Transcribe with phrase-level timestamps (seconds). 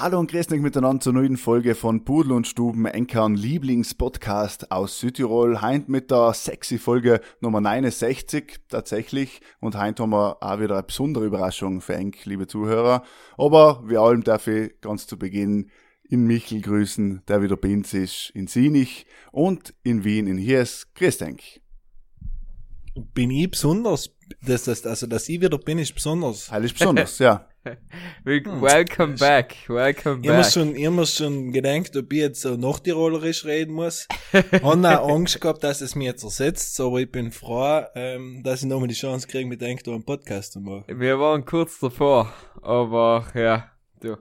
[0.00, 5.00] Hallo und grüß euch miteinander zur neuen Folge von Pudel und Stuben, Enkern Lieblingspodcast aus
[5.00, 5.60] Südtirol.
[5.60, 9.40] Heint mit der sexy Folge Nummer 69 tatsächlich.
[9.58, 13.02] Und heint haben wir auch wieder eine besondere Überraschung für Enk, liebe Zuhörer.
[13.36, 15.68] Aber wie allem darf ich ganz zu Beginn
[16.08, 20.86] in Michel grüßen, der wieder bei uns ist, in Sinich und in Wien in Hies.
[20.94, 21.42] Grüß Enk.
[23.14, 24.14] Bin ich besonders?
[24.46, 26.52] Das, das, also, dass ich wieder bin, ist besonders.
[26.52, 27.48] Heilig besonders, ja.
[28.24, 30.52] Wel- Welcome back, welcome Ich back.
[30.52, 34.06] schon, ich mir schon gedacht, ob ich jetzt so Nachtirolerisch reden muss.
[34.32, 38.62] Habe auch Angst gehabt, dass es mir jetzt ersetzt, aber ich bin froh, ähm, dass
[38.62, 40.84] ich nochmal die Chance kriege, mit da einen Podcast zu machen.
[40.88, 44.16] Wir waren kurz davor, aber ja, du.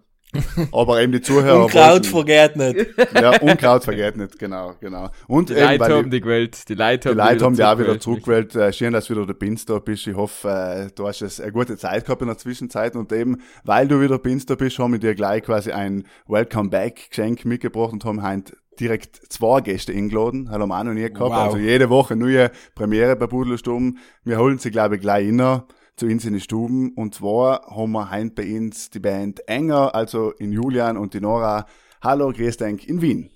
[0.72, 1.66] Aber eben die Zuhörer.
[1.66, 2.88] Unkraut vergeht nicht.
[3.14, 5.10] Ja, Unkraut vergeht nicht, genau, genau.
[5.28, 7.80] Und Die eben, Leute haben die gewählt, die Leute Die haben Leute haben dich auch
[7.80, 8.56] wieder zurückgewählt.
[8.56, 10.08] Äh, schön, dass du wieder der Binz da bist.
[10.08, 12.96] Ich hoffe, äh, du hast es eine gute Zeit gehabt in der Zwischenzeit.
[12.96, 16.70] Und eben, weil du wieder Binz da bist, haben wir dir gleich quasi ein Welcome
[16.70, 20.50] Back Geschenk mitgebracht und haben heute direkt zwei Gäste eingeladen.
[20.50, 21.20] Haben wir auch noch nie gehabt.
[21.20, 21.34] Wow.
[21.34, 23.98] Also jede Woche neue Premiere bei Budelsturm.
[24.24, 25.66] Wir holen sie, glaube ich, gleich inner
[25.98, 26.94] zu uns in die Stuben.
[26.94, 31.20] Und zwar haben wir heute bei uns die Band Enger, also in Julian und die
[31.20, 31.66] Nora.
[32.02, 33.32] Hallo, grüß dich in Wien.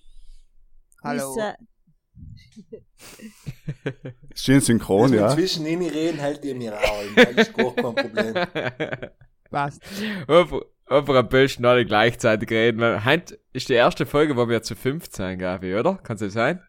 [1.04, 1.36] Hallo.
[4.36, 5.30] Schön synchron, ja.
[5.30, 7.04] Zwischen ihnen reden, halt ihr mir auch.
[7.16, 8.36] Das ist gar kein Problem.
[9.50, 9.82] Passt.
[10.28, 12.80] Einfach einfach am besten alle gleichzeitig reden.
[12.80, 15.96] weil Heute ist die erste Folge, wo wir zu 15, Gabi, oder?
[15.96, 16.62] Kann es sein?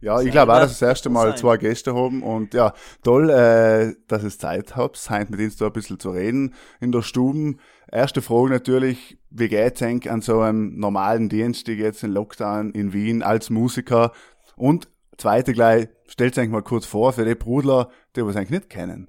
[0.00, 1.38] Ja, ich glaube auch, dass wir das erste Mal sein.
[1.38, 2.72] zwei Gäste haben und ja,
[3.02, 6.92] toll, äh, dass es Zeit habt, heute mit uns da ein bisschen zu reden in
[6.92, 7.56] der Stube.
[7.90, 12.92] Erste Frage natürlich, wie geht's eigentlich an so einem normalen Dienstag jetzt in Lockdown in
[12.92, 14.12] Wien als Musiker?
[14.56, 18.70] Und zweite gleich, stellt euch mal kurz vor für die Brudler, die was eigentlich nicht
[18.70, 19.08] kennen.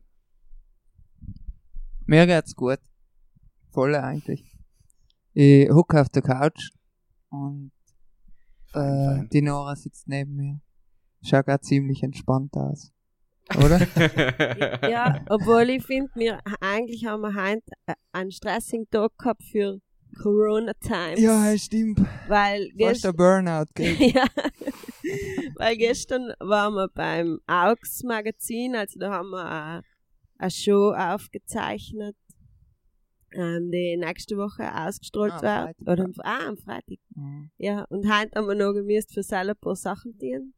[2.08, 2.80] Mir geht's gut.
[3.72, 4.58] Voll eigentlich.
[5.34, 6.72] Ich hucke auf der Couch
[7.30, 7.72] und
[8.74, 10.62] äh, die Nora sitzt neben mir.
[11.22, 12.92] Schaut grad ziemlich entspannt aus.
[13.58, 13.80] Oder?
[14.90, 19.80] Ja, obwohl ich finde, wir eigentlich haben wir heute äh, einen stressigen Tag gehabt für
[20.22, 21.20] Corona Times.
[21.20, 22.00] ja, stimmt.
[22.28, 24.00] weil Fast der Burnout geht.
[24.16, 24.26] ja,
[25.56, 29.84] weil gestern waren wir beim Aux Magazin, also da haben wir
[30.38, 32.16] eine, Show aufgezeichnet,
[33.34, 35.78] ähm, die nächste Woche ausgestrahlt Ah, am wird.
[35.78, 36.98] Freitag, Oder am, ah, am Freitag.
[37.16, 37.52] Mhm.
[37.58, 40.54] Ja, und heute haben wir noch gemisst für selber ein paar Sachen tun.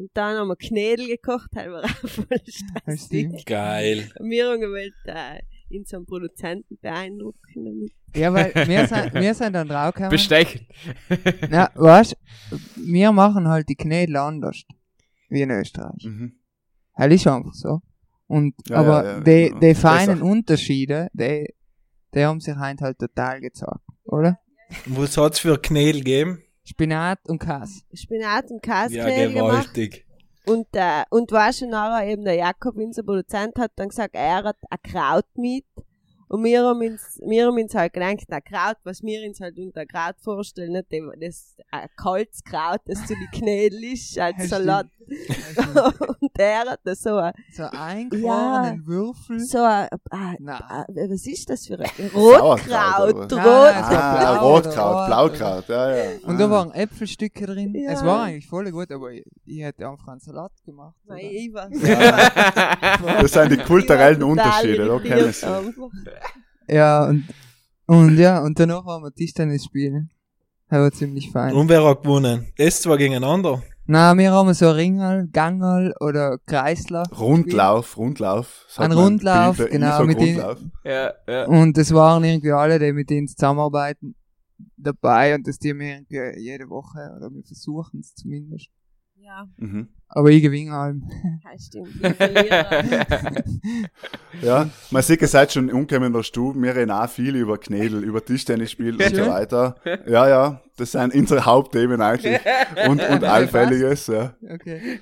[0.00, 3.04] Und dann haben wir Knädel gekocht, haben wir auch voll stressig.
[3.04, 3.44] stimmt.
[3.44, 4.10] Geil.
[4.18, 7.92] Wir haben gewollt, äh, ihn zum Produzenten beeindrucken damit.
[8.16, 10.10] Ja, weil wir sind, wir sind dann draufgekommen.
[10.10, 10.66] Bestechen.
[11.50, 12.16] Na, weißt,
[12.76, 14.62] wir machen halt die Knädel anders.
[15.28, 16.02] Wie in Österreich.
[16.02, 16.32] Mhm.
[16.96, 17.82] Halt ist einfach so.
[18.26, 19.58] Und, Ja, aber ja, ja, die, ja.
[19.58, 20.22] die feinen.
[20.22, 21.52] Unterschiede, die,
[22.14, 24.38] die haben sich heute halt total gezeigt, oder?
[24.86, 26.42] Was hat's für Knädel gegeben?
[26.70, 27.82] Spinat und Käse.
[27.92, 29.78] Spinat und Ja, Käseknädel gemacht.
[30.46, 34.44] Und, äh, und weißt du, nachher eben der Jakob, unser Produzent, hat dann gesagt, er
[34.44, 35.64] hat ein Kraut mit.
[36.30, 39.58] Und wir haben uns, wir haben uns halt gedacht, ein Kraut, was wir uns halt
[39.58, 40.86] unter Kraut vorstellen, nicht
[41.20, 44.86] das ein kaltes Kraut, das zu die Knädel ist, als Ja, Salat.
[46.20, 49.40] und er hat da so ein, So eingefrorenen Würfel.
[49.40, 53.12] so ein, äh, äh, was ist das für ein Rotkraut?
[53.12, 53.32] Rot.
[53.32, 55.06] Ah, Rotkraut, Rot.
[55.06, 56.10] Blaukraut, ja, ja.
[56.22, 56.38] Und ah.
[56.38, 57.74] da waren Äpfelstücke drin.
[57.74, 57.90] Ja.
[57.90, 60.94] Es war eigentlich voll gut, aber ich, ich hätte einfach einen Salat gemacht.
[61.06, 61.68] Nein, ich war
[63.20, 65.46] Das sind die kulturellen Unterschiede, da kennen sie.
[66.70, 67.26] Ja, und,
[67.86, 70.10] und ja, und danach haben wir Tischtennis spielen.
[70.68, 71.52] Das war ziemlich fein.
[71.54, 72.46] Und wer hat gewonnen?
[72.56, 73.62] Das zwar gegeneinander.
[73.86, 77.02] Na, wir haben so Ringel, Gangerl oder Kreisler.
[77.18, 78.66] Rundlauf, Rundlauf.
[78.68, 78.96] sagt Ein.
[78.96, 80.58] Rundlauf, Bilder- genau, mit Rundlauf.
[80.84, 81.46] ja, ja.
[81.46, 84.14] Und es waren irgendwie alle, die mit denen zusammenarbeiten,
[84.76, 88.68] dabei und das die wir irgendwie jede Woche, oder wir versuchen es zumindest.
[89.30, 89.88] Ja, Mhm.
[90.08, 91.08] Aber ich gewinne allem.
[91.44, 91.90] das stimmt.
[94.42, 96.60] Ja, man sieht, ihr seid schon umgekommen in der Stube.
[96.60, 99.76] Wir reden auch viel über Knädel, über Tischtennisspiel und so weiter.
[100.06, 102.40] Ja, ja, das sind unsere Hauptthemen eigentlich.
[102.88, 104.34] Und, und allfälliges, ja.
[104.42, 104.98] Okay.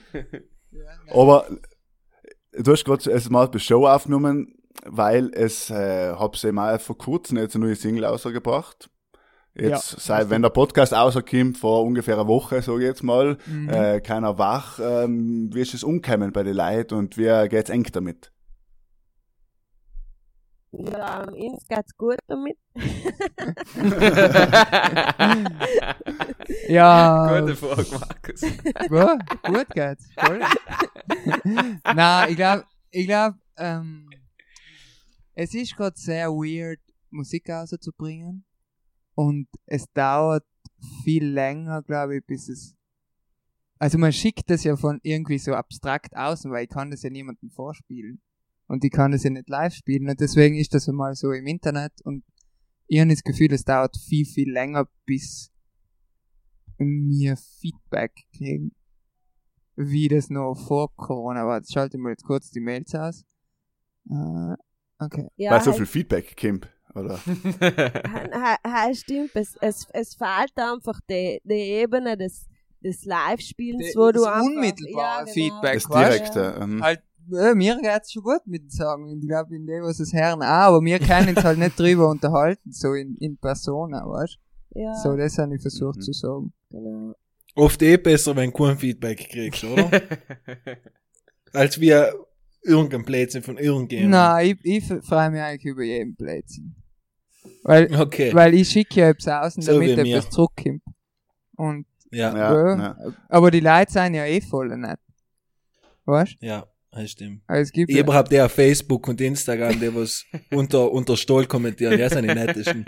[1.11, 1.47] Aber
[2.53, 4.55] du hast gerade es mal bei Show aufgenommen,
[4.85, 8.91] weil es, äh, hab's eben auch vor kurzem jetzt eine neue Single ausgebracht.
[9.61, 13.39] Jetzt, Ja, seit, wenn der Podcast rauskommt, vor ungefähr einer Woche, sage ich jetzt mal,
[13.47, 13.69] Mhm.
[13.69, 17.85] äh, keiner wach, ähm, wie ist es umgekommen bei den Leuten und wie geht's eng
[17.93, 18.31] damit?
[20.71, 22.57] Ja, uns geht's gut damit.
[26.69, 28.41] Ja, Gute Frage, Markus.
[28.89, 30.09] gut, gut geht's.
[30.19, 30.41] Voll.
[31.95, 34.09] Na, ich glaube, ich glaub, ähm,
[35.35, 38.45] es ist gerade sehr weird, Musik rauszubringen.
[39.19, 40.45] Und es dauert
[41.03, 42.77] viel länger, glaube ich, bis es.
[43.81, 47.11] Also man schickt das ja von irgendwie so abstrakt außen, weil ich kann das ja
[47.11, 48.21] niemandem vorspielen.
[48.69, 50.09] Und ich kann das ja nicht live spielen.
[50.09, 52.23] Und deswegen ist das einmal so im Internet und
[52.87, 55.51] ich habe das Gefühl, es dauert viel, viel länger, bis
[56.79, 58.71] mir Feedback kriegen.
[59.75, 61.59] Wie das noch vor Corona war.
[61.59, 63.25] Jetzt schalte ich mal jetzt kurz die Mails aus.
[64.09, 64.55] Äh,
[65.01, 65.29] okay.
[65.35, 67.19] Ja, Weil so halt- viel Feedback kommt, oder?
[68.33, 72.47] Ha, ha, stimmt, es, es, es fehlt einfach die, die Ebene des,
[72.83, 74.43] des Live-Spielens, wo du einfach...
[74.43, 75.33] unmittelbare genau.
[75.35, 76.59] Feedback, Das Direkte.
[76.61, 77.01] ähm, Halt,
[77.33, 79.09] äh, mir geht's schon gut mit den Sagen.
[79.09, 82.09] Ich glaube, in dem, was es Herren auch, aber wir können uns halt nicht drüber
[82.09, 84.39] unterhalten, so in, in Persona, weißt
[84.75, 86.03] Ja, So, das habe ich versucht Mhm.
[86.03, 86.53] zu sagen.
[86.71, 87.15] genau.
[87.55, 89.91] Oft eh besser, wenn du kein Feedback kriegst, oder?
[91.53, 92.15] Als wir
[92.63, 94.11] irgendein Blödsinn von irgendjemandem.
[94.11, 96.75] Nein, ich, ich freue mich eigentlich über jeden Blödsinn.
[97.63, 98.33] Weil, Okay.
[98.35, 100.83] weil ich schicke ja etwas außen, So damit etwas zurückkommt.
[101.57, 103.13] Und, Ja, ja, ja, ja, ja.
[103.29, 104.99] aber die Leute sind ja eh voll nett.
[106.05, 106.37] Weißt
[106.91, 107.43] das stimmt.
[107.47, 111.17] Also es gibt Ich ja, überhaupt der auf Facebook und Instagram, die was unter, unter
[111.17, 112.85] Stoll kommentieren, der sind die nettesten.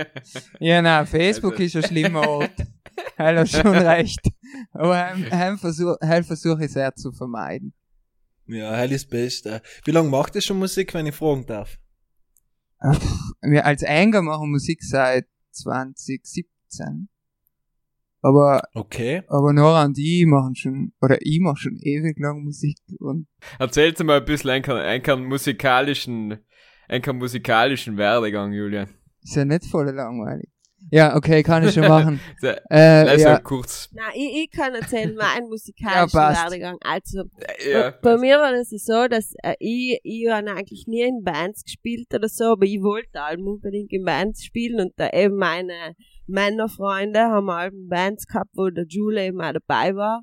[0.59, 2.51] ja, nein, Facebook Also- ist ein schlimmer Ort.
[3.17, 4.21] Er hat schon recht.
[4.73, 7.73] Aber heim, heim versuche heim versuch ich sehr zu vermeiden.
[8.53, 9.63] Ja, hell ist Beste.
[9.85, 11.79] Wie lange macht ihr schon Musik, wenn ich fragen darf?
[13.43, 17.09] Wir als Enger machen Musik seit 2017.
[18.23, 19.23] Aber, Okay.
[19.29, 23.27] aber Nora und ich machen schon, oder ich mache schon ewig lang Musik und
[23.59, 26.39] Erzählst du mal ein bisschen einen, einen musikalischen,
[26.89, 28.91] einen musikalischen Werdegang, Julian.
[29.23, 30.51] ist ja nicht voll langweilig.
[30.91, 32.21] Ja, okay, kann ich schon machen.
[32.43, 33.89] Äh, Also ja, kurz.
[33.93, 36.33] Nein, ich, ich kann erzählen, mein musikalischen Ja.
[36.45, 36.79] Werdegang.
[36.81, 37.25] Also,
[37.71, 41.65] Ja, bei, mir war das so, dass äh, ich, ich habe eigentlich nie in Bands
[41.65, 45.95] gespielt oder so, aber ich wollte allem unbedingt in Bands spielen und da eben meine
[46.27, 50.23] Männerfreunde haben allem Bands gehabt, wo der Jule eben auch dabei war.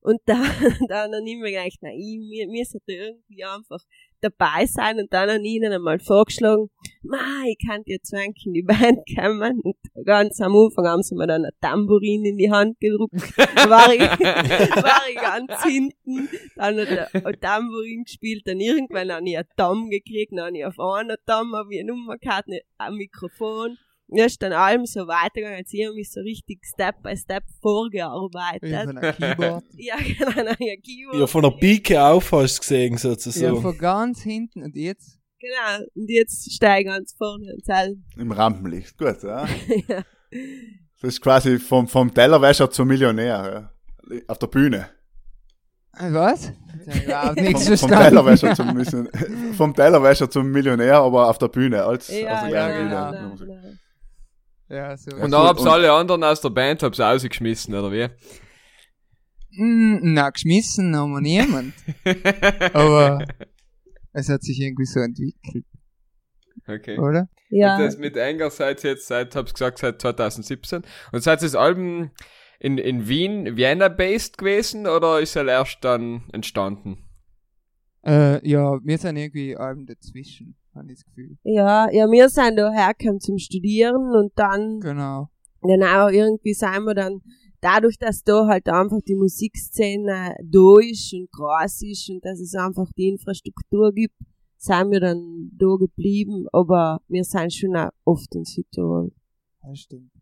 [0.00, 0.42] Und da,
[0.88, 3.80] dann habe ich mir gedacht, na, ich, mir, mir sollte irgendwie einfach
[4.20, 6.70] dabei sein und dann ich ihnen einmal vorgeschlagen,
[7.02, 11.14] ma, ich kann dir zwang in die Band kommen und ganz am Anfang haben sie
[11.14, 13.14] mir dann ein Tambourin in die Hand gedruckt.
[13.54, 19.12] Da war ich, war ich ganz hinten, dann hat er ein Tambourin gespielt, dann irgendwann
[19.12, 22.16] habe ich einen Tom gekriegt, dann habe ich auf einen Tom, habe ich eine Nummer
[22.16, 23.76] gehabt, ein Mikrofon.
[24.12, 27.44] Ja, ist dann allem so weitergegangen, als ich habe mich so richtig Step by Step
[27.62, 28.62] vorgearbeitet.
[28.64, 29.64] ich von einem Keyboard.
[29.76, 31.20] Ja, genau, ein Keyboard.
[31.20, 33.62] Ja, von der Pike auf hast du gesehen, Ja, sozusagen.
[33.62, 35.18] von ganz hinten und jetzt?
[35.38, 38.98] Genau, und jetzt steige ich ganz vorne und sage, Im Rampenlicht.
[38.98, 39.46] Gut, ja.
[39.88, 40.02] ja.
[41.00, 43.72] Das ist quasi vom, vom Tellerwäscher zum Millionär.
[44.10, 44.20] Ja.
[44.28, 44.90] Auf der Bühne.
[45.96, 46.52] Äh, Was?
[47.04, 47.90] Überhaupt nichts Vom, vom.
[47.90, 48.84] Tellerwäscher zum,
[49.56, 51.84] vom Tellerwäscher zum Millionär, aber auf der Bühne.
[51.84, 53.36] Als, Ja, auf der ja, genau.
[53.36, 53.78] Bühne.
[54.70, 55.10] Ja, so.
[55.16, 58.08] Und dann hab's alle anderen aus der Band hab's rausgeschmissen, oder wie?
[59.50, 61.74] Mm, na, geschmissen haben wir niemand.
[62.72, 63.24] Aber
[64.12, 65.64] es hat sich irgendwie so entwickelt,
[66.68, 66.98] Okay.
[66.98, 67.28] oder?
[67.48, 67.76] Ja.
[67.76, 70.82] Und das mit Enger seid ihr jetzt seit, hab's gesagt, seit 2017.
[71.10, 72.12] Und seid ihr das Album
[72.60, 77.08] in, in Wien, Vienna based gewesen oder ist er erst dann entstanden?
[78.04, 81.36] Äh, ja, wir sind irgendwie Alben dazwischen, habe ich das Gefühl.
[81.42, 85.28] Ja, ja, wir sind da hergekommen zum Studieren und dann, Genau.
[85.60, 87.20] genau, irgendwie sind wir dann,
[87.60, 92.54] dadurch, dass da halt einfach die Musikszene da ist und groß ist und dass es
[92.54, 94.14] einfach die Infrastruktur gibt,
[94.56, 99.12] sind wir dann da geblieben, aber wir sind schon auch oft in Südtirol.
[99.62, 100.12] Das stimmt.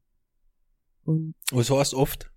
[1.04, 2.30] Und Was heißt oft?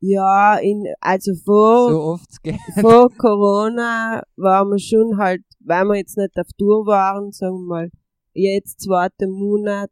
[0.00, 2.56] Ja, in, also vor, So oft geht.
[2.80, 7.66] vor Corona waren wir schon halt, weil wir jetzt nicht auf Tour waren, sagen wir
[7.66, 7.90] mal,
[8.32, 9.90] jetzt zweiten Monat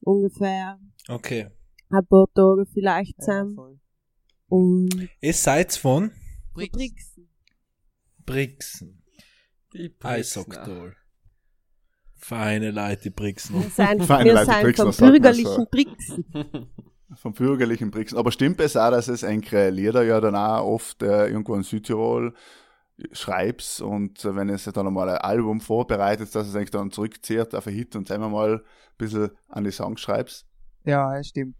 [0.00, 0.78] ungefähr,
[1.08, 1.48] Okay.
[1.90, 3.54] ein paar Tage vielleicht Ja, zusammen.
[3.54, 3.78] voll.
[4.48, 6.10] Und Ihr seid von
[6.54, 6.72] Brix.
[6.76, 7.28] Brixen.
[8.26, 9.02] Brixen.
[9.74, 10.94] Die Eisokdol.
[12.16, 13.54] Feine Leute, die Brixen.
[13.56, 15.66] Wir sind, Feine wir Leute, sind Brixner vom bürgerlichen.
[15.70, 16.24] Brixen.
[17.16, 18.18] Vom bürgerlichen Brixen.
[18.18, 21.62] Aber stimmt es auch, dass es enkele Lieder ja dann auch oft äh, irgendwo in
[21.62, 22.34] Südtirol
[23.12, 27.54] schreibst und äh, wenn es dann einmal ein Album vorbereitet, dass es eigentlich dann zurückzieht
[27.54, 28.60] auf ein Hit und einmal mal ein
[28.98, 30.46] bisschen an die Songs schreibst?
[30.84, 31.56] Ja, das stimmt.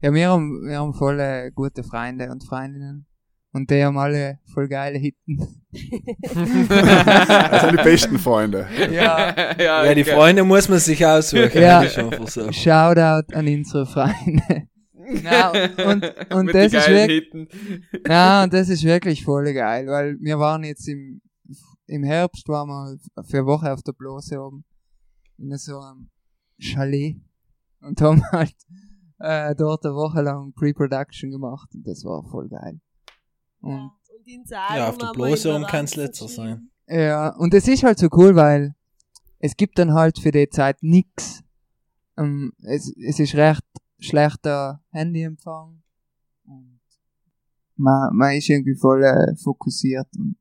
[0.00, 3.06] Ja, wir haben, wir haben voll gute Freunde und Freundinnen.
[3.54, 5.36] Und die haben alle voll geile Hitten.
[6.22, 6.32] Das
[7.62, 8.66] sind die besten Freunde.
[8.90, 9.34] Ja.
[9.58, 10.14] ja, Ja, die okay.
[10.14, 11.60] Freunde muss man sich aussuchen.
[11.60, 11.84] Ja.
[11.86, 14.68] Shoutout an unsere Freunde.
[15.22, 17.48] Na, und, und Mit das ist wirklich,
[18.06, 21.20] ja, und das ist wirklich voll geil, weil wir waren jetzt im,
[21.86, 24.64] im Herbst waren wir für eine Woche auf der Blose oben.
[25.38, 26.08] In so einem
[26.60, 27.16] Chalet.
[27.80, 28.54] Und haben halt,
[29.18, 32.80] äh, dort eine Woche lang Pre-Production gemacht und das war voll geil.
[33.60, 33.90] Und
[34.22, 36.70] Und in Ja, auf der Blose um kann es letzter sein.
[36.88, 38.74] Ja, und es ist halt so cool, weil
[39.38, 41.42] es gibt dann halt für die Zeit nix.
[42.16, 43.64] Ähm, es, es ist recht
[44.02, 45.82] schlechter Handyempfang.
[46.44, 46.80] Und
[47.76, 50.08] man, man ist irgendwie voll äh, fokussiert.
[50.16, 50.36] Und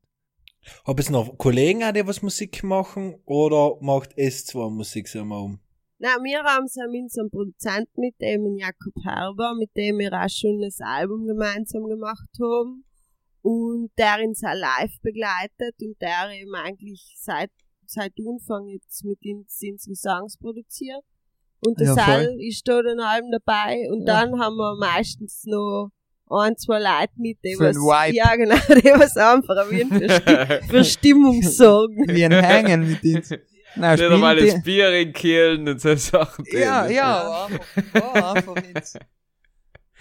[0.85, 5.39] Hab es noch Kollegen, die was Musik machen, oder macht es zwar Musik so mal
[5.39, 5.59] um?
[6.03, 9.99] Nein, wir haben so mit so einem Produzenten, mit dem in Jakob Herber, mit dem
[9.99, 12.85] wir auch schon das Album gemeinsam gemacht haben.
[13.43, 17.51] Und der uns auch live begleitet und der eben eigentlich seit,
[17.85, 21.03] seit Anfang jetzt mit uns unsere Songs produziert.
[21.63, 21.93] Und der Ja.
[21.95, 24.21] Sal ist da dann allem dabei und Ja.
[24.25, 25.89] dann haben wir meistens noch
[26.29, 27.75] ein, zwei Leute mit, die was,
[28.13, 32.05] ja genau, die was einfach wie für, für Stimmung sorgen.
[32.07, 33.29] wie ein Hängen mit uns.
[33.75, 36.43] Nein, Nicht einmal das Bier in Kielen und so Sachen.
[36.45, 38.99] die, ja, ja, aber einfach, einfach jetzt.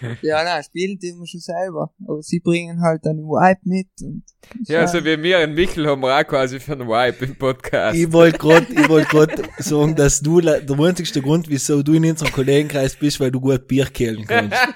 [0.21, 1.93] Ja, nein, spielen die immer schon selber.
[2.07, 4.23] Aber sie bringen halt dann den Vibe mit und.
[4.67, 7.97] Ja, so wie wir in Michel haben wir auch quasi für einen Vibe im Podcast.
[7.97, 12.95] Ich wollte gerade, gerade sagen, dass du der einzigste Grund, wieso du in unserem Kollegenkreis
[12.95, 14.57] bist, weil du gut Bier kehlen kannst.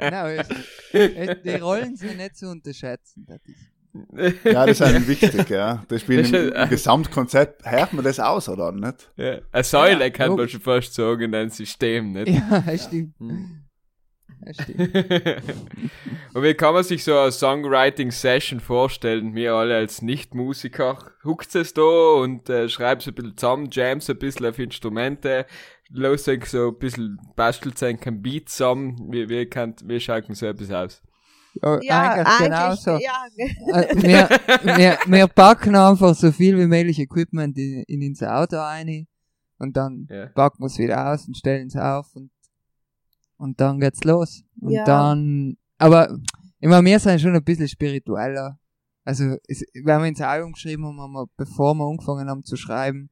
[0.00, 0.48] Es,
[0.92, 3.26] es, die Rollen sind nicht zu unterschätzen.
[3.26, 3.77] Das ist,
[4.44, 5.84] Ja, das ist ein wichtig, ja.
[5.88, 9.10] Das spielt Das im, Gesamtkonzept, hört man das aus, oder nicht?
[9.16, 10.52] ja, eine Säule Ja, kann man logisch.
[10.52, 12.28] schon fast sagen in einem System, nicht?
[12.28, 13.14] ja, das stimmt.
[13.18, 13.64] Hm.
[14.40, 14.94] Das stimmt.
[16.34, 19.34] Und wie kann man sich so eine Songwriting-Session vorstellen?
[19.34, 24.18] Wir alle als Nicht-Musiker huckt es da und äh, schreibt ein bisschen zusammen, jams ein
[24.18, 25.46] bisschen auf Instrumente,
[25.90, 29.08] los so ein bisschen bastelt sein kein Beat zusammen.
[29.10, 31.02] Wie, wie, kann, wie schaut denn so etwas aus?
[31.62, 32.90] Ja, Ja, eigentlich eigentlich, genauso.
[32.98, 33.26] ja,
[33.74, 38.56] Äh, wir, wir, wir packen einfach so viel wie möglich Equipment in, in unser Auto
[38.58, 39.06] ein
[39.58, 40.26] und dann Ja.
[40.26, 42.30] packen wir es wieder aus und stellen es auf und,
[43.36, 44.42] und dann geht's los.
[44.60, 44.84] Und Ja.
[44.84, 46.16] dann, aber
[46.60, 48.58] immer wir sind schon ein bisschen spiritueller.
[49.04, 52.56] Also, es, wenn wir ins Album geschrieben haben, haben wir, bevor wir angefangen haben zu
[52.56, 53.10] schreiben,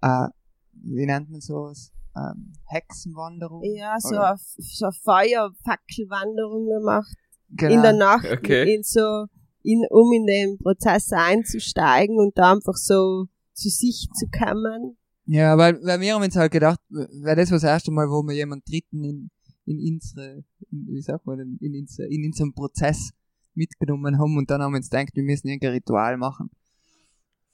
[0.00, 0.28] äh,
[0.72, 1.92] wie nennt man sowas?
[2.16, 3.62] Ähm, Hexenwanderung?
[3.64, 7.16] Ja, so eine, so eine Feuerfackelwanderung gemacht.
[7.56, 7.74] Genau.
[7.74, 8.74] In der Nacht, Okay.
[8.74, 9.26] in so,
[9.62, 14.96] in, um in den Prozess einzusteigen und da einfach so zu sich zu kommen.
[15.26, 18.22] Ja, weil, weil wir haben uns halt gedacht, weil das war das erste Mal, wo
[18.22, 19.30] wir jemanden Dritten in,
[19.64, 23.10] in unsere, in, wie sagt man denn, in, unsere, in unserem Prozess
[23.54, 26.50] mitgenommen haben und dann haben wir uns gedacht, wir müssen irgendein Ritual machen.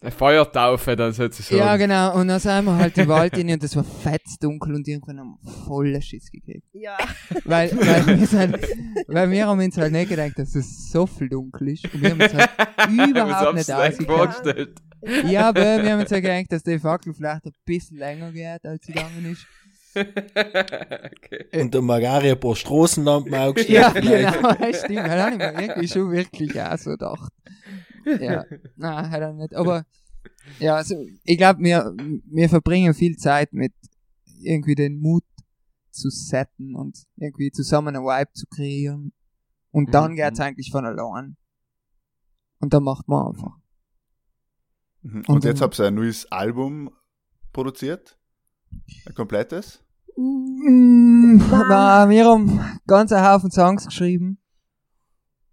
[0.02, 1.58] Eine Feuertaufe dann sozusagen.
[1.58, 4.88] Ja, genau, und dann sind wir halt im Wald rein und das war fetzdunkel und
[4.88, 6.66] irgendwann haben wir voll Schiss gekriegt.
[6.72, 6.96] Ja,
[7.44, 8.56] Weil, weil, wir sind,
[9.08, 12.10] weil wir haben uns halt nicht gedacht, dass es so viel dunkel ist und wir
[12.12, 12.50] haben uns halt
[13.10, 14.06] überhaupt nicht ausgekannt.
[14.06, 14.78] vorgestellt.
[15.26, 18.64] Ja, aber wir haben uns halt gedacht, dass die Fackel vielleicht ein bisschen länger geht,
[18.64, 19.46] als sie gegangen ist.
[19.94, 21.60] okay.
[21.60, 23.78] Und der Magari ein paar Straßenlampen aufgestellt.
[23.78, 24.98] Ja, genau, das stimmt.
[24.98, 27.32] Das habe ich mir wirklich schon wirklich auch so gedacht.
[28.20, 28.44] Ja,
[28.76, 29.54] nein, hat er nicht.
[29.54, 29.84] Aber,
[30.58, 31.94] ja, also, ich glaube, wir,
[32.26, 33.72] wir verbringen viel Zeit mit
[34.42, 35.24] irgendwie den Mut
[35.90, 39.12] zu setten und irgendwie zusammen einen Vibe zu kreieren.
[39.70, 40.44] Und dann Mhm, geht's mhm.
[40.44, 41.36] eigentlich von allein.
[42.60, 43.56] Und dann macht man einfach.
[45.02, 45.16] Mhm.
[45.16, 46.90] Und, Und jetzt dann- habt ihr ein neues Album
[47.52, 48.18] produziert?
[49.06, 49.82] Ein komplettes?
[50.16, 54.38] Mm, na, wir haben ganz einen Haufen Songs geschrieben.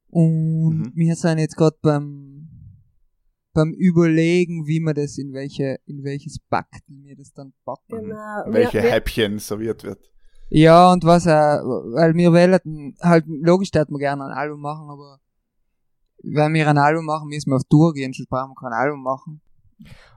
[0.10, 0.92] Und Mhm.
[0.96, 2.37] wir sind jetzt gerade beim,
[3.58, 8.04] beim Überlegen, wie wir das in welche, in welches Baktel wir das dann packen.
[8.04, 8.44] genau.
[8.46, 10.00] Welche wir, Häppchen serviert wird?
[10.50, 14.90] Ja, und was, äh, weil wir wählen, halt, logisch, dass wir gerne ein Album machen,
[14.90, 15.20] aber
[16.24, 19.02] wenn wir ein Album machen, müssen wir auf Tour gehen, sonst brauchen wir kein Album
[19.02, 19.42] machen.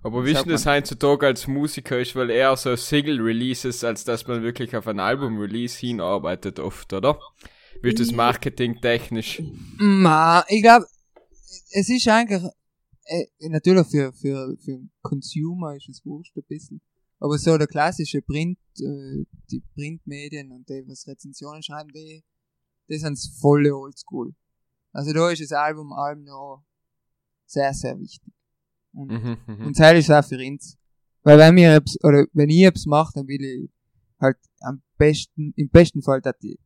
[0.03, 4.05] Aber wie ist Sagt denn das heutzutage als Musiker ist, weil eher so Single-Releases, als
[4.05, 7.19] dass man wirklich auf ein Album-Release hinarbeitet oft, oder?
[7.83, 8.17] Wie ist das Ja.
[8.17, 9.43] marketingtechnisch?
[9.79, 10.87] Ma, ich glaube,
[11.73, 12.43] es ist eigentlich,
[13.11, 16.81] äh, natürlich für, für, für den Consumer ist es wurscht ein bisschen.
[17.19, 22.23] Aber so der klassische Print, äh, die Printmedien und die, was Rezensionen schreiben, die,
[22.89, 24.35] die sind volle Oldschool.
[24.93, 26.65] Also da ist das Album allem noch
[27.47, 28.33] sehr, sehr wichtig.
[28.93, 29.67] Und, Mhm, mhm.
[29.67, 30.77] und das ist auch für uns.
[31.23, 33.71] Weil wenn wir, etwas- oder wenn ich etwas mache, dann will ich
[34.21, 36.59] halt am besten, im besten Fall, dass die,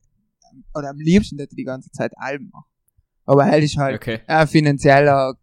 [0.75, 2.71] oder am liebsten, dass die die ganze Zeit Alben machen.
[3.25, 4.21] Aber halt ist halt Okay.
[4.27, 5.35] ein finanzieller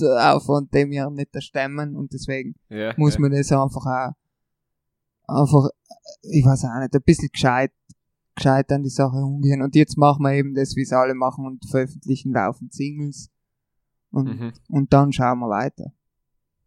[0.00, 3.20] Kraftaufwand, den wir nicht stemmen und deswegen Ja, muss ja.
[3.20, 4.12] man das einfach auch,
[5.42, 5.70] einfach,
[6.22, 7.72] ich weiß auch nicht, ein bisschen gescheit,
[8.34, 9.62] gescheit an die Sache umgehen.
[9.62, 13.28] Und jetzt machen wir eben das, wie es alle machen und veröffentlichen laufend Singles.
[14.10, 14.52] Und, Mhm.
[14.68, 15.92] und dann schauen wir weiter.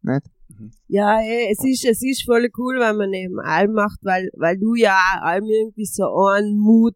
[0.01, 0.27] Nicht?
[0.87, 4.57] Ja, eh, es ist, es ist voll cool, wenn man eben Alben macht, weil, weil
[4.57, 6.95] du ja allem irgendwie so einen Mut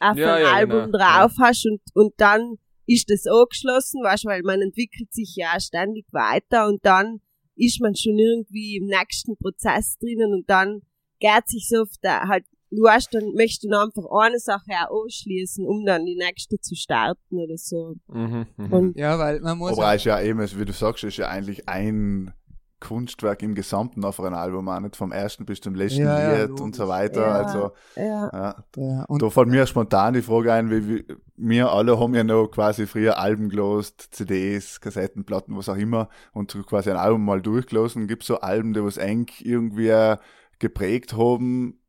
[0.00, 2.56] auf Ja, ein ja, Album genau, drauf hast und, und dann
[2.90, 7.20] ist das angeschlossen, weißt du, weil man entwickelt sich ja auch ständig weiter und dann
[7.56, 10.82] ist man schon irgendwie im nächsten Prozess drinnen und dann
[11.20, 15.04] geht sich so oft halt, du weißt, dann möchtest du dann einfach eine Sache auch
[15.04, 17.94] anschließen, um dann die nächste zu starten oder so.
[18.08, 18.72] Mhm, mhm.
[18.72, 19.72] Und Ja, weil man muss.
[19.72, 22.32] Aber ist ja eben, wie du sagst, ist ja eigentlich ein
[22.80, 26.44] Kunstwerk im Gesamten auf ein Album, auch nicht vom ersten bis zum letzten Ja, ja,
[26.44, 27.20] Lied und so weiter.
[27.20, 27.32] Ja.
[27.32, 28.64] Also, ja, ja.
[28.76, 31.04] ja, und Da fällt mir spontan die Frage ein, wie, wie
[31.36, 36.50] wir alle haben ja noch quasi früher Alben gelost, CDs, Kassettenplatten, was auch immer, und
[36.50, 38.08] so quasi ein Album mal durchgelassen.
[38.08, 40.16] Gibt so Alben, die was eng irgendwie
[40.58, 41.80] geprägt haben,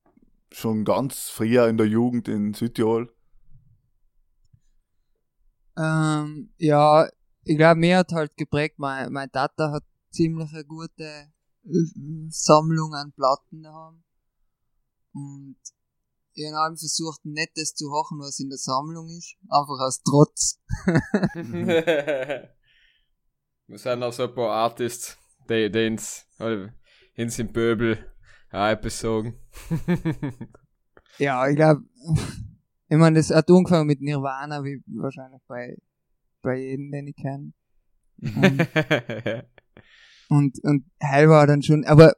[0.52, 3.12] schon ganz früher in der Jugend in Südtirol?
[5.78, 7.08] Ähm, ja,
[7.44, 11.30] ich glaube, mir hat halt geprägt, mein, mein Tata hat ziemlich eine gute äh,
[12.30, 14.04] Sammlung an Platten daheim.
[15.14, 15.58] Und
[16.34, 19.36] ich habe allem versucht, nicht das zu hochen, was in der Sammlung ist.
[19.50, 20.60] Einfach aus Trotz.
[23.68, 25.18] Wir sind auch so ein paar Artists,
[25.50, 26.74] die, die ins, oder
[27.16, 27.50] ins im
[28.52, 29.40] etwas sagen.
[31.18, 31.84] Ja, ich glaube,
[32.88, 35.78] ich meine, das hat angefangen mit Nirvana, wie wahrscheinlich bei,
[36.42, 37.54] bei jedem, den ich kenne.
[40.32, 42.14] und, und Hell war dann schon, aber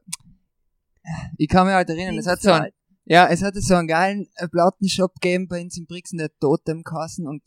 [1.37, 2.69] ich kann mich halt erinnern, es hat so ein,
[3.05, 7.41] ja, es hatte so einen geilen Plattenshop gegeben bei uns in Brixen, der Totemkassen und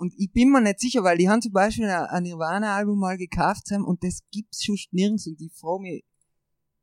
[0.00, 3.70] und ich bin mir nicht sicher, weil die haben zum Beispiel ein, Nirvana-Album mal gekauft
[3.72, 6.04] haben und das gibt's schon nirgends und ich frage mich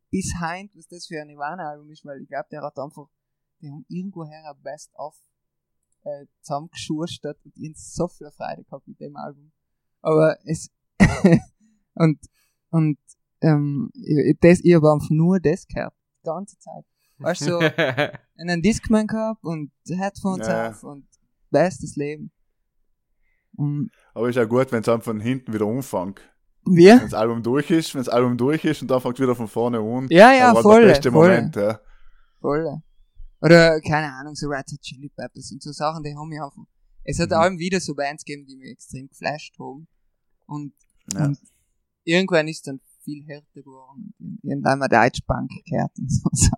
[0.10, 3.08] bis heint, was das für ein Nirvana-Album ist, weil ich glaube, der hat einfach,
[3.62, 5.16] die haben irgendwoher ein Best-of
[6.04, 9.54] äh, zusammengeschustert und hab so viel Freude gehabt mit dem Album.
[10.02, 10.70] Aber es
[11.96, 12.20] und
[12.76, 12.98] und
[13.42, 16.84] ähm, ich, das, ich habe einfach nur das gehört, die ganze Zeit.
[17.18, 17.60] Weißt du, so,
[18.38, 20.70] einen Discman gehabt und Headphones Ja.
[20.70, 21.08] auf und
[21.52, 22.32] bestes Leben.
[23.56, 26.20] Und Aber ist ja gut, wenn es einfach von hinten wieder anfängt.
[26.66, 26.96] wir?
[26.96, 29.48] Wenn das Album durch ist, wenn das Album durch ist und dann fängt wieder von
[29.48, 30.08] vorne an.
[30.10, 31.30] Ja, ja, dann war voll, der beste voll.
[31.30, 31.80] Moment, ja.
[32.42, 32.82] Voll.
[33.42, 36.64] Oder, keine Ahnung, so Red Hot Chili Peppers und so Sachen, die haben mich einfach.
[37.04, 37.36] Es hat Mhm.
[37.36, 39.88] allem wieder so Bands gegeben, die mich extrem geflasht haben.
[40.48, 40.74] Und,
[41.14, 41.26] Ja.
[41.26, 41.40] und
[42.06, 44.14] irgendwann ist dann viel härter geworden.
[44.20, 46.52] Und Irgendwann mal Deutschbank gehört und so.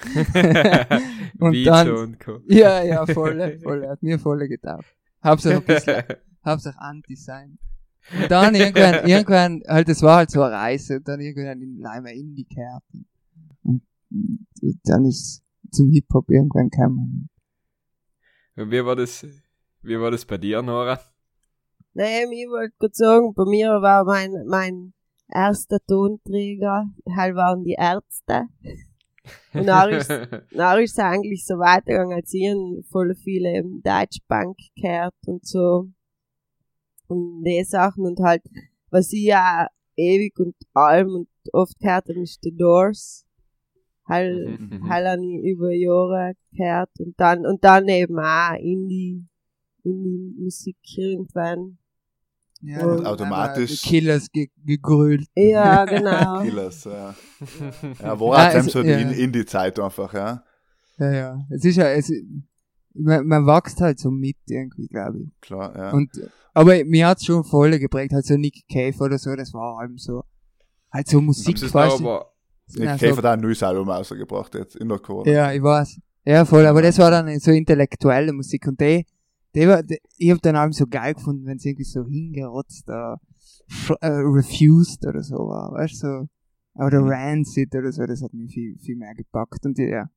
[1.40, 2.40] Und Vito dann- und Co.
[2.46, 3.88] Ja, ja, voll, voll.
[3.88, 4.84] Hat mir voll getaugt.
[5.24, 6.04] Hauptsache ein bisschen,
[6.44, 7.58] Hauptsache Anti sein.
[8.16, 11.78] Und dann irgendwann, irgendwann, halt, das war halt so eine Reise, und dann irgendwann in
[11.78, 12.84] Leimer Indie gehört.
[12.92, 17.28] Und, und, und dann ist zum Hip-Hop irgendwann gekommen.
[18.54, 19.26] Und wie war das,
[19.82, 21.00] wie war das bei dir, Nora?
[21.98, 24.92] Nein, ich wollte gerade sagen, bei mir war mein, mein
[25.34, 28.46] erster Tonträger, halt waren die Ärzte.
[29.52, 30.08] Und dann ist,
[30.52, 32.54] dann ist es eigentlich so weitergegangen, als ich
[32.88, 35.88] voll viele eben Deutschbank gehört und so.
[37.08, 38.44] Und die Sachen und halt,
[38.90, 43.26] was ich ja ewig und allem und oft gehört habe, ist The Doors.
[44.06, 44.88] Halt, Mhm, mhm.
[44.88, 49.26] halt habe ich über Jahre gehört und dann, und dann eben auch Indie,
[49.82, 51.77] Indie-Musik irgendwann.
[52.60, 55.26] Ja, Und automatisch- die Killers ge gegrölt.
[55.36, 56.42] Ja, genau.
[56.42, 57.14] Killers, ja.
[58.02, 58.98] Ja, war Nein, auch es- so die ja.
[58.98, 60.42] In- Indie-Zeit einfach, ja.
[60.98, 61.40] Ja, ja.
[61.50, 62.10] Es ist ja, es,
[62.94, 65.40] man, man wächst halt so mit irgendwie, glaube ich.
[65.40, 65.90] Klar, ja.
[65.92, 66.10] Und,
[66.52, 69.92] aber mir hat's schon voll geprägt, halt so Nick Cave oder so, das war halt
[70.00, 70.24] so,
[70.92, 71.78] halt so Musik, es du?
[71.78, 72.32] aber,
[72.74, 75.30] Nick Nein, Cave so- hat auch ein neues Album rausgebracht jetzt, in der Corona.
[75.30, 76.00] Ja, ich weiß.
[76.24, 79.06] Ja, voll, aber das war dann so intellektuelle Musik und die,
[79.66, 83.16] war, die, ich hab dann allem so geil gefunden, wenn es irgendwie so hingerotzt, äh,
[84.00, 86.28] äh, refused oder so war, weißt du, so.
[86.84, 87.08] Oder Mhm.
[87.08, 90.08] Rancid oder so, das hat mich viel, viel mehr gepackt und ja.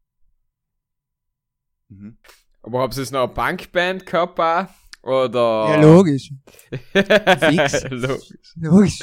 [1.90, 2.18] Mhm.
[2.62, 4.68] aber habt ihr es noch eine Punkband gehabt auch?
[5.04, 5.66] Oder?
[5.70, 6.32] Ja, logisch.
[6.94, 7.84] Fix.
[7.90, 8.34] Logisch.
[8.56, 9.00] Logisch.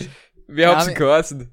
[0.46, 1.50] Wie habt Ja, ihr geheißen?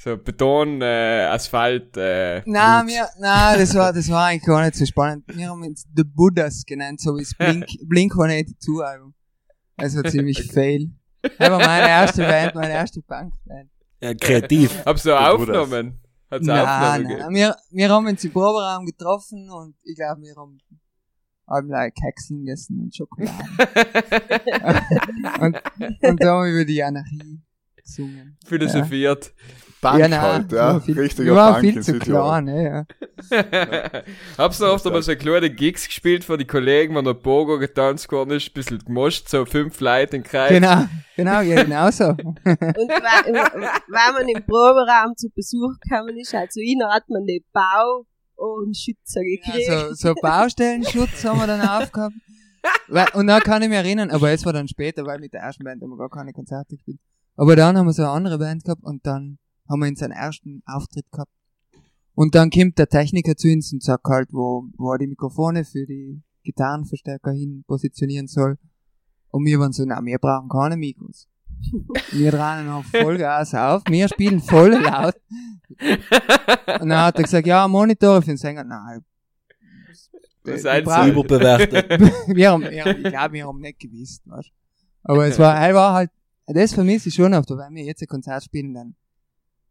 [0.00, 2.42] So Beton, äh, Asphalt, äh.
[2.46, 2.92] Na, Blut.
[2.92, 5.24] mir, na, das war, das war eigentlich gar nicht so spannend.
[5.26, 9.14] Wir haben uns The Buddhas genannt, so wie das Blink, Blink 182 Album.
[9.76, 10.88] Also ziemlich fail.
[11.20, 13.70] Das war meine erste Band, meine erste Punkband.
[14.00, 14.82] Ja, kreativ.
[14.86, 16.00] Hab's du Der aufgenommen?
[16.30, 17.34] Hat's Nein, Aufnahme nein, gegeben?
[17.34, 20.58] wir, wir haben uns im Proberaum getroffen und ich glaube, wir haben
[21.46, 23.32] allem Kekseln gegessen und Schokolade.
[25.40, 25.56] und,
[26.02, 27.40] und da haben wir über die Anarchie
[27.82, 28.38] gesungen.
[28.46, 29.32] Philosophiert.
[29.80, 30.80] Bank nein, halt, ja.
[30.80, 32.22] viel, Richtiger Bank viel in zu Südtirol.
[32.22, 32.86] klein, ne,
[33.30, 34.02] ja.
[34.38, 38.10] Hab's noch oft einmal so kleine Gigs gespielt für die Kollegen, wenn der Pogo getanzt
[38.10, 40.50] worden ist, bisschen gemoscht, so fünf Leute im Kreis.
[40.50, 40.84] Genau,
[41.16, 42.04] genau, ja, genau so.
[42.08, 48.04] Und wenn, man im Proberaum zu Besuch gekommen ist, also innen hat man den Bau
[48.34, 49.68] und Schützer gekriegt.
[49.68, 52.14] Ja, so, so Baustellenschutz haben wir dann aufgehabt.
[53.14, 55.64] Und dann kann ich mich erinnern, aber es war dann später, weil mit der ersten
[55.64, 56.98] Band haben wir gar keine Konzerte gespielt.
[57.36, 60.62] Aber dann haben wir so eine andere Band gehabt und dann haben wir unseren ersten
[60.66, 61.32] Auftritt gehabt.
[62.14, 65.64] Und dann kommt der Techniker zu uns und sagt halt, wo, wo er die Mikrofone
[65.64, 68.58] für die Gitarrenverstärker hin positionieren soll.
[69.30, 71.28] Und wir waren so, na, wir brauchen keine Mikros.
[72.12, 75.16] Wir drehen auf Vollgas auf, wir spielen voll laut.
[76.80, 78.62] Und dann hat er gesagt, ja, Monitore für den Sänger.
[78.62, 79.04] Nein.
[80.44, 80.88] Das Einzige.
[80.88, 82.00] brauchen- Überbewertet.
[82.28, 84.50] wir haben, wir, ich glaube, wir haben nicht gewusst, weißt.
[85.02, 86.10] Aber es war, er war halt,
[86.46, 88.94] das vermisse ich schon oft, weil wenn wir jetzt ein Konzert spielen, dann,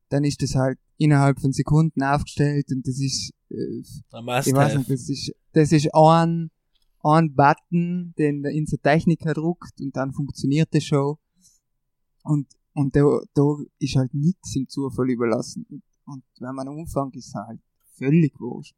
[0.09, 4.55] dann ist das halt innerhalb von Sekunden aufgestellt und das ist, äh, ich weiß nicht,
[4.55, 4.85] Must-Have.
[4.87, 6.49] das ist, das ist ein,
[7.03, 11.17] ein Button, den der unser Techniker druckt und dann funktioniert die Show.
[12.23, 13.43] Und, und da, da
[13.79, 15.65] ist halt nichts im Zufall überlassen.
[15.69, 17.59] Und, und wenn man anfängt, ist es halt
[17.97, 18.75] völlig wurscht.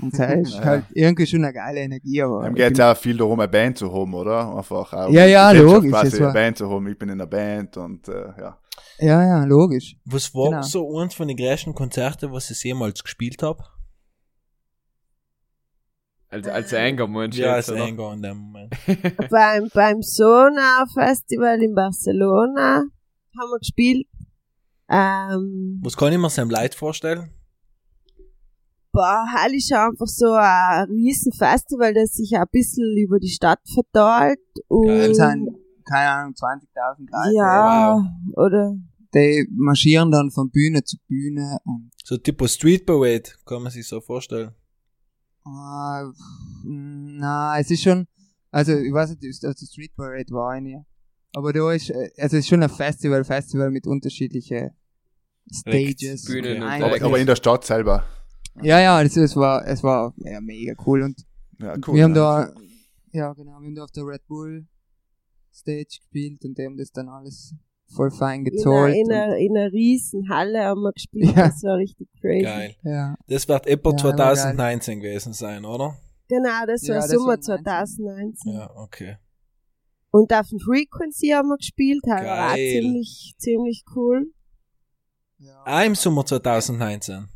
[0.00, 0.64] Und es ist Ja.
[0.64, 2.46] halt irgendwie schon eine geile Energie, aber.
[2.46, 4.54] Ihm ich geht bin- ja auch viel darum, eine Band zu haben, oder?
[4.56, 7.14] Einfach auch Ja, ja, logisch, Quasi es war- eine Band zu haben, ich bin in
[7.20, 8.58] einer Band und äh, ja.
[8.98, 9.96] Ja, ja, logisch.
[10.04, 10.62] Was war Genau.
[10.62, 13.64] so eins von den größten Konzerten, was ich jemals gespielt habe?
[16.28, 17.84] Als, als Anger, meinst du Ja, als oder?
[17.84, 18.72] Anger in dem Moment.
[19.30, 22.82] beim, beim Sonar Festival in Barcelona
[23.38, 24.06] haben wir gespielt.
[24.88, 27.30] Ähm, Was kann ich mir seinem Leid vorstellen?
[28.92, 33.58] boah, Hall ist einfach so ein riesen Festival, das sich ein bisschen über die Stadt
[33.72, 34.38] verteilt.
[34.68, 35.10] Und Geil.
[35.10, 35.53] Es sind,
[35.84, 37.34] keine Ahnung, 20.000 Leute.
[37.36, 37.98] ja,
[38.36, 38.74] oder
[39.14, 43.86] Die marschieren dann von Bühne zu Bühne und, So tipo Street Parade, kann man sich
[43.86, 44.52] so vorstellen.
[45.46, 46.02] äh,
[46.64, 48.06] na, es ist schon,
[48.50, 50.86] also, ich weiß nicht, also Street Parade war eine.
[51.34, 54.70] Aber da ist, äh, also, es ist schon ein Festival, Festival mit unterschiedlichen
[55.52, 56.24] Stages.
[56.24, 58.04] Bühnen Aber, aber in der Stadt selber.
[58.62, 61.20] Ja, ja, es, es war, es war ja, mega cool und
[61.58, 61.94] Ja, cool.
[61.96, 62.44] wir haben ja.
[62.46, 62.54] da,
[63.12, 64.66] ja genau, wir haben da auf der Red Bull
[65.54, 67.54] Stage gespielt und die haben das dann alles
[67.94, 68.94] voll fein gezahlt.
[68.96, 71.36] in, einer, in einer riesen Halle haben wir gespielt.
[71.36, 71.48] Ja.
[71.48, 72.42] Das war richtig crazy.
[72.44, 72.74] Geil.
[72.82, 73.98] ja, Das wird etwa Ja, aber
[74.34, 75.96] 2019 gewesen sein, oder?
[76.28, 78.52] Genau, das Ja, war das Sommer war 2019.
[78.52, 79.16] Ja, okay.
[80.10, 82.80] Und auf dem Frequency haben wir gespielt, das war auch Geil.
[82.80, 84.32] ziemlich, ziemlich cool.
[85.38, 85.62] ja.
[85.64, 87.28] Ah, im Sommer 2019.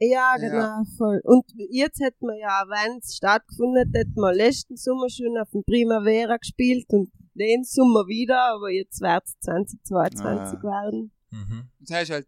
[0.00, 0.36] Ja, Ja.
[0.38, 1.20] genau, voll.
[1.24, 5.50] Und jetzt hätten wir ja, wenn es stattgefunden hätte, hätten wir letzten Sommer schon auf
[5.50, 10.62] dem Primavera gespielt und den Sommer wieder, aber jetzt wird es 2022 Ah.
[10.62, 11.10] werden.
[11.30, 11.68] Mhm.
[11.80, 12.26] Das ist halt,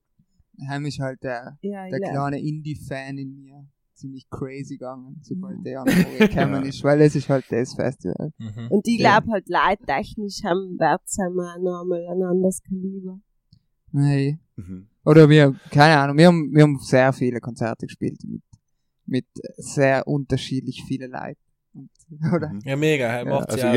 [0.68, 5.80] heim ist halt der, Ja, der kleine Indie-Fan in mir ziemlich crazy gegangen, sobald der
[5.82, 8.32] an den gekommen ist, weil es ist halt das Festival.
[8.38, 8.68] Mhm.
[8.70, 13.20] Und ich glaube halt, leittechnisch haben wird's einmal nochmal ein anderes Kaliber.
[13.92, 14.38] Nee.
[14.56, 14.86] Mhm.
[15.04, 18.42] Oder wir, keine Ahnung, wir haben, wir haben sehr viele Konzerte gespielt mit,
[19.06, 21.40] mit sehr unterschiedlich vielen Leuten.
[22.34, 22.48] Oder?
[22.52, 22.60] Mhm.
[22.64, 23.72] Ja, mega, er Ja, macht's Also ja.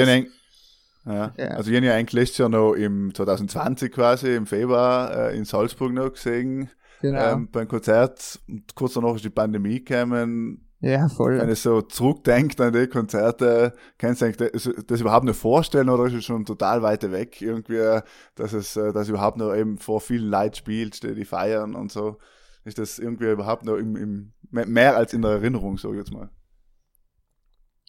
[1.05, 1.51] Habe ja, Ja.
[1.51, 5.45] also ich hab ja eigentlich letztes Jahr noch im 2020 quasi, im Februar, äh, in
[5.45, 6.69] Salzburg noch gesehen,
[7.01, 7.33] Genau.
[7.33, 8.39] ähm, beim Konzert.
[8.47, 10.69] Und kurz danach ist die Pandemie gekommen.
[10.79, 11.37] ja, voll.
[11.37, 15.89] Wenn ich so zurückdenkt an die Konzerte, kannst du eigentlich das, das überhaupt nicht vorstellen
[15.89, 17.99] oder ist es schon total weit weg irgendwie,
[18.35, 21.91] dass es, äh, dass überhaupt noch eben vor vielen Leuten spielt, die die feiern und
[21.91, 22.17] so.
[22.65, 26.13] Ist das irgendwie überhaupt noch im, im, mehr als in der Erinnerung, sag ich jetzt
[26.13, 26.29] mal.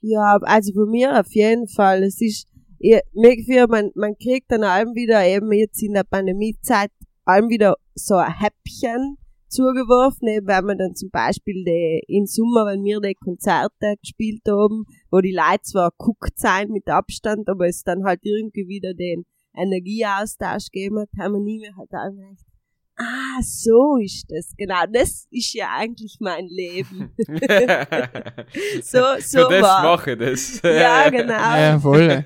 [0.00, 2.03] Ja, also bei mir auf jeden Fall.
[2.03, 2.46] Es ist,
[2.85, 6.90] ich, mir gefällt, man, man kriegt dann allem wieder eben jetzt in der Pandemiezeit
[7.25, 9.16] allem wieder so ein Häppchen
[9.49, 14.42] zugeworfen, eben wenn man dann zum Beispiel die, im Sommer, wenn wir die Konzerte gespielt
[14.47, 18.92] haben, wo die Leute zwar guckt sein mit Abstand, aber es dann halt irgendwie wieder
[18.92, 19.25] den
[19.57, 22.54] Energieaustausch gegeben hat, haben wir nie mehr halt auch gedacht,
[22.96, 27.12] ah, so ist das, genau, das ist ja eigentlich mein Leben.
[28.83, 29.83] so, so Für das war.
[29.83, 30.62] mache ich das.
[30.62, 31.35] Ja, genau.
[31.35, 32.24] Ja, voll.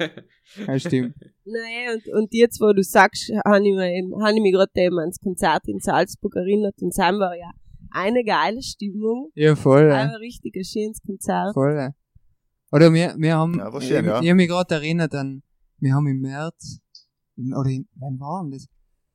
[0.67, 1.15] Ja, stimmt.
[1.45, 4.99] Nein, und, und jetzt, wo du sagst, habe ich, mir hab ich mich gerade eben
[4.99, 7.51] ans Konzert in Salzburg erinnert und es war ja
[7.91, 9.31] eine geile Stimmung.
[9.35, 9.91] Ja, voll.
[9.91, 11.55] Ein richtig ein schönes Konzert.
[11.55, 11.95] Voll.
[12.71, 14.21] Oder wir, wir haben, Ja, schön, ich, ja.
[14.21, 15.43] ich habe mich gerade erinnert an,
[15.79, 16.81] wir haben im März,
[17.37, 18.67] oder in, wann war denn das?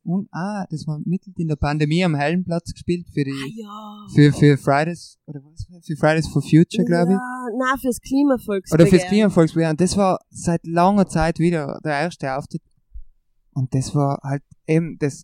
[0.05, 4.05] Und, ah, das war mitten in der Pandemie am Heldenplatz gespielt für Ah, die, ja.
[4.13, 5.65] für, für Fridays, oder was?
[5.69, 5.85] war das?
[5.87, 7.17] Für Fridays for Future, glaube ich.
[7.17, 8.71] Ja, nein, fürs Klimavolksbegehren.
[8.73, 9.77] Oder fürs Klimavolksbegehren.
[9.77, 12.61] Das war seit langer Zeit wieder der erste Auftritt.
[13.53, 15.23] Und das war halt eben das,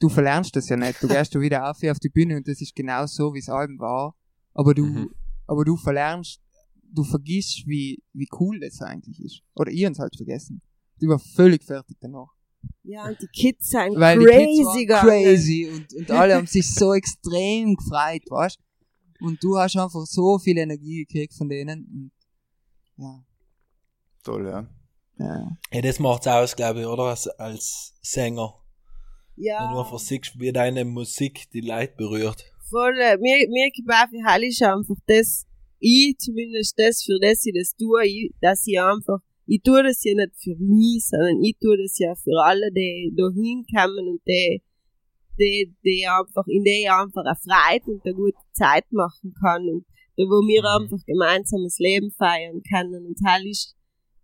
[0.00, 1.02] du verlernst das ja nicht.
[1.02, 3.48] Du gehst da wieder auf, auf die Bühne und das ist genau so, wie es
[3.48, 4.14] allem war.
[4.54, 5.10] Aber du, Mhm.
[5.46, 6.40] aber du verlernst,
[6.92, 9.40] du vergisst, wie, wie cool das eigentlich ist.
[9.54, 10.60] Oder ihr haben's halt vergessen.
[10.98, 12.28] Ich war völlig fertig danach.
[12.84, 15.08] Ja, und die Kids sind Weil die crazy Kids waren gegangen.
[15.08, 18.58] crazy und, und alle haben sich so extrem gefreut, weißt
[19.20, 21.84] Und du hast einfach so viel Energie gekriegt von denen.
[21.86, 23.24] Und, ja,
[24.24, 24.68] Toll, ja.
[25.18, 25.56] ja.
[25.72, 27.04] Ja, das macht's aus, glaube ich, oder?
[27.04, 28.54] Als, als Sänger.
[29.36, 32.44] Wenn du Ja, einfach siehst, wie deine Musik die Leute berührt.
[32.68, 32.92] voll.
[32.94, 35.46] Mir, mir auch für Halle ist einfach das,
[35.78, 40.02] ich zumindest das, für das ich das tue, ich, dass ich einfach, ich tue das
[40.04, 44.22] ja nicht für mich, sondern ich tue das ja für alle, die da hinkommen und
[44.26, 44.62] die,
[45.38, 49.68] die, die einfach, in der ich einfach eine Freude und eine gute Zeit machen kann
[49.68, 49.84] und
[50.16, 50.84] da wo wir Mhm.
[50.84, 53.74] einfach gemeinsam das Leben feiern können und Halle ist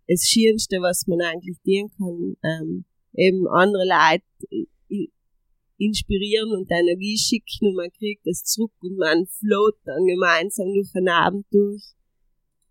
[0.07, 4.67] das Schönste, was man eigentlich tun kann, ähm, eben andere Leute
[5.79, 10.91] inspirieren und Energie schicken und man kriegt das zurück und man float dann gemeinsam durch
[10.91, 11.83] den Abend durch.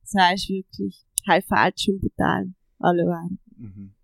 [0.03, 2.53] Das heißt wirklich, halb falsch und brutal.
[2.79, 3.39] Alle waren.
[3.57, 3.95] Mhm.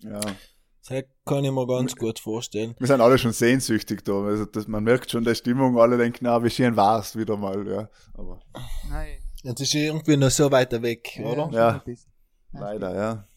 [0.00, 0.20] Ja.
[0.20, 2.74] Das kann ich mir ganz gut vorstellen.
[2.78, 4.24] Wir sind alle schon sehnsüchtig da.
[4.24, 7.66] Also das, man merkt schon der Stimmung, alle denken, na, wie schön war's wieder mal,
[7.68, 7.88] ja.
[8.14, 8.40] Aber
[8.88, 9.18] Nein.
[9.42, 11.48] Jetzt ist irgendwie noch so weiter weg, oder?
[11.48, 11.68] schon Ja.
[11.76, 12.12] ein bisschen.
[12.52, 13.28] leider, ja.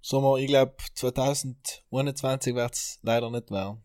[0.00, 3.82] Sommer, ich glaube, 2021 wird's leider nicht werden.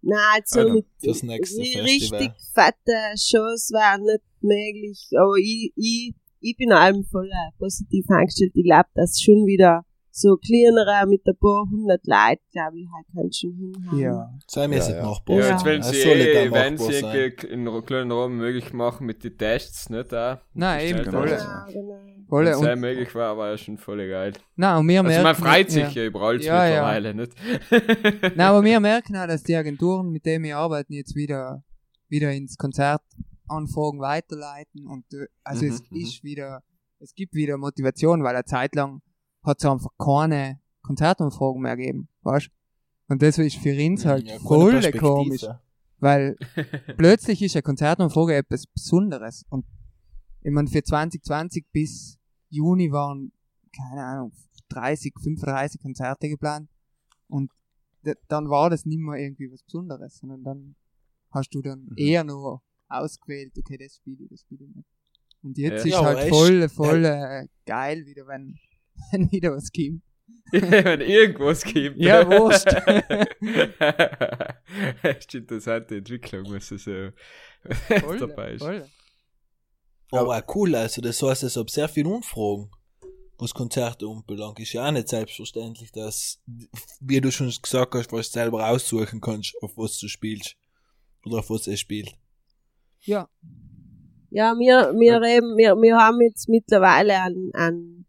[0.00, 1.88] Nein, also mit fürs nächste Festival.
[1.88, 5.08] richtig fette Shows wären nicht möglich.
[5.16, 8.52] Aber ich, ich, ich bin allem voll äh, positiv eingestellt.
[8.54, 9.84] Ich glaube, dass schon wieder
[10.16, 13.98] so kleinere mit ein paar hundert Leuten, glaube ich, halt kann schon hinhauen.
[13.98, 14.30] Ja.
[14.46, 15.02] Sei mir Ja, ja.
[15.04, 15.36] machbar.
[15.38, 15.50] Ja, Ja.
[15.50, 17.04] jetzt wollen sie nicht eh, auch wenn sie
[17.50, 20.40] einem kleinen Raum möglich machen mit den Tests, nicht da?
[20.52, 21.18] Nein, eben, Genau.
[21.18, 21.28] voll.
[21.30, 21.98] Genau, genau.
[22.28, 22.44] Voll.
[22.46, 24.34] Wenn es Und, möglich war, war ja schon voll geil.
[24.54, 26.02] nein, und wir Also merken, man freut sich ja.
[26.02, 26.70] ja, über alles Ja, ja.
[26.70, 27.32] mittlerweile, nicht?
[28.36, 31.64] Nein, aber wir merken auch, dass die Agenturen, mit denen wir arbeiten, jetzt wieder,
[32.08, 33.02] wieder ins Konzert
[33.48, 35.04] Anfragen weiterleiten und
[35.42, 35.96] also Mhm, es mhm.
[35.96, 36.62] ist wieder,
[36.98, 39.02] es gibt wieder Motivation, weil eine Zeit lang
[39.42, 42.50] hat es einfach keine Konzertanfragen mehr gegeben, weißt
[43.08, 45.44] Und das ist für uns halt Ja, voll komisch,
[45.98, 46.36] weil
[46.96, 49.66] plötzlich ist eine Konzertanfrage etwas Besonderes und
[50.42, 52.18] ich meine, für 2020 bis
[52.50, 53.32] Juni waren,
[53.74, 54.32] keine Ahnung,
[54.68, 56.68] 30, 35 Konzerte geplant
[57.28, 57.50] und
[58.28, 60.76] dann war das nicht mehr irgendwie was Besonderes, sondern dann
[61.30, 61.96] hast du dann Mhm.
[61.96, 62.62] eher nur
[63.00, 64.88] ausgewählt, okay, das spiele ich, das spiele ich nicht.
[65.42, 65.88] Und jetzt Ja.
[65.88, 68.58] ist Ja, halt voll, voll äh, geil wieder, wenn,
[69.12, 70.02] wenn wieder was kommt.
[70.52, 71.98] Wenn irgendwas gibt.
[71.98, 72.66] Ja, wurscht.
[75.02, 77.12] Echt interessante Entwicklung, ich sagen.
[78.00, 78.62] Voll, dabei ist.
[78.62, 78.88] voll.
[80.10, 82.70] Aber auch cool, also das heißt, es hat sehr viele Umfragen,
[83.38, 84.60] was Konzerte anbelangt.
[84.60, 86.40] Ist ja auch nicht selbstverständlich, dass,
[87.00, 90.56] wie du schon gesagt hast, was du selber aussuchen kannst, auf was du spielst.
[91.24, 92.14] Oder auf was er spielt.
[93.06, 93.28] Ja,
[94.30, 98.04] Ja, wir, wir eben, wir, wir haben jetzt mittlerweile ein, ein,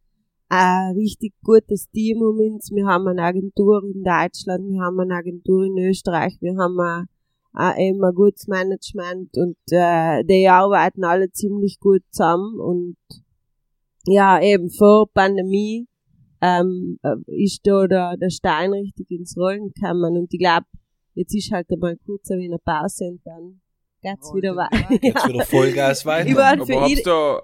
[0.50, 2.72] ein richtig gutes Team um uns.
[2.72, 7.06] Wir haben eine Agentur in Deutschland, wir haben eine Agentur in Österreich, wir haben ein,
[7.54, 12.98] ein, eben ein gutes Management und äh, die arbeiten alle ziemlich gut zusammen und
[14.08, 15.88] ja, eben vor Pandemie
[16.42, 20.66] ähm, äh, ist da der, der Stein richtig ins Rollen gekommen und ich glaube,
[21.14, 23.62] jetzt ist halt einmal kurz ein wenig Pause und dann
[24.06, 25.00] geht's wieder es weiter.
[25.02, 26.30] Jetzt wieder Vollgas weiter.
[26.30, 27.42] Überall Aber für hab's da,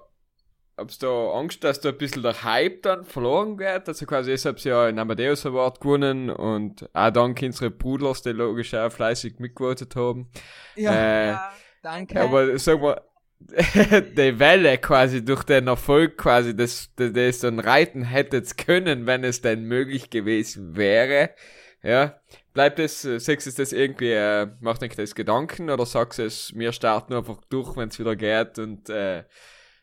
[0.78, 3.88] hab's da Angst, dass da ein bisschen der Hype dann verloren geht?
[3.88, 8.32] Also quasi, jetzt hab's ja einen Amadeus Award gewonnen und auch dank unserer Brudlers, die
[8.32, 10.30] logisch auch fleißig mitgevotet haben.
[10.76, 11.38] ja, Äh,
[11.82, 12.22] danke.
[12.22, 13.02] Aber sag mal,
[13.50, 19.24] die Welle quasi durch den Erfolg quasi, das, das, das dann reiten hättet können, wenn
[19.24, 21.32] es denn möglich gewesen wäre.
[21.84, 22.22] Ja,
[22.54, 26.24] bleibt es, äh, sagst du das irgendwie, äh, macht euch das Gedanken oder sagst du
[26.26, 29.24] es, wir starten einfach durch, wenn es wieder geht und äh,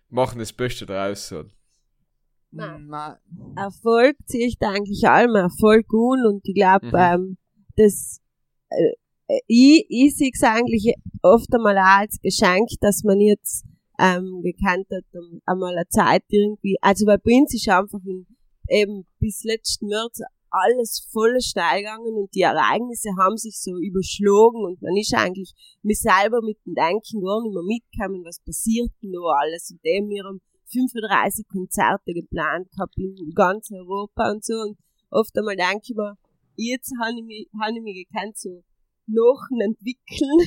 [0.08, 1.28] machen das Beste draus.
[1.28, 1.44] So.
[2.50, 2.86] Nein.
[2.86, 3.18] Ma-
[3.56, 6.94] Erfolg ziehe ich da eigentlich allem Erfolg un und ich glaube, Mhm.
[6.96, 7.38] ähm,
[7.76, 8.20] das
[8.70, 8.92] äh,
[9.28, 13.64] äh, ich, ich sehe es eigentlich oft einmal auch als Geschenk, dass man jetzt
[13.98, 18.26] ähm, gekannt hat, um, einmal eine Zeit irgendwie, also bei uns ist einfach in,
[18.68, 20.20] eben bis letzten März
[20.50, 25.52] alles voll steil gegangen und die Ereignisse haben sich so überschlagen und man ist eigentlich
[25.82, 29.84] mir selber mit dem Denken gar nicht mehr mitgekommen, was passiert denn da alles und
[29.84, 34.54] dem wir haben 35 Konzerte geplant gehabt in ganz Europa und so.
[34.54, 34.78] Und
[35.10, 36.16] oft einmal denke ich mir,
[36.56, 38.62] jetzt habe ich mich, habe ich mich gekannt, so
[39.08, 40.40] Knochen entwickeln.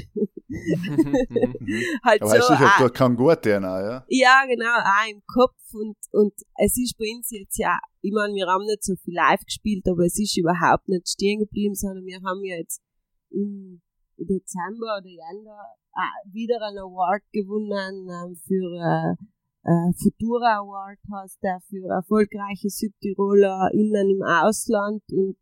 [2.03, 4.05] halt Aber so, ich ah, da kein gut DNA, ja?
[4.07, 8.33] ja, genau, auch im Kopf und, und es ist bei uns jetzt ja, ich meine,
[8.33, 12.05] wir haben nicht so viel live gespielt, aber es ist überhaupt nicht stehen geblieben, sondern
[12.05, 12.81] wir haben ja jetzt
[13.29, 13.81] im
[14.17, 19.15] Dezember oder Januar äh, wieder einen Award gewonnen ähm, für äh,
[19.63, 25.37] äh, Futura Award heißt der für erfolgreiche Südtiroler innen im Ausland und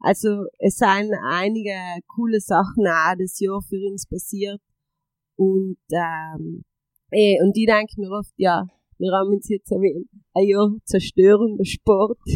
[0.00, 1.74] also es sind einige
[2.08, 4.60] coole Sachen auch das Jahr für uns passiert.
[5.36, 6.64] Und ähm,
[7.12, 8.66] eh, und ich denke mir oft, ja,
[9.00, 12.16] wir haben uns jetzt ein wenig- ein Jahr zerstörender Sport.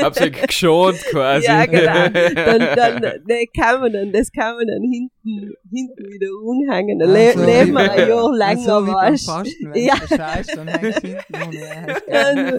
[0.00, 1.46] Hab's ja geschont quasi.
[1.46, 2.08] Ja, genau.
[2.34, 6.98] Dann, dann, ne, kann man dann, das kann man dann hinten, hinten wieder umhängen.
[7.00, 9.94] Dann le Also, leben wir ein Jahr länger, so wie beim weißt Fasten, wenn Ja.
[9.96, 11.96] du scheißt, dann hinten ohne.
[12.08, 12.58] Also,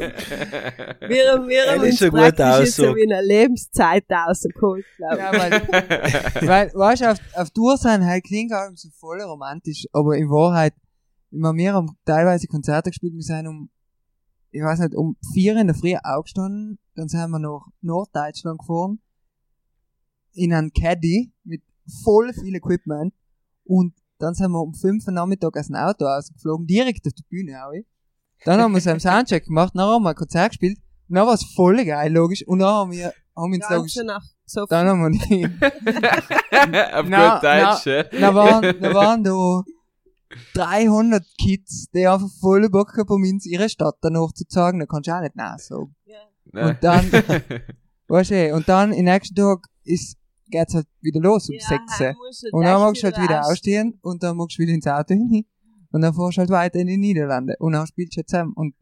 [1.08, 5.22] wir, wir haben Das uns praktisch jetzt so wie eine Lebenszeit rausgeholt, glaube ich.
[5.22, 5.52] Ja, weil,
[6.48, 10.30] weil, weißt du, auf, auf Tour sein halt klingt allem so voll romantisch, aber in
[10.30, 10.74] Wahrheit,
[11.40, 13.70] meine, wir haben teilweise Konzerte gespielt, wir sind um,
[14.52, 19.00] ich weiß nicht, um vier in der Früh aufgestanden, dann sind wir nach Norddeutschland gefahren,
[20.34, 21.64] in einen Caddy mit
[22.04, 23.14] voll viel Equipment
[23.66, 27.24] und dann sind wir um fünf am Nachmittag aus dem Auto ausgeflogen, direkt auf die
[27.24, 27.74] Bühne auch.
[28.46, 30.78] Dann haben wir so einen Soundcheck gemacht, dann haben wir ein Konzert gespielt,
[31.10, 33.98] und dann war es voll geil, logisch, und dann haben wir, haben wir uns logisch,
[34.46, 35.46] so dann haben wir die,
[36.94, 38.04] Auf Na, gut Deutsch, ja.
[38.04, 39.64] da waren, da waren da
[40.54, 44.86] 300 Kids, die einfach voll Bock gehabt haben, uns ihre Stadt danach zu zeigen, da
[44.86, 45.96] kannst du auch nicht nein sagen.
[46.52, 46.68] Nein.
[46.68, 47.12] Und dann,
[48.08, 50.18] weißt du, eh, und dann, im nächsten Tag ist,
[50.50, 52.00] geht's halt wieder los, um Ja, sechs.
[52.00, 54.64] heim musst du Und dann magst du halt wieder aus- ausstehen, und dann magst du
[54.64, 55.46] wieder ins Auto hin,
[55.92, 58.54] und dann fahrst du halt weiter in die Niederlande, und dann spielst du halt zusammen,
[58.56, 58.76] und,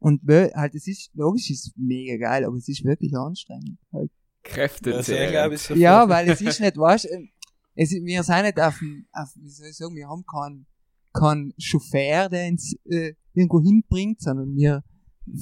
[0.00, 4.10] und, halt, es ist, logisch, es ist mega geil, aber es ist wirklich anstrengend, halt.
[4.42, 5.30] Kräfte Das zählen.
[5.30, 7.28] glaube ich so Ja, weil es ist nicht, weißt du,
[7.74, 10.66] es, wir sind nicht auf, dem- auf, wie soll ich sagen, wir haben keinen,
[11.12, 14.82] keinen Chauffeur, der uns äh, irgendwo hinbringt, sondern wir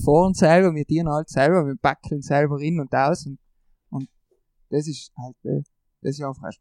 [0.05, 3.38] fahren selber, wir dienen halt selber, wir backeln selber in und aus und,
[3.90, 4.09] und
[4.71, 5.62] das ist halt, äh,
[6.03, 6.53] das ist einfach ein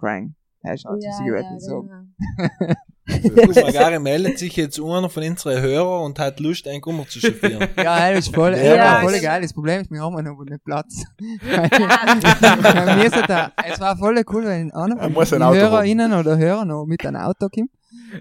[0.63, 1.87] Ist halt, Ja, was ich wirklich ja, sagen.
[1.87, 3.61] genau.
[3.63, 7.19] Mal, Gary meldet sich jetzt einer von unseren Hörern und hat Lust, einen Kummer zu
[7.19, 7.67] chauffieren.
[7.77, 9.41] Ja, das ist voll, Ja, ja, voll geil.
[9.41, 11.03] Das Problem ist, wir haben noch nicht Platz.
[11.41, 16.13] Weil mir ist da, es war voll cool, wenn einer Er von ein den HörerInnen
[16.13, 17.71] oder Hörer noch mit einem Auto kommt.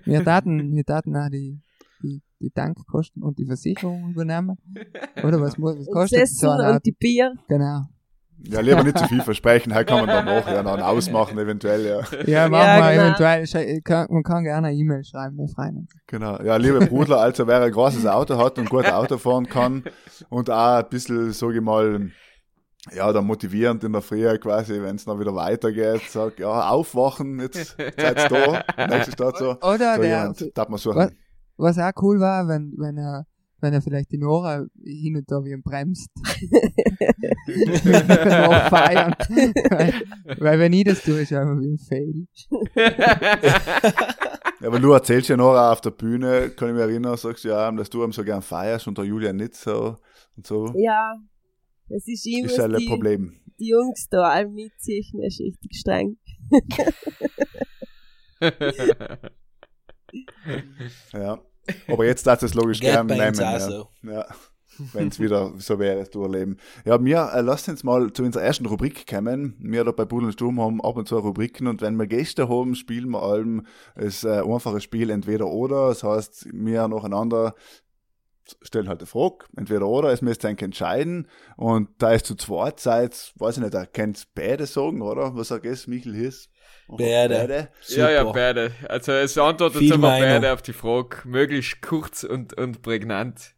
[0.04, 1.60] Wir taten, wir taten auch die,
[2.02, 4.56] die, die Tankkosten und die Versicherung übernehmen.
[5.22, 6.74] Oder was muss, was Und kostet das so ein Auto?
[6.76, 7.34] und die Bier.
[7.48, 7.82] Genau.
[8.44, 11.84] Ja, lieber nicht zu viel versprechen, halt kann man dann noch, ja, dann ausmachen eventuell,
[11.84, 11.98] ja.
[12.26, 13.26] Ja, machen Ja, wir genau.
[13.28, 15.90] eventuell, kann, man kann gerne eine E-Mail schreiben, wir freuen uns.
[16.06, 16.40] Genau.
[16.42, 19.84] Ja, liebe Brudler, also wer ein großes Auto hat und gut Auto fahren kann
[20.30, 22.10] und auch ein bisschen, sag ich mal,
[22.94, 27.38] ja, da motivierend in der Früh quasi, wenn es dann wieder weitergeht, sag, ja, aufwachen,
[27.40, 29.50] jetzt seid's da, nächste Stadt so.
[29.60, 30.82] Oder So der, jemand, darf man Was?
[30.82, 31.16] suchen.
[31.58, 33.26] was auch cool war, wenn, wenn er,
[33.60, 36.10] wenn er vielleicht die Nora hin und da wie ihn bremst.
[38.70, 39.14] feiern.
[39.70, 39.94] weil,
[40.38, 42.26] weil wenn ich das tue, ist einfach wie ein Fail.
[44.60, 47.70] Ja, aber du erzählst ja noch auf der Bühne, kann ich mich erinnern, sagst ja,
[47.72, 49.96] dass du ihm so gern feierst und der Julia nicht so
[50.36, 50.72] und so.
[50.76, 51.14] Ja,
[51.88, 53.40] das ist immer ist halt ein die, Problem.
[53.58, 56.18] die Jungs da alle mitziehen, ist richtig streng.
[61.12, 61.38] Ja.
[61.88, 63.40] Aber jetzt darfst du es logisch Geht gern bei nehmen.
[63.40, 64.12] auch Ja.
[64.12, 64.26] Ja.
[64.92, 66.58] Wenn es wieder so wäre, das durchleben.
[66.84, 69.56] Ja, wir äh, lasst uns mal zu unserer ersten Rubrik kommen.
[69.58, 72.48] Wir da bei Pudel und Sturm haben ab und zu Rubriken und wenn wir Gäste
[72.48, 75.88] haben, spielen wir allem das äh, einfache Spiel entweder oder.
[75.88, 77.54] Das heißt, wir nacheinander
[78.62, 82.34] stellen halt eine Frage, entweder oder, es müsst ihr eigentlich entscheiden und da ist zu
[82.34, 85.34] zweit seid, weiß ich nicht, ihr könnt beide sagen, oder?
[85.36, 86.50] Was sagt es, Michael Hiss?
[86.88, 87.68] Beide.
[87.88, 88.32] Ja, ja, Super.
[88.32, 88.72] beide.
[88.88, 93.54] Also es antwortet Viel immer beide auf die Frage, möglichst kurz und, und prägnant.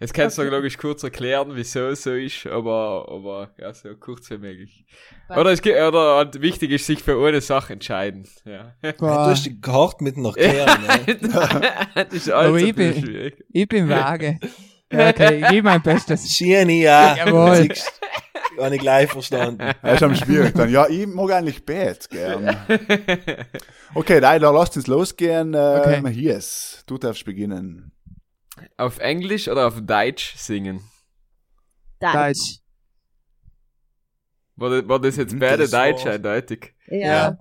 [0.00, 4.28] Es kannst du logisch kurz erklären, wieso es so ist, aber, aber ja, so kurz
[4.30, 4.84] wie möglich.
[5.28, 8.26] Oder es oder wichtig ist, sich für eine Sache entscheiden.
[8.44, 8.74] Ja.
[8.82, 11.16] Du Boah, hast die hart mit noch kehren, ne?
[11.94, 13.44] das ist Aber alles ich ein bisschen bin- schwierig.
[13.52, 14.40] ich bin vage.
[14.92, 16.28] Ja, okay, ich gebe mein Bestes.
[16.30, 17.16] Schieni, ja.
[17.16, 17.68] Jawohl.
[18.60, 19.70] Habe ich gleich verstanden.
[19.82, 20.68] Das ist am schwierig dann.
[20.70, 22.56] Ja, ich mag eigentlich Bad gern.
[23.94, 25.54] Okay, nein, dann lasst uns losgehen.
[25.54, 25.94] Okay.
[25.96, 26.82] Ähm, Hier ist.
[26.86, 27.91] Du darfst beginnen.
[28.76, 30.80] Auf Englisch oder auf Deutsch singen?
[32.00, 32.58] Deutsch.
[34.56, 36.74] War das, war das jetzt Mhm, beide das war- Deutsch eindeutig?
[36.86, 37.38] Ja.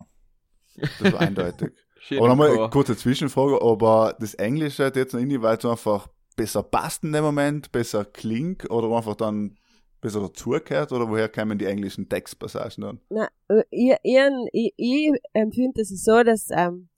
[1.00, 1.72] Das war eindeutig.
[2.18, 2.70] Aber nochmal Chor.
[2.72, 7.12] kurze Zwischenfrage, aber das Englische hat jetzt noch irgendwie, weil es einfach besser passt in
[7.12, 9.56] dem Moment, besser klingt oder einfach dann
[10.02, 13.00] bis er dazugehört oder woher kommen die englischen Textpassagen dann?
[13.10, 14.18] Na, äh, ich, ich,
[14.52, 16.90] ich, ich empfinde es so, dass, ähm,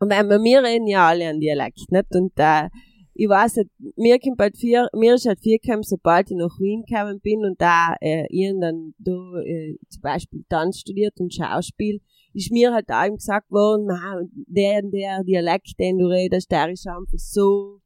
[0.00, 2.06] weil wir, wir reden ja alle einen Dialekt, nicht?
[2.16, 2.68] Und, äh,
[3.14, 6.58] ich weiß nicht, mir kommt bald vier, mir ist halt vier gekommen, sobald ich nach
[6.58, 9.12] Wien gekommen bin und da, äh, ich dann da,
[9.44, 12.00] äh, zum Beispiel Tanz studiert und Schauspiel,
[12.34, 16.70] ist mir halt auch eben gesagt worden, na, der, der Dialekt, den du redest, der
[16.70, 17.80] ist einfach so,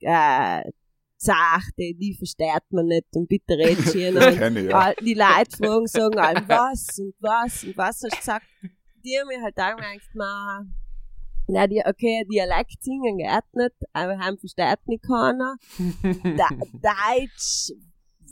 [0.00, 0.62] äh,
[1.16, 4.92] sachte, die versteht man nicht und bitte redest hier ja.
[5.00, 8.46] Die Leute fragen, sagen alle, was und was und was hast du gesagt?
[9.04, 10.66] Die haben mir halt auch gedacht, na,
[11.48, 15.56] na, die, okay, Dialekt singen geht nicht, aber haben versteht nicht keiner.
[16.36, 16.48] Da,
[16.82, 17.72] Deutsch,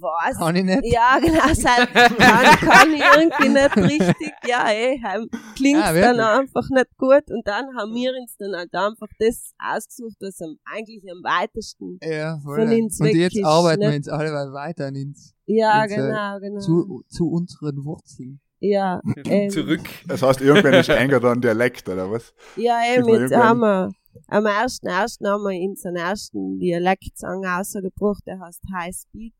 [0.00, 0.36] was?
[0.36, 0.80] Kann ich nicht.
[0.92, 6.18] Ja, genau, sein kann, kann ich irgendwie nicht richtig, ja, eh, heim klingt Ah, dann
[6.20, 10.56] einfach nicht gut und dann haben wir uns dann halt einfach das ausgesucht, was am,
[10.64, 12.56] eigentlich am weitesten, Ja, voll.
[12.62, 13.96] Von ins Und weg jetzt ist, arbeiten wir nicht?
[13.98, 18.40] uns alle weiter ins, ja, Ins, äh, genau, genau, zu, zu unseren Wurzeln.
[18.68, 19.82] Ja, ähm, Zurück.
[20.06, 22.32] Das heißt, irgendwann ist enger dann Dialekt, oder was?
[22.56, 23.90] Ja, eben, jetzt irgendwann- haben wir,
[24.28, 29.34] am ersten, ersten haben wir unseren ersten Dialektsong rausgebracht, der heißt High Speed.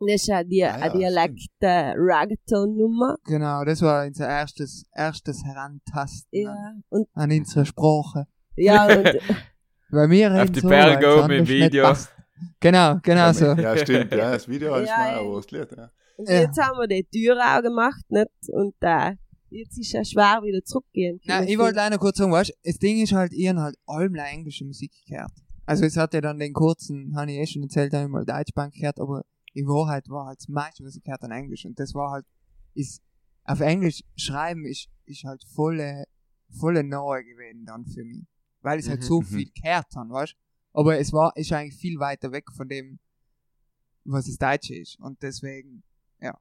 [0.00, 3.16] Das ist eine, Di Ah ja, Dialekt äh, Reggaeton-Nummer.
[3.26, 8.26] Genau, das war unser erstes, erstes Herantasten Ja, an, und, an unsere Sprache.
[8.56, 9.04] ja, und,
[9.90, 11.84] Weil wir reden die so, Berge oben im Video.
[11.84, 12.12] passt.
[12.60, 13.44] Genau, genau so.
[13.56, 15.90] Ja, stimmt, ja, das Video ist Ja, mal Lied, ja.
[16.16, 16.40] und Ja.
[16.40, 18.28] jetzt haben wir die Tür auch gemacht, nicht?
[18.52, 19.16] Und, äh,
[19.50, 21.20] jetzt ist ja schwer wieder zurückgehen.
[21.24, 24.14] Nein, ich wollte leider kurz sagen, weißt, das Ding ist halt, ihr habt halt allem
[24.14, 25.32] englische Musik gehört.
[25.66, 28.24] Also es hat ja dann den kurzen, habe ich eh schon erzählt, habe ich mal
[28.24, 31.64] Deutschbank gehört, aber in Wahrheit war halt das meiste, was ich gehört an Englisch.
[31.64, 32.26] Und das war halt,
[32.74, 33.02] ist,
[33.44, 36.04] auf Englisch schreiben ist, ist halt volle,
[36.58, 38.26] volle nahe gewesen dann für mich.
[38.62, 39.24] Weil ich halt Mhm, so mhm.
[39.24, 40.34] viel gehört habe, weißt
[40.72, 42.98] Aber es war, ist eigentlich viel weiter weg von dem,
[44.04, 44.98] was das Deutsche ist.
[45.00, 45.82] Und deswegen,
[46.20, 46.34] ja.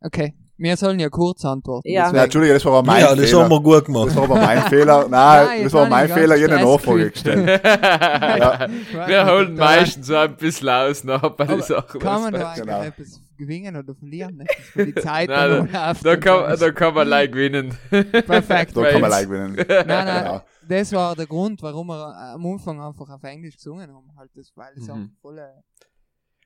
[0.00, 0.34] Okay.
[0.58, 1.86] Wir sollen ja kurz antworten.
[1.88, 2.10] Ja.
[2.14, 3.42] Ja, Entschuldige, das war aber mein ja, das Fehler.
[3.42, 4.06] haben wir gut gemacht.
[4.08, 5.00] Das war aber mein Fehler.
[5.08, 7.60] Nein, Nein, das war mein Fehler, jede Stress Nachfrage gestellt.
[7.66, 8.66] Ja.
[9.06, 12.00] Wir holen meistens so ein bisschen aus nach bei den Sachen.
[12.00, 12.82] Kann man da eigentlich Genau.
[12.82, 14.38] etwas gewinnen oder verlieren?
[14.38, 17.76] Dass man die Zeit Nein, Da und kann, da kann man like gewinnen.
[17.90, 18.74] Perfekt.
[18.76, 19.56] Da kann man like gewinnen.
[19.56, 20.42] Nein, nein, Genau.
[20.68, 24.10] Das war der Grund, warum wir äh, am Anfang einfach auf Englisch gesungen haben.
[24.16, 24.92] Halt das, weil es Mhm.
[24.92, 25.62] einfach volle,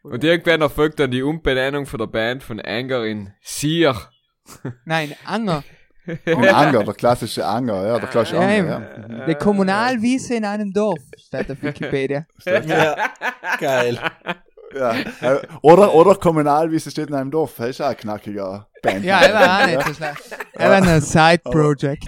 [0.01, 3.95] volle Und irgendwann erfolgt dann die Umbenennung von der Band von Anger in Sier.
[4.85, 5.63] Nein, Anger.
[6.25, 9.27] Ein Anger, der klassische Anger, ja, der klassische Ja, Anger, ja.
[9.27, 12.27] Die Kommunalwiese in einem Dorf, steht auf Wikipedia.
[12.47, 12.97] Ja,
[13.61, 13.99] geil.
[14.75, 14.95] Ja.
[15.21, 17.55] Äh, Oder, oder kommunal, wie es steht in einem Dorf.
[17.59, 19.05] Das ist auch ein knackiger Band.
[19.05, 20.37] Ja, er war auch nicht so schlecht.
[20.55, 22.05] Er war ein Side-Project.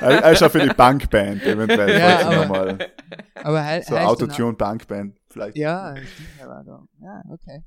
[0.24, 1.98] er ist auch für die Bankband, eventuell.
[2.00, 2.78] Ja, aber- nochmal.
[3.42, 5.56] Aber he So Autotune-Bankband, vielleicht.
[5.56, 6.82] Ja, stimmt, er war da.
[7.00, 7.64] Ja, okay.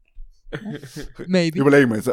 [1.27, 1.59] Maybe.
[1.59, 2.11] Überlegen wir jetzt.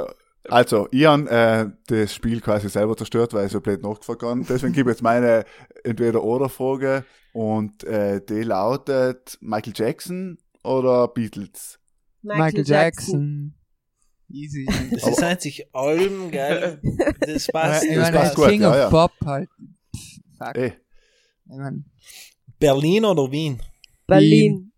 [0.49, 4.41] Also, ich habe äh, das Spiel quasi selber zerstört, weil ich so blöd nachgefragt habe.
[4.49, 5.45] Deswegen gebe ich jetzt meine
[5.83, 11.79] Entweder-Oder-Frage und äh, die lautet Michael Jackson oder Beatles?
[12.23, 13.55] Michael Jackson.
[14.29, 14.67] Easy.
[14.91, 16.81] Das ist einzig allem, geil.
[17.21, 17.85] Das passt.
[17.85, 18.91] ich das meine, passt gut, King ja, of ja.
[18.91, 19.49] Pop halt.
[20.39, 20.57] Fuck.
[20.57, 20.73] Ey,
[21.49, 21.85] Ich mein,
[22.59, 23.61] Berlin oder Wien?
[24.07, 24.73] Berlin.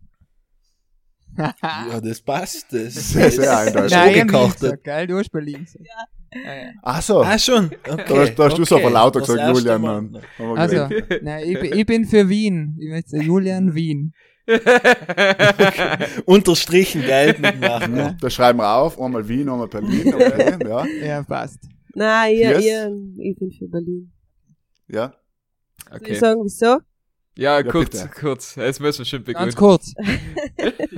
[1.37, 2.67] Ja, das passt.
[2.73, 3.91] Das Sehr, sehr eindeutig.
[3.91, 4.83] Nein, gekocht.
[4.83, 5.85] geil, du hast Berlin gesagt.
[5.85, 6.05] Ja.
[6.31, 7.21] Ja, ach so.
[7.23, 7.65] Ah, schon.
[7.87, 8.03] Okay.
[8.07, 8.83] Da hast- da hast du so okay.
[8.85, 9.81] aber lauter Das gesagt, Julian.
[9.81, 10.21] Mann.
[10.55, 10.87] Also,
[11.23, 12.77] nein, ich, bin- ich bin für Wien.
[12.79, 14.13] Ich möchte Julian Wien.
[16.25, 17.95] Unterstrichen gelb mitmachen.
[17.97, 18.99] Ja, das schreiben wir auf.
[18.99, 20.13] Einmal Wien, einmal Berlin.
[20.13, 20.85] Okay, ja.
[20.85, 21.59] Ja, passt.
[21.93, 22.65] Nein, ich, Yes.
[22.65, 24.11] ich, ich bin für Berlin.
[24.87, 25.13] ja.
[25.89, 26.15] Soll ich Okay.
[26.15, 26.77] sagen, wieso?
[27.39, 28.09] Ja, Ja, kurz, bitte.
[28.19, 28.55] kurz.
[28.55, 29.55] Jetzt müssen wir schon Ganz begründen.
[29.55, 29.93] kurz.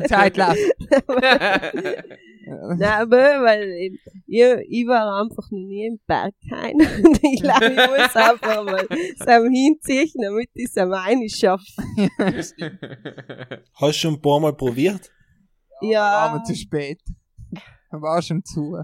[0.10, 0.58] Zeit läuft.
[2.46, 6.74] Nein, aber, weil ich, ich, war einfach noch nie im Berghain
[7.06, 11.64] und ich glaube, ich muss einfach mal so hinziehen, damit ich es am einen schaffe.
[12.18, 12.56] Hast
[13.80, 15.12] du schon ein paar Mal probiert?
[15.82, 17.02] Ja, Aber zu spät.
[17.92, 18.82] War schon zu.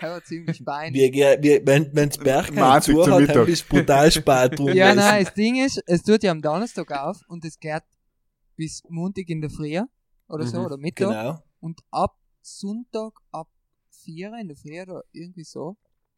[0.00, 1.14] War ziemlich beinig.
[1.14, 4.68] Wir, wir, wenn, wenn's Mahnzig zu zum hat, dann bist du brutal spät drum.
[4.74, 7.82] Ja, nein, das Ding ist, es tut ja am Donnerstag auf und es geht
[8.56, 9.80] bis Montag in der Früh
[10.28, 11.08] oder so, Mhm, oder Mittag.
[11.08, 11.42] Genau.
[11.60, 13.48] Und ab Sonntag, ab
[14.04, 15.76] 4 in der Früh oder irgendwie so,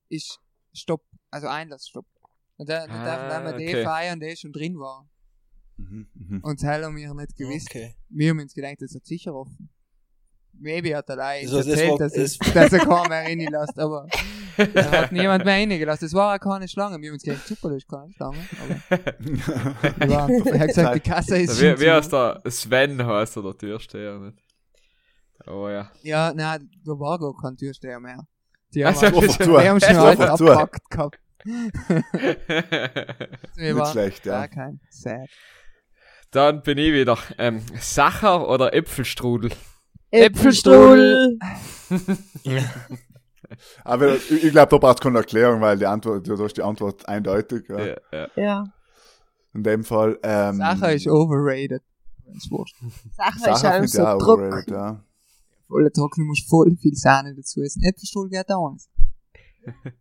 [0.09, 0.41] ist
[0.73, 2.07] Stopp, also Einlassstopp.
[2.57, 3.85] Und dann, dann darf Ah, man die okay.
[3.85, 5.09] feiern, die schon drin war.
[5.77, 6.41] Mhm, mhm.
[6.43, 7.69] Und das haben wir nicht gewusst.
[7.71, 7.95] Okay.
[8.09, 9.71] Wir haben uns gedacht, das hat sicher offen.
[10.61, 14.07] Maybe hat er Also, das erzählt, war- dass, das- dass er keinen mehr reinlässt, aber
[14.75, 16.07] da hat niemand mehr reingelassen.
[16.07, 17.01] Es war auch keine Schlange.
[17.01, 18.39] Wir haben uns gedacht, super, das ist keine Schlange.
[18.91, 19.11] Aber
[20.05, 21.93] die war, er hat gesagt, die Kasse ist wie, schon wie zu.
[21.93, 22.43] heißt der?
[22.49, 24.19] Sven heißt er, der Türsteher.
[24.19, 24.39] Nicht?
[25.47, 25.91] Oh ja.
[26.03, 28.27] Ja, nein, da war gar kein Türsteher mehr.
[28.75, 29.45] Die Also, haben, Einfach zu.
[29.59, 31.19] die haben schon alles abgepackt gehabt.
[33.57, 34.33] Nicht schlecht, ja.
[34.41, 35.29] gar kein Sad.
[36.31, 37.17] Dann bin ich wieder.
[37.39, 39.51] Ähm, Sacher oder Äpfelstrudel?
[40.11, 41.39] Äpfelstrudel.
[43.85, 47.09] Aber ich, glaube, da braucht es keine Erklärung, weil die Antwort, da ist die Antwort
[47.09, 47.65] eindeutig.
[47.69, 47.87] Ja.
[47.87, 48.29] Ja, ja.
[48.37, 48.65] Ja.
[49.55, 50.19] In dem Fall.
[50.23, 51.83] Ähm, Sache ist overrated.
[52.35, 52.51] Ist.
[52.51, 54.39] Sache ist Sache einfach finde ich so auch Druck.
[54.41, 55.05] overrated, ja.
[55.67, 57.83] Volle trocken, du musst voll viel Sahne dazu essen.
[57.83, 58.89] Äpfelstuhl geht auch nicht.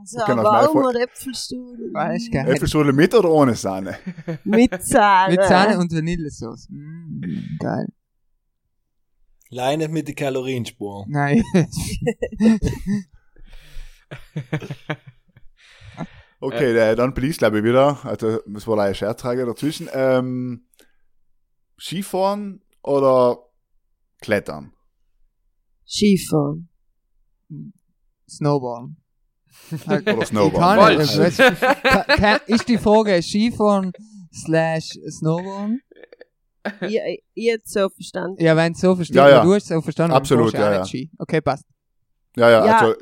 [0.00, 1.92] Also, Ich kann auch warum oder Äpfelstrudel?
[1.92, 2.48] Weißt du, geil.
[2.48, 3.98] Äpfelschule mit oder ohne Sahne?
[4.44, 5.34] Mit Sahne.
[5.36, 6.68] Mit Sahne und Vanillesauce.
[6.70, 7.20] Mm,
[7.58, 7.86] geil.
[9.50, 11.10] Leine mit den Kalorienspuren.
[11.10, 11.42] Nein.
[16.42, 17.98] Okay, äh, dann bin ich glaube ich wieder.
[18.04, 19.90] Also es war eine Scherzfrage dazwischen.
[19.92, 20.64] Ähm,
[21.78, 23.38] Skifahren oder
[24.22, 24.72] Klettern?
[25.86, 26.68] Skifahren.
[28.28, 28.96] Snowboarden.
[29.86, 30.96] Oder Snowboarden?
[30.96, 31.38] Kann ich, Falsch.
[31.38, 33.92] weißt, kann, kann, ist die Frage Skifahren
[34.32, 35.82] slash Snowboarden?
[36.82, 38.42] Ich, ich, ich jetzt so verstanden.
[38.42, 39.42] Ja, wenn es so verstehst, Ja, ja.
[39.42, 40.84] du hast es so verstanden, dann Absolut, du ja, ja.
[40.84, 41.10] Ski.
[41.18, 41.64] Okay, passt.
[42.36, 42.94] Ja, ja, Ja, also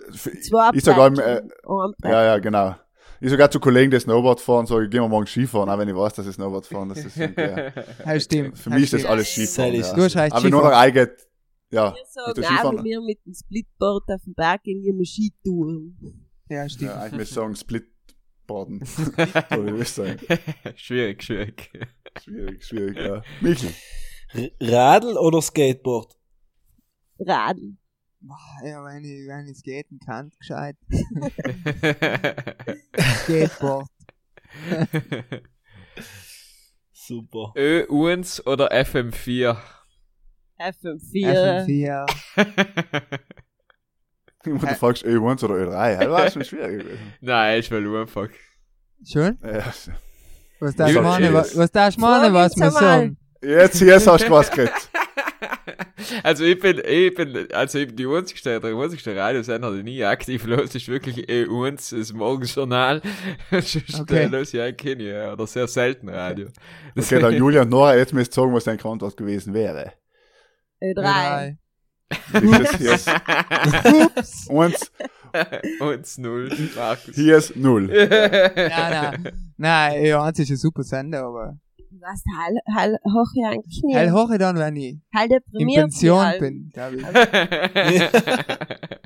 [0.73, 1.95] ich sogar, äh, Brett.
[2.05, 2.75] ja, ja, genau.
[3.21, 5.95] Ich sogar zu Kollegen, die Snowboard fahren, sage, gehen wir morgen Skifahren, auch wenn ich
[5.95, 6.89] weiß, dass sie Snowboard fahren.
[6.89, 7.73] Das ist ja.
[8.07, 8.57] Ja, stimmt.
[8.59, 9.75] Für mich ist das alles Skifahren.
[9.75, 9.93] Ja.
[9.95, 11.29] Du hast recht, Aber nur noch eingeht,
[11.71, 15.05] ja, Wir sagen auch, wenn wir mit dem Splitboard auf den Berg gehen, gehen wir
[15.05, 15.99] Skitouren.
[16.49, 16.91] Ja, stimmt.
[16.93, 17.98] ja, ich muss sagen, Splitboarden.
[18.49, 20.19] Sagen.
[20.77, 21.71] schwierig, schwierig.
[22.23, 23.23] Schwierig, schwierig, ja.
[23.41, 23.73] Michel.
[24.61, 26.15] Radl oder Skateboard?
[27.19, 27.79] Radeln.
[28.21, 30.77] Boah, Ja, wenn ich, wenn ich skaten kann, gescheit.
[33.23, 33.89] Skateboard.
[36.93, 37.53] Super.
[37.57, 39.57] Ö1 oder FM4?
[40.59, 41.67] FM4.
[41.67, 43.47] FM4.
[44.45, 45.99] Du fragst Ö1 oder Ö3.
[45.99, 46.99] Das war schon schwierig gewesen.
[47.21, 48.29] Nein, ich will einfach.
[49.05, 49.39] Schön.
[49.43, 49.65] Ja.
[50.61, 51.57] Was darfst du yes.
[51.57, 53.17] was darfst Frag was jetzt wir sagen?
[53.43, 54.91] Jetzt, jetzt hast du was gekriegt.
[56.23, 60.03] Also ich bin, ich bin, also ich bin die einzigste, der einzigste Radiosender, der nie
[60.05, 63.03] aktiv los ist, wirklich E1, das Morgenjournal.
[63.51, 64.27] Sonst Okay.
[64.27, 66.49] los eigentlich nie, ja, oder sehr selten Radio.
[66.97, 69.93] Okay, dann Julia und Nora, jetzt müsst ihr sagen, was deine Antwort gewesen wäre.
[70.81, 71.57] Ö3.
[72.11, 73.09] Ist das hier ist
[74.51, 74.91] eins,
[75.81, 77.15] Und null, Markus.
[77.15, 77.87] hier ist null.
[77.87, 79.53] Nein, nein.
[79.57, 81.59] Nein, ja, eins ist ein super Sender, aber.
[82.01, 83.95] Was, heil, heil, hoch ich eigentlich nie.
[83.95, 86.41] Heil hoch ich dann, wenn ich Heil in deprimiert Pension mich halt.
[86.41, 87.03] bin, glaube ich.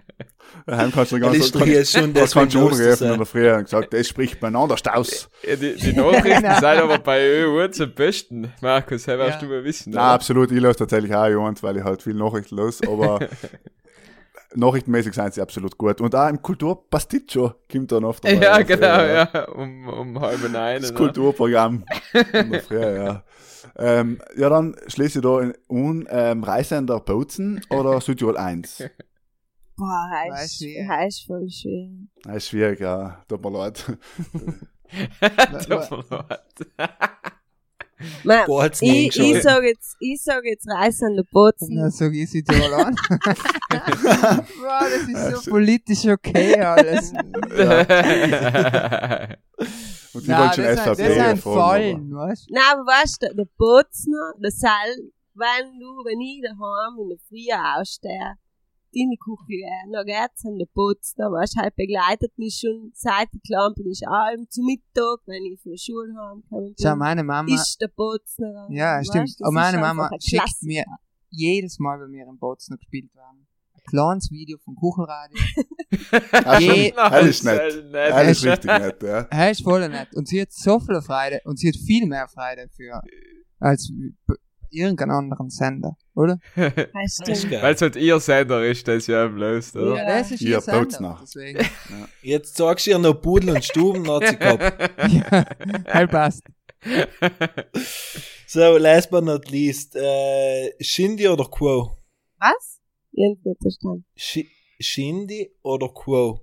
[0.67, 2.81] Daheim kannst du Das ganz ist doch jetzt schon das kannst du anrufen
[3.13, 5.29] in der Früh und gesagt, das spricht man anders aus.
[5.47, 8.53] Ja, die, die Nachrichten sind aber bei Ö1 am besten.
[8.61, 9.41] Markus, hey, wirst Ja.
[9.41, 9.93] du mal wissen.
[9.93, 10.11] Na, oder?
[10.13, 13.19] absolut, ich löse tatsächlich auch Johannes, weil ich halt viel Nachrichten los, aber
[14.55, 16.01] nachrichtenmäßig sind sie absolut gut.
[16.01, 18.25] Und auch im Kulturpasticcio kommt dann oft.
[18.29, 19.49] Ja, Früh, genau, ja.
[19.49, 20.83] Um, um halb neun.
[20.83, 20.95] Das?
[20.95, 21.85] Kulturprogramm.
[22.33, 23.23] in der Früh, ja.
[23.79, 28.83] Ähm, ja, dann schließe ich da in, un, ähm, Reisender Bozen oder Südtirol 1.
[29.77, 31.91] Boah, heiß, heiß voll schwer.
[32.25, 33.23] Das ist schwierig, ja.
[33.29, 33.77] Tut mir leid.
[33.85, 36.57] Tut mir leid.
[38.25, 39.43] Man, Boah, ich, ich geschaut.
[39.43, 41.77] sag jetzt, ich sag jetzt Reis an der Bozen.
[41.77, 42.97] Na, sag ich Südtirol an.
[43.09, 47.13] Boah, das ist so politisch okay alles.
[50.15, 53.35] Und die Nein, wollte schon das, sind, das sind Fallen, weißt Nein, aber weißt du,
[53.35, 54.97] der Bozner, der Sal,
[55.35, 57.51] wenn du, wenn ich daheim in der Früh
[57.81, 58.37] ausstehe,
[58.93, 62.93] in die Küche gehe, dann geht's an der Bozner, weißt du, halt begleitet mich schon,
[62.95, 66.97] seit ich klein bin, ich allem zum Mittag, wenn ich von der Schule heimkomme, Schau,
[66.97, 68.69] meine Mama, ist der Bozner.
[68.71, 69.29] ja, weißt, stimmt.
[69.31, 70.85] das Aber meine ist Mama schickt mir
[71.31, 75.39] jedes Mal, wenn wir im Bozen gespielt haben, ein kleines Video vom Kuchenradio.
[76.33, 77.85] Ah, Je- das ist nett.
[77.93, 79.21] Das ist richtig nett, ja.
[79.31, 80.15] Er ist voll nett.
[80.15, 83.01] Und sie hat so viel Freude und sie hat viel mehr Freude für,
[83.59, 83.93] als
[84.73, 86.39] b- irgendein anderen Sender, oder?
[86.57, 87.21] Ist.
[87.53, 89.97] Weil es halt ihr Sender ist, das ja bloß, oder?
[89.97, 90.07] Ja.
[90.07, 90.81] das ist Ihr ihr Sender.
[90.85, 91.19] Bozner.
[91.23, 91.59] Deswegen.
[92.23, 94.33] Jetzt sagst du ihr noch Pudel und Stuben, gehabt.
[95.13, 95.45] ja,
[95.93, 96.43] halt passt.
[98.47, 101.97] So, last but not least, äh, Shindy oder Quo?
[102.39, 102.81] Was?
[103.13, 104.05] Ich hab nicht verstanden.
[104.17, 104.49] Shi
[104.81, 106.41] Shindy oder Quo?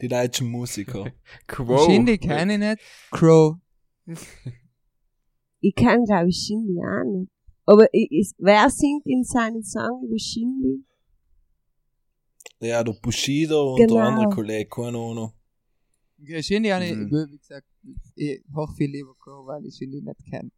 [0.00, 1.06] Die deutschen Musiker.
[1.46, 1.78] Quo.
[1.86, 2.78] Shindy kenne ich nicht.
[3.10, 3.56] Crow.
[5.60, 7.30] Ich kann, glaube ich, Shindy auch nicht.
[7.66, 10.84] Aber ich, ich, wer singt in seinen Song über Shindy?
[12.60, 13.94] Ja, der Bushido und Genau.
[13.94, 15.32] der andere Kollege, keine Ahnung.
[16.18, 17.10] Ja, Shindy habe ich, Mhm.
[17.32, 17.66] wie gesagt,
[18.16, 20.50] ich hoch viel lieber Crow, weil ich Shindy nicht kenne.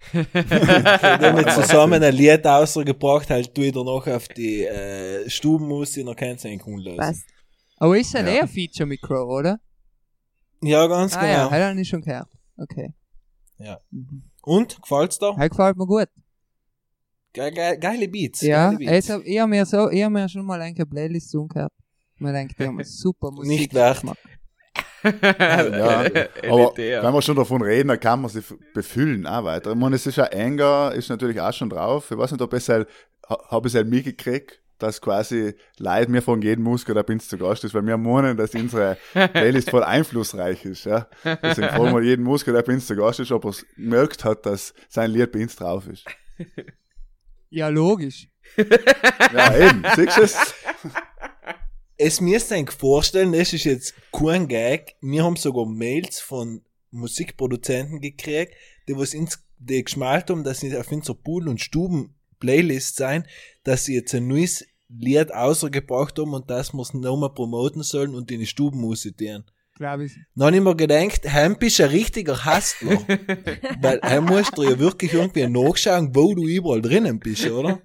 [0.12, 6.16] Wenn wir zusammen ein Lied ausgebracht, halt du wieder noch auf die äh, Stubenmusik, dann
[6.16, 6.96] kannst du einen Kunden lösen.
[6.98, 7.24] Passt.
[7.76, 8.32] Aber ist ein Ja.
[8.32, 9.60] eher Feature mit Crow, oder?
[10.60, 11.32] Ja, ganz Ah genau.
[11.32, 12.28] ja, hat er nicht schon gehört.
[12.56, 12.94] Okay.
[13.58, 13.78] Ja.
[13.90, 14.22] Mhm.
[14.42, 15.34] Und, gefällt's dir?
[15.38, 16.08] Er gefällt mir gut.
[17.32, 18.42] Ge ge geile Beats.
[18.42, 19.10] Ja, geile Beats.
[19.10, 21.72] hab ich hab mir so, ich hab mir schon mal eine Playlist zugehört.
[22.18, 23.50] Man denkt, die haben super Musik.
[23.50, 24.02] Nicht wert.
[25.04, 26.04] Ja,
[26.48, 29.72] Aber wenn wir schon davon reden, dann kann man sich befüllen auch weiter.
[29.72, 32.08] Ich meine, es ist ja enger, ist natürlich auch schon drauf.
[32.12, 32.86] Ich weiß nicht, ob ich es
[33.28, 37.64] habe ich es mitgekriegt, dass quasi Leute mir von jedem Musiker da bin's zu Gast
[37.64, 40.84] ist, weil wir meinen, dass unsere Playlist voll einflussreich ist.
[40.84, 41.08] Ja.
[41.24, 44.24] Deswegen fragen wir jeden Musiker, der bei uns zu Gast ist, ob er es gemerkt
[44.24, 46.04] hat, dass sein Lied bei uns drauf ist.
[47.52, 48.28] Ja, logisch.
[49.32, 50.36] Ja, eben, siehst du es?
[51.96, 54.96] es müsst euch vorstellen, das ist jetzt kein Gag.
[55.00, 58.54] Wir haben sogar Mails von Musikproduzenten gekriegt,
[58.88, 63.26] die was ins, die geschmalt haben, dass sie auf unserer Pool- und Stuben-Playlist sein,
[63.64, 68.14] dass sie jetzt ein neues Lied ausgebracht haben und dass wir es nochmal promoten sollen
[68.14, 69.44] und in die Stuben musizieren.
[69.82, 70.12] Glaube ich.
[70.36, 72.98] Dann habe ich mir gedacht, heim bist du ein richtiger Hustler.
[73.80, 77.80] Weil heim musst du ja wirklich irgendwie nachschauen, wo du überall drinnen bist, oder?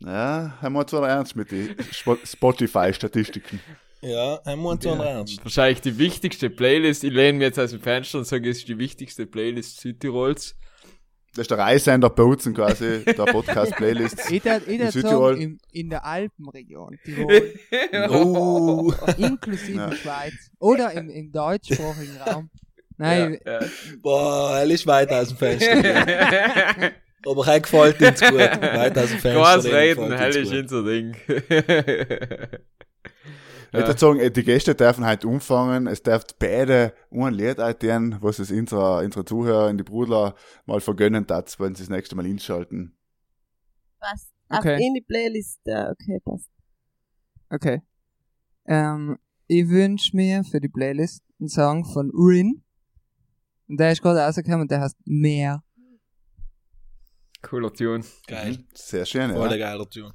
[0.00, 3.60] Ja, haben wir zwar ernst mit den Spo- Spotify-Statistiken.
[4.02, 5.44] Ja, heim muss man ernst.
[5.44, 8.68] Wahrscheinlich die wichtigste Playlist, ich lehne mir jetzt aus dem Fenster und sage, es ist
[8.68, 10.56] die wichtigste Playlist Südtirols.
[11.36, 14.18] Das ist der Reisender Bozen quasi, der Podcast-Playlist.
[14.32, 15.32] Ich würd- ich In würd Südtirol.
[15.34, 17.54] sagen, in, in der Alpenregion, Tirol,
[18.10, 18.92] Oh.
[19.16, 19.92] inklusive Ja.
[19.92, 20.49] Schweiz.
[20.60, 22.50] Oder im, im deutschsprachigen Raum.
[22.96, 23.60] Nein, Ja,
[24.02, 25.84] Boah, er ist weit aus dem Fenster.
[25.84, 26.90] ja.
[27.26, 28.32] Aber er gefällt uns gut.
[28.38, 29.62] Weit aus dem Fenster.
[29.62, 31.16] Dem reden, hell ist unser Ding.
[33.72, 35.86] Ich würde sagen, äh, die Gäste dürfen heute umfangen.
[35.86, 40.34] Es darf beide ein Lied eintun, was es unsere, unsere Zuhörer in die Brudler
[40.66, 42.96] mal vergönnen tat, wenn sie das nächste Mal hinschalten.
[44.00, 44.32] Passt.
[44.48, 44.74] Okay.
[44.74, 46.48] Auf in die Playlist, ja, okay, passt.
[47.50, 47.82] okay.
[48.66, 49.16] Ähm,
[49.50, 52.62] ich wünsch mir für die Playlist einen Song von Rin.
[53.68, 55.64] Und der ist gerade rausgekommen und der heißt Meer.
[57.42, 58.04] Cooler Tune.
[58.28, 58.64] Geil.
[58.74, 59.70] Sehr schön, Voll der ja.
[59.70, 60.14] geiler Tune.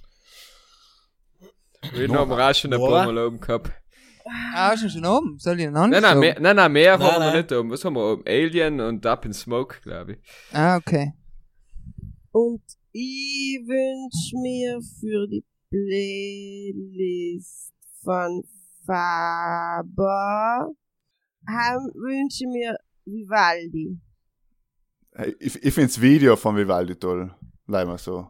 [1.92, 3.04] Wir haben wir auch schon ein Nora?
[3.04, 3.72] paar Mal oben gehabt.
[4.56, 5.38] Ah, ist er schon oben?
[5.38, 7.72] Soll ich einen anderen Nein, nein, mehr, nein, nein, mehr Nein, haben wir nicht oben.
[7.72, 8.24] Was haben wir oben?
[8.26, 10.20] Alien und Up in Smoke, glaube ich.
[10.54, 11.14] Ah, okay.
[12.32, 12.64] Und
[12.94, 18.44] ich wünsch mir für die Playlist von
[18.86, 20.72] Faber,
[21.48, 24.00] haben, wünsche mir Vivaldi.
[25.40, 27.34] Ich, ich finde das Video von Vivaldi toll.
[27.68, 28.30] Leih mal so.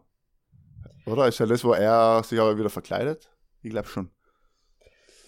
[1.05, 1.27] Oder?
[1.27, 3.29] Ist ja das, wo er sich aber wieder verkleidet?
[3.61, 4.09] Ich glaube schon.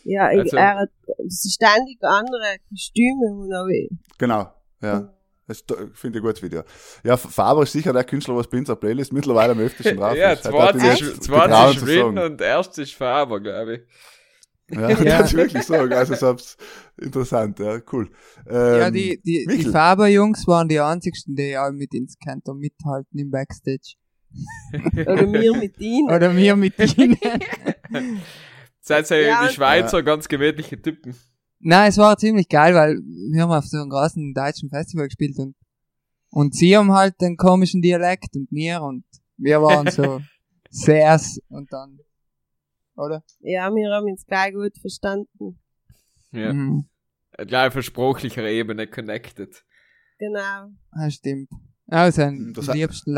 [0.04, 0.90] Ja, ich, Also- er hat
[1.30, 5.14] ständig andere Kostüme Genau, ja.
[5.48, 6.64] Das ist to- finde ich ein gutes Video.
[7.04, 10.32] Ja, Faber ist sicher der Künstler, was bei unserer Playlist mittlerweile am öftesten drauf ja,
[10.34, 10.46] ist.
[10.46, 12.20] Er hat zweites jetzt ist, getraut zweites ist zu Win sagen.
[12.34, 13.82] und erst ist Faber, glaube ich.
[14.70, 15.04] Ja, Ja.
[15.22, 15.94] das wirklich sagen.
[15.94, 16.58] Also, so hab's
[16.98, 18.10] interessant, ja, cool.
[18.48, 19.64] Ähm, ja, die, die, die.
[19.64, 23.96] Faber-Jungs waren die einzigsten, die ja mit ins Kanto mithalten im Backstage.
[24.94, 26.12] oder mir mit ihnen.
[26.12, 27.18] Oder wir mit ihnen.
[28.82, 31.16] Seid ihr Ja, die Schweizer ganz gemütliche Typen.
[31.60, 32.98] Nein, es war ziemlich geil, weil
[33.32, 35.56] wir haben auf so einem großen deutschen Festival gespielt und,
[36.30, 39.04] und sie haben halt den komischen Dialekt und mir und
[39.38, 40.22] wir waren so
[40.70, 42.00] sehr und dann,
[42.98, 43.24] oder?
[43.40, 45.60] Ja, wir haben uns gleich gut verstanden.
[46.32, 46.52] Ja.
[46.54, 46.90] Mhm.
[47.38, 49.64] Gleich auf sprachlicher Ebene connected.
[50.18, 50.70] Genau.
[50.96, 51.50] Ja, stimmt.
[51.88, 53.16] Also, ein Das- liebsten.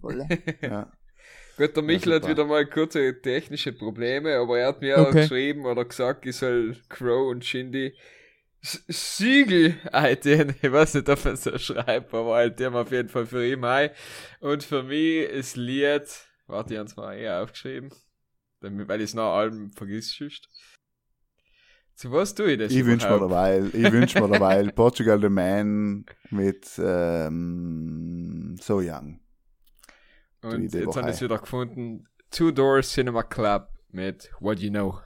[0.00, 0.26] Voll.
[0.62, 0.90] ja.
[1.56, 5.22] Gut, der Michael hat wieder mal kurze technische Probleme, aber er hat mir auch Okay.
[5.22, 7.94] geschrieben oder gesagt, ich soll Crow und Shindy
[8.62, 10.54] Siegel eintun.
[10.62, 13.46] Ich weiß nicht, ob er so schreibt, aber halt, die haben auf jeden Fall für
[13.46, 13.90] ihn ein.
[14.40, 16.02] Und für mich ist Lied,
[16.46, 17.90] warte, ich hab's mal eher aufgeschrieben,
[18.60, 20.48] weil ich es nach allem vergiss schüsst.
[21.94, 25.28] Zu was tue ich das Ich wünsch mir dabei, ich wünsch mir dabei Portugal the
[25.28, 29.20] Man mit ähm, So Young.
[30.42, 32.06] Und jetzt war habe ich es wieder gefunden.
[32.30, 35.00] Two Door Cinema Club mit What You Know.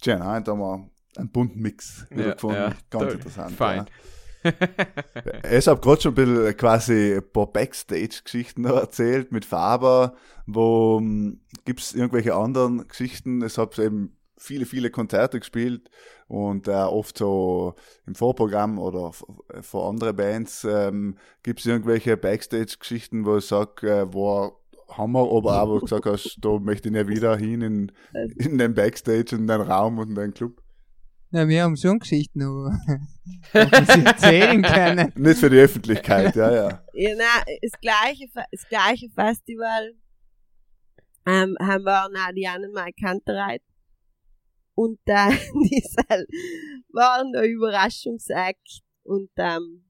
[0.00, 2.56] Tja, nein, da haben wir einen bunten Mix wieder Ja, gefunden.
[2.56, 3.12] ja, Ganz toll.
[3.12, 3.52] interessant.
[3.56, 3.78] Fein.
[3.78, 3.86] Ja.
[5.50, 10.14] Ich habe gerade schon ein bisschen quasi ein paar Backstage-Geschichten erzählt mit Faber,
[10.46, 13.42] wo ähm, gibt's irgendwelche anderen Geschichten.
[13.42, 15.90] Es hat eben viele, viele Konzerte gespielt
[16.28, 17.74] und äh, oft so
[18.06, 19.12] im Vorprogramm oder
[19.62, 24.52] vor andere Bands ähm, gibt's irgendwelche Backstage-Geschichten, wo ich sag, äh, war
[24.88, 27.92] Hammer, aber auch, wo du gesagt hast, da möchte ich nicht wieder hin in,
[28.36, 30.62] in den Backstage, in den Raum und in den Club.
[31.30, 32.78] Na, wir haben schon Geschichten, aber
[33.52, 35.12] sie erzählen können.
[35.16, 36.84] Nicht für die Öffentlichkeit, ja, ja.
[36.94, 39.94] Ja, nein, das gleiche, das gleiche Festival
[41.26, 43.62] ähm, haben wir auch die Annenmal Kantereit.
[44.74, 45.32] Und dann
[46.10, 46.28] halt,
[46.92, 49.84] waren da Überraschungsakt und ähm,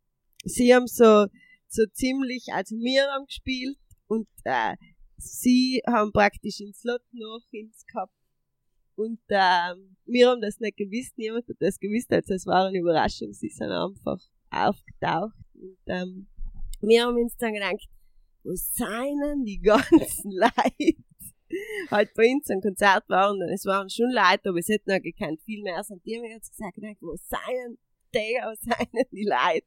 [0.44, 1.26] sie haben so,
[1.68, 4.76] so ziemlich, also wir haben gespielt und äh,
[5.18, 8.15] sie haben praktisch ins Slot noch ins gehabt.
[8.96, 12.78] Und ähm, wir haben das nicht gewusst, niemand hat das gewusst, also es war eine
[12.78, 14.18] Überraschung, sie sind einfach
[14.50, 15.36] aufgetaucht.
[15.54, 16.26] Und ähm,
[16.80, 17.88] wir haben uns dann gedacht,
[18.42, 20.96] wo seien die ganzen Leute?
[21.90, 25.00] halt bei uns ein Konzert waren, und es waren schon Leute, aber es hätten auch
[25.00, 27.78] gekannt, viel mehr sind die haben jetzt gesagt, gedacht, wo seien
[28.14, 29.66] die, wo seien die Leute?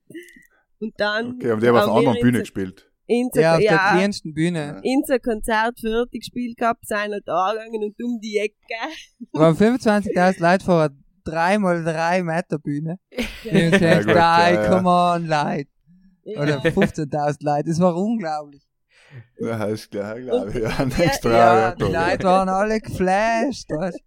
[0.80, 2.89] Und dann Okay, aber die haben auf einer anderen Bühne gespielt.
[3.10, 4.82] Unser- Ja, auf der ja, kleinsten Bühne.
[4.84, 8.55] unser Konzert fertig gespielt gehabt, sind halt da gegangen und um die Ecke.
[9.34, 10.93] waren 25.000 Leute vor einer
[11.26, 12.97] 3x3 Meter Bühne.
[13.10, 14.70] Ich hab Ja, gesagt, gut, nein, ja, ja.
[14.70, 15.70] come on, Leute.
[16.24, 16.41] Ja.
[16.41, 17.70] Oder 15.000 Leute.
[17.70, 18.64] Das war unglaublich.
[19.39, 20.55] Ja, ist klar, glaube ich.
[20.64, 20.70] Ja,
[21.24, 23.70] Ja, Ja, die Leute waren alle geflasht.
[23.72, 23.99] Weißt?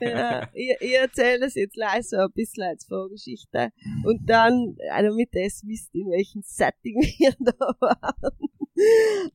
[0.00, 3.70] Ja, ich, ich erzähle das jetzt leise so ein bisschen als Vorgeschichte.
[4.04, 8.48] Und dann, äh, damit ihr es wisst, in welchem Setting wir da waren.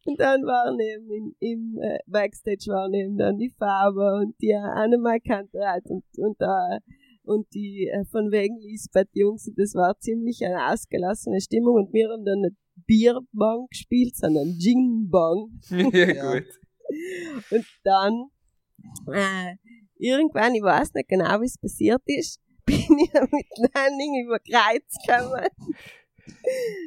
[0.06, 4.54] Und dann waren eben im, im äh, Backstage waren eben dann die Faber und die
[4.54, 6.80] Annemal Kantereit und, und, äh,
[7.24, 9.48] und die äh, von wegen Lisbeth Jungs.
[9.48, 11.76] Und das war ziemlich eine ausgelassene Stimmung.
[11.76, 12.56] Und wir haben dann nicht
[12.86, 15.60] Bierbong gespielt, sondern Jingbong.
[15.70, 16.48] ja, gut.
[17.52, 18.30] Und dann,
[19.14, 19.56] äh,
[19.98, 24.94] irgendwann, ich weiß nicht genau, wie es passiert ist, bin ich mit Landing über Kreuz
[25.06, 25.48] gekommen.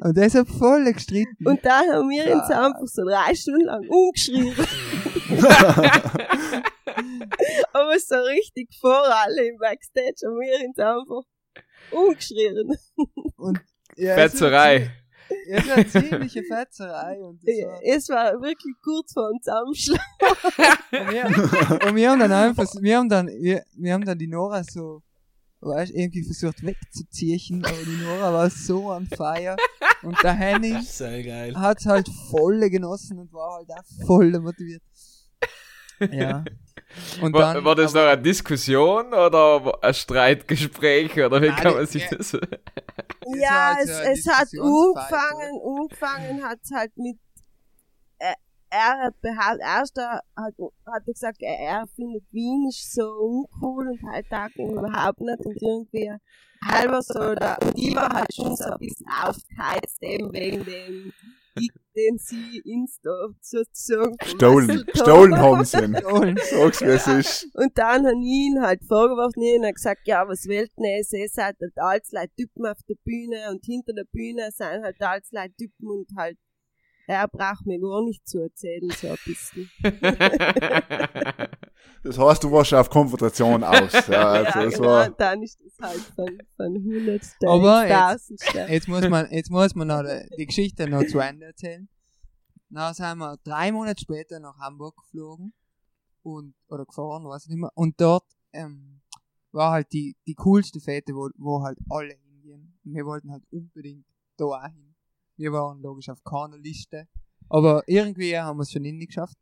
[0.00, 1.46] Und das hat voll gestritten.
[1.46, 4.54] Und dann haben wir uns einfach so drei Stunden lang umgeschrien.
[7.72, 11.22] Aber so richtig vor alle im Backstage haben wir uns einfach
[11.90, 12.76] umgeschrien.
[13.96, 14.90] ja, Fetzerei.
[15.48, 17.20] Es war eine ziemliche Fetzerei.
[17.20, 20.00] Und, war, Es war wirklich kurz vor dem Zusammenschlag.
[20.92, 24.26] und, wir, und wir haben dann einfach, wir haben dann, wir, wir haben dann die
[24.26, 25.02] Nora so,
[25.60, 29.56] weißt, irgendwie versucht wegzuziehen, aber die Nora war so on fire.
[30.02, 30.76] Und der Henning
[31.54, 34.82] hat's halt voll genossen und war halt auch voll motiviert.
[36.10, 36.44] Ja.
[37.20, 41.74] Und War, dann, war das noch eine Diskussion oder ein Streitgespräch oder wie Nein, kann
[41.74, 42.36] man sich das...
[43.36, 47.18] Ja, es, halt eine es hat Diskussionsfight, angefangen, angefangen hat's halt mit,
[48.18, 48.34] äh,
[48.70, 50.54] er hat behauptet, erst er hat,
[50.86, 55.44] hat er gesagt, er, er findet Wien ist so uncool und halt da überhaupt nicht
[55.44, 56.12] und irgendwie
[56.64, 61.12] halber so, da, und die war halt schon so ein bisschen aufgeheizt, eben wegen dem,
[61.56, 64.66] den sie Insta sozusagen Stolen.
[64.66, 66.38] vermasselt Stolen haben sie ihn.
[66.50, 67.48] Sag's, wie es ist.
[67.54, 71.36] und dann haben ihn halt vorgeworfen, ihn hat gesagt, ja, was wollt ihr, es ist
[71.36, 75.54] halt als Leute Typen auf der Bühne und hinter der Bühne sind halt als Leute
[75.56, 76.38] Typen und halt,
[77.10, 79.70] er braucht mir gar nicht zu erzählen, so ein bisschen.
[82.02, 83.92] Das heißt, du warst schon auf Konfrontation aus.
[84.08, 88.28] Ja, also ja, das genau, war, dann ist das halt von, von Hundertste Aber ins
[88.30, 88.54] jetzt-.
[88.70, 91.90] Jetzt muss man, jetzt muss man noch die die Geschichte noch zu Ende erzählen.
[92.70, 95.52] Dann sind wir drei Monate später nach Hamburg geflogen
[96.22, 97.72] und, oder gefahren, weiß ich nicht mehr.
[97.74, 99.02] Und dort, ähm,
[99.52, 102.78] war halt die, die coolste Fete, wo, wo halt alle hingehen.
[102.82, 104.06] Und wir wollten halt unbedingt
[104.38, 104.89] da auch hin.
[105.40, 107.08] Wir waren logisch auf keiner Liste.
[107.48, 109.38] Aber irgendwie haben wir es schon nicht geschafft.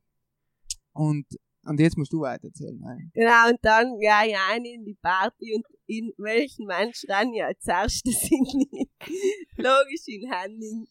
[0.93, 1.27] Und,
[1.65, 2.79] und jetzt musst du weiter erzählen.
[2.79, 3.11] Nein.
[3.13, 7.67] Genau, und dann ja, rein in die Party und in welchen Mensch ran ja als
[7.67, 8.45] erstes in
[9.57, 10.87] Logisch in Henning.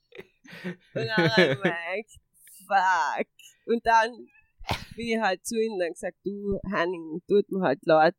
[0.93, 2.19] Und dann hab ich gedacht,
[2.67, 3.27] fuck.
[3.65, 4.11] Und dann
[4.97, 8.15] bin ich halt zu ihm und gesagt, du Henning, tut mir halt leid,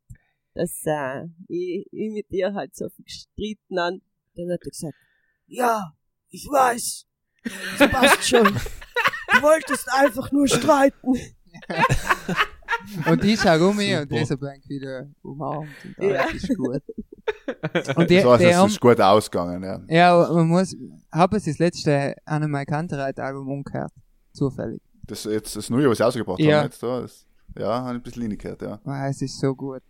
[0.55, 4.01] dass äh, ich, ich mit dir halt so viel gestritten habe.
[4.33, 4.97] Dann hat er gesagt,
[5.45, 5.93] ja,
[6.29, 7.05] ich weiß,
[7.77, 8.45] das passt schon.
[8.45, 11.15] Du wolltest einfach nur streiten.
[13.09, 16.21] Und ich schaue um mich und dieser Bank wieder umarmt und Ja.
[16.21, 16.81] alles ist gut.
[17.95, 19.81] Und die, das heißt, die es haben, ist gut ausgegangen, ja.
[19.87, 20.75] ja, aber man muss,
[21.11, 23.91] habe es das letzte Annemai Kantereit-Album umgehört.
[24.33, 24.81] Zufällig.
[25.03, 26.57] Das jetzt das Neue, was sie ausgebracht Ja.
[26.59, 27.25] haben jetzt da, das,
[27.57, 28.79] ja, habe ich ein bisschen reingehört, ja.
[28.83, 29.81] Ah, es ist so gut.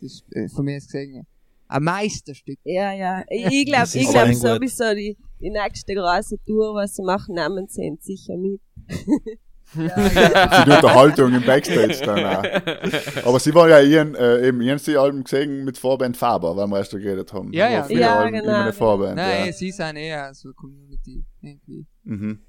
[0.00, 1.26] Das ist, äh, von mir ist gesehen,
[1.68, 2.58] ein Meisterstück.
[2.64, 3.24] Ja, ja.
[3.28, 4.36] Ich, glaube ich ist glaub sehr gut.
[4.36, 8.60] sowieso, die, die nächste große Tour, was sie machen, nehmen sie ihn sicher mit.
[9.70, 13.26] Für die Unterhaltung im Backstage dann auch.
[13.26, 16.78] Aber sie war ja ihren, äh, eben ihren Album gesehen mit Vorband Faber, weil wir
[16.78, 17.52] erst da geredet haben.
[17.52, 17.82] Ja, ja.
[17.84, 18.76] viele Ja, Alben genau, Immer eine genau.
[18.76, 19.52] Vorband, Nein, ja.
[19.52, 21.22] sie sind eher so Community.
[21.42, 21.86] Irgendwie.
[22.04, 22.40] Mhm.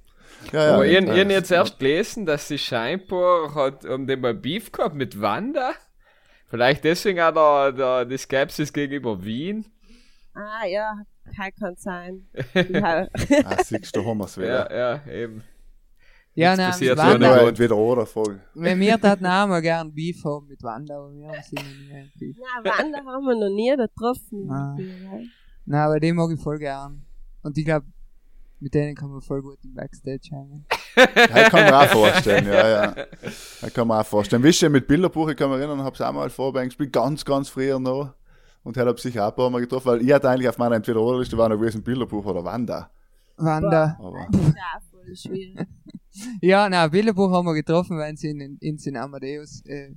[0.53, 0.73] Ja, ja.
[0.75, 1.23] Aber ja, hab ja.
[1.23, 5.73] jetzt erst gelesen, dass sie scheinbar hat um den mal Beef gehabt mit Wanda.
[6.49, 9.65] Vielleicht deswegen auch der, der, die Skepsis gegenüber Wien.
[10.33, 11.01] Ah, ja,
[11.35, 12.27] kann, kann sein.
[12.53, 13.07] ja,
[13.45, 14.75] Ah, siehst du, haben wir es Ja, wieder.
[15.05, 15.43] ja, eben.
[16.35, 18.39] Ja, Nichts nein, passiert so Ja, eine Wanda, entweder oder voll.
[18.53, 21.89] wenn wir das auch gern Beef haben mit Wanda, aber wir haben sie noch nie
[21.91, 22.35] irgendwie.
[22.63, 24.49] Na, Wander haben wir noch nie getroffen.
[24.49, 24.77] Ah.
[25.65, 27.05] Nein, aber den mag ich voll gern.
[27.41, 27.85] Und ich glaube,
[28.59, 30.65] mit denen kann man voll gut im Backstage hängen.
[30.95, 31.05] Das
[31.49, 33.05] kann man auch vorstellen, ja, ja.
[33.61, 34.43] Das kann man auch vorstellen.
[34.43, 37.49] Wisst ihr, mit Bilderbuch, ich kann mich erinnern, hab's auch mal vorbei gespielt, ganz, ganz
[37.49, 38.13] früher noch.
[38.63, 40.57] Und heute hab ich sicher auch ein paar Mal getroffen, weil ich hatte eigentlich auf
[40.57, 42.91] meiner Entweder-Oder-Liste war noch gewesen Bilderbuch oder Wanda.
[43.37, 43.97] Wanda.
[43.97, 45.57] Aber, auch voll schwierig.
[46.41, 49.93] Ja, na, Bilderbuch haben wir getroffen, weil sie in, in den Amadeus äh,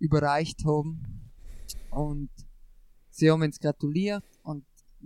[0.00, 1.30] überreicht haben.
[1.90, 2.28] Und
[3.08, 4.24] sie haben uns gratuliert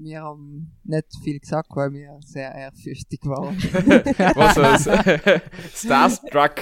[0.03, 3.57] wir haben nicht viel gesagt, weil wir sehr ehrfürchtig waren.
[4.36, 6.61] Was ist Starstruck.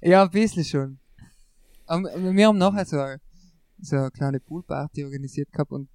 [0.00, 0.98] ja, ein bisschen schon.
[1.86, 2.02] Aber
[2.34, 3.20] wir haben nachher so, eine-
[3.80, 5.88] so eine kleine Poolparty organisiert gehabt und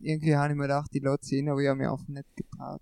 [0.00, 2.80] irgendwie habe ich mir gedacht, die sie hin, aber ich habe mich einfach nicht getraut.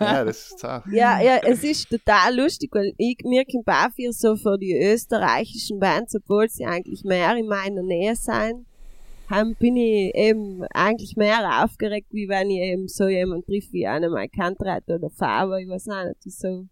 [0.00, 0.84] ja, das ist auch.
[0.86, 4.76] Ja, ja, es ist total lustig, weil ich, mir kommt auch viel so für die
[4.78, 8.66] österreichischen Bands, obwohl sie eigentlich mehr in meiner Nähe sein,
[9.32, 13.86] haben, bin ich eben eigentlich mehr aufgeregt, wie wenn ich eben so jemanden triff wie
[13.86, 16.66] Annemai Kantreit oder Faber, ich weiß auch nicht, so.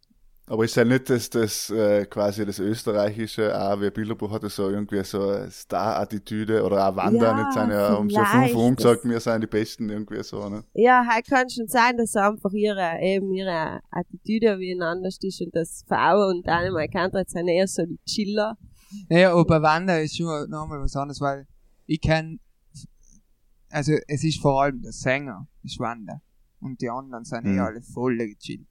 [0.46, 4.68] Aber ist ja nicht das, das äh, quasi das österreichische, auch wie Bilderbuch hatte so
[4.68, 9.04] irgendwie so eine Star-Attitüde oder auch Wanda, Ja, nicht seine, um so fünf das- gesagt,
[9.04, 10.64] wir sind die Besten, irgendwie so, ne?
[10.74, 15.40] Ja, halt kann schon sein, dass einfach ihre, eben ihre Attitüde wie ein anders ist
[15.40, 18.56] und das Faber und Annemai Kantreit sind eher so die Chiller.
[19.08, 21.46] Naja, aber bei Wanda ist schon nochmal was anderes, weil
[21.86, 22.40] ich kenn,
[23.71, 26.21] also es ist vor allem der Sänger, ist Wanda.
[26.61, 27.61] Und die anderen sind eh Mhm.
[27.61, 28.66] alle voll gechillt.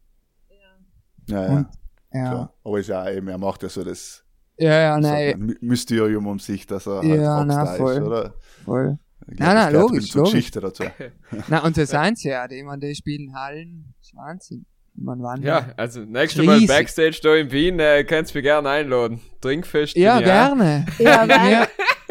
[1.27, 1.49] Ja, ja.
[1.57, 1.67] Und,
[2.13, 2.29] ja.
[2.31, 2.53] Klar.
[2.63, 4.23] Aber ist ja auch eben, er macht ja so das
[4.57, 7.75] Ja, ja, so nein, ein My- Mysterium um sich, dass er halt Ja, Rockstar na,
[7.75, 7.93] voll.
[7.93, 8.33] ist, oder?
[8.65, 8.99] voll.
[9.31, 10.31] Ich Nein, nein, logisch, logisch.
[10.33, 10.83] Geschichte dazu.
[11.49, 14.65] Na, und das sind sie ja, die, meine, die spielen Hallen, das ist Wahnsinn.
[14.95, 15.47] Meine, Wanda.
[15.47, 16.65] Ja, also nächstes Mal.
[16.65, 19.21] Backstage da in Wien, äh, kannst du mich gerne einladen.
[19.39, 19.95] Trinkfest.
[19.95, 20.85] Ja, gerne.
[20.97, 21.67] Ja, weil,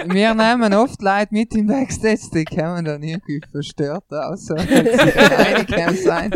[0.07, 4.49] Wir, nehmen oft Leute mit im Backstage, die kommen dann irgendwie verstört aus.
[5.79, 6.33] Also, sein.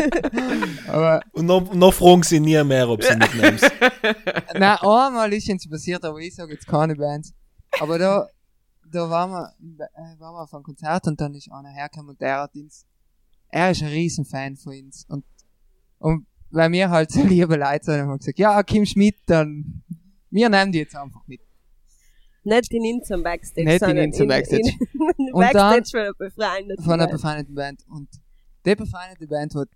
[0.89, 3.71] Aber, Und noch, noch fragen sie nie mehr, ob sie mitnimmst.
[4.55, 7.33] nein, einmal ist uns passiert, aber ich sage jetzt keine Bands.
[7.81, 8.29] Aber da,
[8.91, 9.55] da waren wir,
[9.95, 12.85] äh, waren wir auf einem Konzert und dann ist einer hergekommen und der hat uns,
[13.49, 15.05] er ist ein Riesenfan von uns.
[15.09, 15.25] Und,
[15.99, 19.83] und weil wir halt so liebe Leute sind, haben wir gesagt, ja, Kim Schmidt, dann,
[20.31, 21.41] wir nehmen die jetzt einfach mit.
[22.45, 24.62] Nicht in unserem Backstage, Nicht in sondern unserem Backstage.
[24.62, 27.12] In, in Und Backstage von einer befreundeten von einer Band.
[27.12, 27.80] befreundeten Band.
[27.88, 28.09] Und
[28.66, 29.66] die befreundete Band war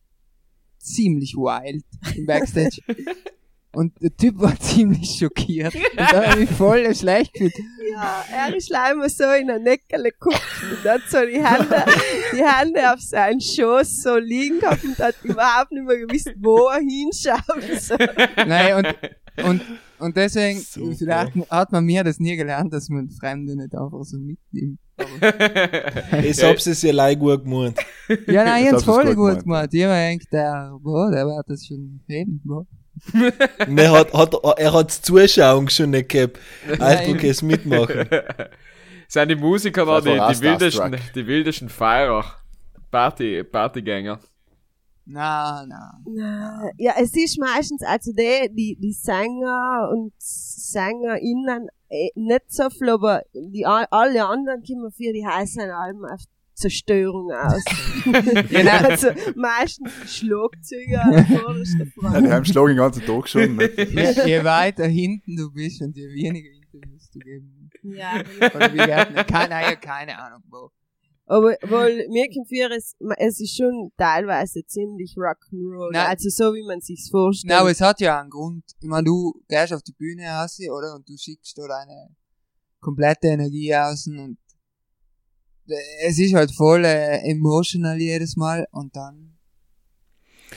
[0.79, 2.79] ziemlich wild im Backstage.
[3.73, 5.75] und der Typ war ziemlich schockiert.
[5.75, 7.55] Und da habe ich voll schlecht gefühlt.
[7.93, 11.85] Ja, er ist leider so in ein Neckerle geguckt und hat so die Hände,
[12.33, 16.69] die Hände auf seinen Schoß so liegen gehabt und hat überhaupt nicht mehr gewusst, wo
[16.69, 17.81] er hinschaut.
[17.81, 17.97] So.
[18.47, 19.63] Nein, und, und,
[19.99, 20.97] und deswegen, Super.
[20.97, 24.79] vielleicht hat man mir das nie gelernt, dass man Fremde nicht einfach so mitnimmt.
[26.23, 27.79] Ich hab's es ja leid gut gemeint.
[28.27, 29.45] ja, nein, ich hab's voll gut gut gemeint.
[29.45, 29.75] gemacht.
[29.75, 32.67] Ich hab gedacht, der, boah, der wird das schon reden, boah.
[33.59, 36.39] Er hat, hat, er hat Zuschauung schon nicht gehabt.
[36.79, 38.09] Eindruck es mitmachen.
[39.09, 42.25] Sind die Musiker da Das war die, die wildesten, die wildesten Feierer?
[42.91, 44.19] Party, Partygänger.
[45.09, 46.01] Na, na.
[46.05, 52.69] Na, Ja, es ist meistens, also die, die, die Sänger und SängerInnen eh, nicht so
[52.71, 56.21] viel, aber die, alle anderen kommen für die heißen Alben auf
[56.55, 57.63] Zerstörung aus.
[58.51, 58.71] Genau.
[58.73, 62.31] also meistens die Schlagzeuger an vorderster Ja, die Front.
[62.31, 63.57] haben Schlag den ganzen Tag schon.
[63.57, 63.77] Nicht?
[63.79, 68.23] Je, je weiter hinten du bist und je weniger Interviews du geben Ja,
[68.55, 70.71] Oder wie werden, keine, keine Ahnung, wo.
[71.27, 76.07] Aber weil mir für es, es ist schon teilweise ziemlich Rock'n'Roll, Nein.
[76.07, 77.51] also so wie man sich's vorstellt.
[77.51, 78.65] Na, aber es hat ja einen Grund.
[78.81, 80.95] Ich meine, du gehst auf die Bühne raus, oder?
[80.95, 82.15] Und du schickst da deine
[82.81, 84.39] komplette Energie aus und
[85.69, 85.75] äh,
[86.07, 89.37] es ist halt voll äh, emotional jedes Mal und dann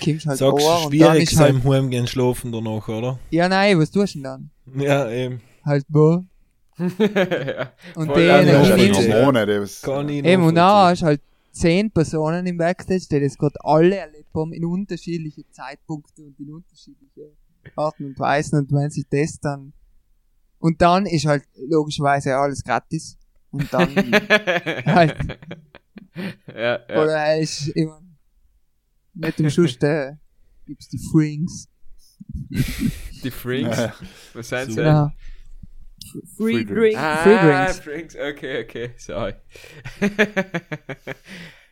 [0.04, 3.20] kommst halt Sagst Ohr du, und dann schwierig ist halt, sein Heimgehen schlafen danach, oder?
[3.32, 4.52] ja nein, was tust du denn dann?
[4.76, 5.42] Ja, eben.
[5.66, 6.24] Halt wo?
[7.96, 8.72] Und an Ja, ich
[10.26, 11.22] Eben, und dann hast du halt
[11.52, 16.54] zehn Personen im Backstage, die das gerade alle erlebt haben, in unterschiedliche Zeitpunkte und in
[16.54, 17.34] unterschiedliche
[17.76, 18.60] Arten und Weisen.
[18.60, 19.74] Und wenn sich das dann,
[20.60, 23.18] und dann ist halt logischerweise alles gratis.
[23.52, 23.94] Und dann,
[24.86, 25.18] halt,
[26.48, 27.02] ja, ja.
[27.02, 28.02] oder er ist immer,
[29.16, 30.18] nicht im Schluss, da
[30.66, 31.68] gibt's die Frings.
[33.24, 33.78] Die Freaks.
[33.78, 33.94] Ja.
[34.34, 35.12] Was sind sie?
[36.12, 36.68] Free Free Drink.
[36.70, 36.98] Drinks.
[37.00, 37.82] Ah, Free Drinks.
[37.82, 38.16] Drinks.
[38.16, 39.34] Okay, okay, sorry.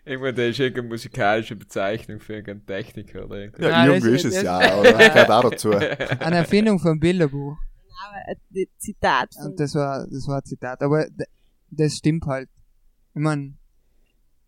[0.05, 3.61] Irgendwann, das ist irgendeine musikalische Bezeichnung für irgendeinen Techniker oder irgendwas.
[3.61, 4.93] Ja, Nein, irgendwie das- ist es ja, oder?
[4.93, 5.71] Das gehört auch dazu.
[5.71, 7.57] Eine Erfindung vom Bilderbuch.
[8.51, 10.81] Die Zitat Und das war, das war ein Zitat.
[10.81, 11.05] Aber
[11.71, 12.47] das stimmt halt.
[13.15, 13.57] Ich mein,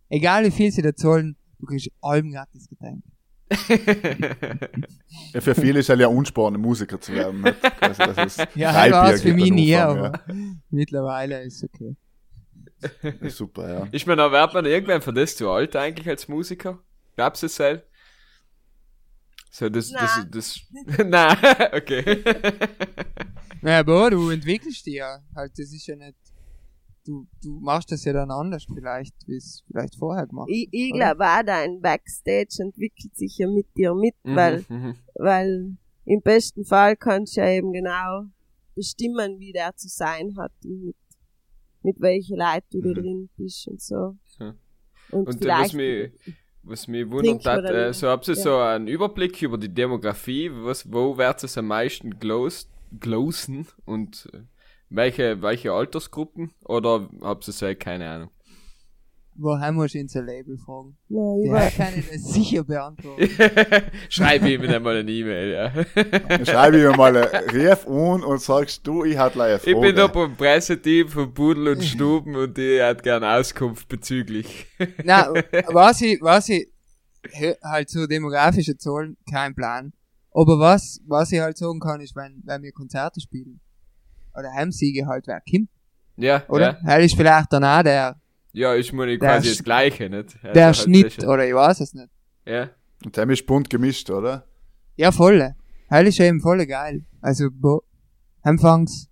[0.07, 3.03] egal wie viel sie da zahlen, du kriegst allem gratis Getränk.
[5.33, 7.41] Ja, für viele ist es ja unspannend, Musiker zu werden.
[7.41, 7.57] Nicht?
[7.81, 10.23] Also, das ist Ja, war es für mich nie, Anfang, aber
[10.69, 11.95] mittlerweile ist okay.
[13.01, 13.09] ja.
[13.21, 13.87] Ist super, ja.
[13.91, 16.79] Ist man, wird man irgendwann für das zu alt eigentlich als Musiker?
[17.15, 17.85] Gab's es selbst?
[19.51, 20.59] So, das, das, das,
[21.05, 21.37] Nein,
[21.73, 22.23] okay.
[23.61, 25.19] Naja, aber du entwickelst dich ja.
[25.35, 26.17] Halt, das ist ja nicht.
[27.05, 30.91] Du, du machst das ja dann anders vielleicht, wie es vielleicht vorher gemacht Ich, ich
[30.91, 34.95] glaube auch, dein Backstage entwickelt sich ja mit dir mit, Mhm, weil, mhm.
[35.15, 38.25] weil im besten Fall kannst du ja eben genau
[38.75, 40.95] bestimmen, wie der zu sein hat und mit,
[41.81, 44.15] mit welchen Leuten du da drin bist und so.
[44.39, 44.55] Ja.
[45.11, 46.11] Und, Und äh, was mich,
[46.63, 48.41] was mich wundert hat, äh, so habt ihr Ja.
[48.41, 52.69] so einen Überblick über die Demografie, was, wo wird es am meisten glows,
[52.99, 54.41] glowsen und äh,
[54.89, 58.29] welche, welche Altersgruppen oder habt ihr so keine Ahnung?
[59.41, 60.97] Woher musst du ins Label fragen?
[61.07, 63.29] ja, Der über, kann ich das sicher beantworten.
[64.09, 66.03] Schreib ihm einmal eine E-Mail, ja.
[66.03, 69.71] Dann schreibe ich mir mal einen Brief an und sagst du, ich hatte eine Frage.
[69.71, 74.67] Ich bin da beim Presseteam von Pudel und Stuben und die hat gern Auskunft bezüglich.
[75.05, 75.31] Na,
[75.67, 76.67] was ich, was ich,
[77.63, 79.93] halt so demografische Zahlen, kein Plan.
[80.33, 83.61] Aber was, was ich halt sagen kann, ist, wenn, wenn wir Konzerte spielen,
[84.39, 85.69] oder Heimsiege halt, wer kommt,
[86.17, 86.79] Ja, oder?
[86.83, 86.89] ja.
[86.91, 86.95] Ja.
[86.97, 88.15] ist vielleicht dann auch der,
[88.53, 90.35] Ja, ist mir quasi das Gleiche, nicht?
[90.41, 92.09] Also der halt Schnitt, zwischen- oder ich weiß es nicht.
[92.45, 92.69] Ja.
[93.05, 94.45] Und der ist bunt gemischt, oder?
[94.97, 95.55] Ja, volle.
[95.91, 97.05] Heil ist eben voll geil.
[97.21, 97.83] Also, bo,
[98.41, 99.07] anfangs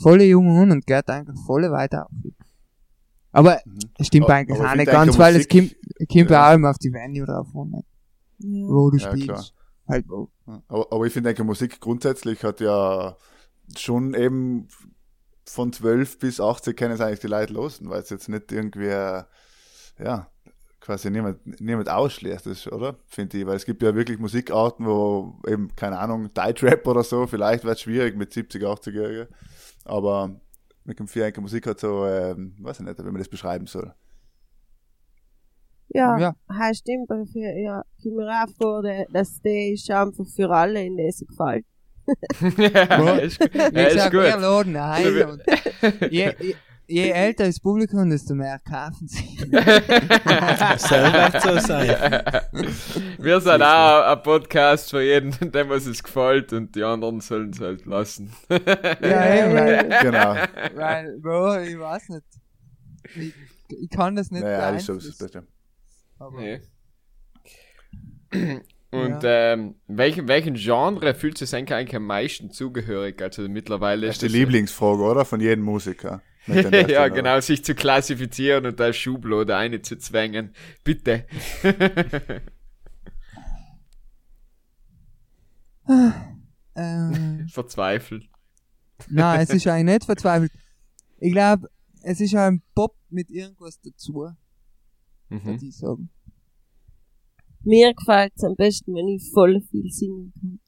[0.00, 2.12] volle Junge an und geht eigentlich volle weiter auf.
[3.32, 3.58] Aber,
[3.98, 6.24] es stimmt Aber- eigentlich aber auch ich nicht ganz, weil es kommt, kommt Ja.
[6.24, 7.80] bei allem auf die Venue drauf an, ja.
[8.68, 9.26] wo du Ja, spielst.
[9.28, 9.44] klar.
[9.88, 10.28] Halt wo.
[10.68, 13.16] Aber, aber ich finde, denke, Musik grundsätzlich hat ja
[13.80, 14.68] schon eben
[15.46, 18.86] von 12 bis 18 können es eigentlich die Leute losen, weil es jetzt nicht irgendwie,
[18.88, 20.30] ja,
[20.80, 22.96] quasi niemand, niemand ausschließt, das, oder?
[23.06, 26.30] Finde ich, weil es gibt ja wirklich Musikarten, wo eben, keine Ahnung,
[26.62, 29.28] Rap oder so, vielleicht wird es schwierig mit 70, 80-Jährigen,
[29.84, 30.40] aber
[30.84, 33.94] mit dem Vierenker Musik hat so, ähm, weiß ich nicht, wie man das beschreiben soll.
[35.88, 36.34] Ja, Ja.
[36.50, 36.74] ja.
[36.74, 37.10] stimmt.
[37.10, 41.12] aber Für, ja, ich mir auch der- dass der ist einfach für alle, in der
[41.12, 41.64] sie gefällt.
[42.58, 44.24] ja, ist, ja, ist gut.
[45.28, 45.42] und
[46.10, 46.54] je, je,
[46.86, 49.36] je älter das Publikum, desto mehr kaufen sie.
[50.78, 52.22] Soll nicht so sein.
[53.18, 57.50] Wir sind auch ein Podcast für jeden, dem was es gefällt und die anderen sollen
[57.50, 58.32] es halt lassen.
[58.50, 60.34] ja, eben, weil, Genau.
[60.74, 62.24] weil, Bro, ich weiß nicht.
[63.16, 63.34] Ich,
[63.68, 65.46] ich kann das nicht Naja, das ist so das Beste.
[66.18, 66.60] aber Nee.
[68.94, 73.20] Und ähm, welchen, welchen Genre fühlt sich eigentlich am meisten zugehörig?
[73.22, 75.24] Also mittlerweile Das ist die das- Lieblingsfrage, oder?
[75.24, 76.22] Von jedem Musiker.
[76.46, 80.54] Nicht den ja, genau, sich zu klassifizieren und als Schublade eine zu zwängen.
[80.84, 81.24] Bitte.
[86.76, 88.28] ähm, Verzweifelt.
[89.08, 90.52] nein, es ist eigentlich nicht verzweifelt.
[91.18, 91.68] Ich glaube,
[92.02, 94.28] es ist ein Pop mit irgendwas dazu,
[95.28, 95.44] Mhm.
[95.44, 96.10] würde ich sagen.
[97.64, 100.60] Mir gefällt es am besten, wenn ich voll viel singen kann.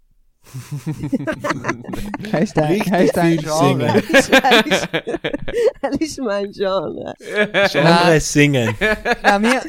[2.33, 4.03] Heißt ein, Richtig heißt ein viel Genre.
[4.03, 4.39] singen.
[5.83, 7.15] Das ist mein Genre.
[7.71, 8.75] Genre singen.
[9.23, 9.63] Na, wir,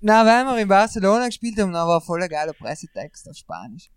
[0.00, 3.90] na, weil wir in Barcelona gespielt haben, da war voll ein geiler Pressetext auf Spanisch.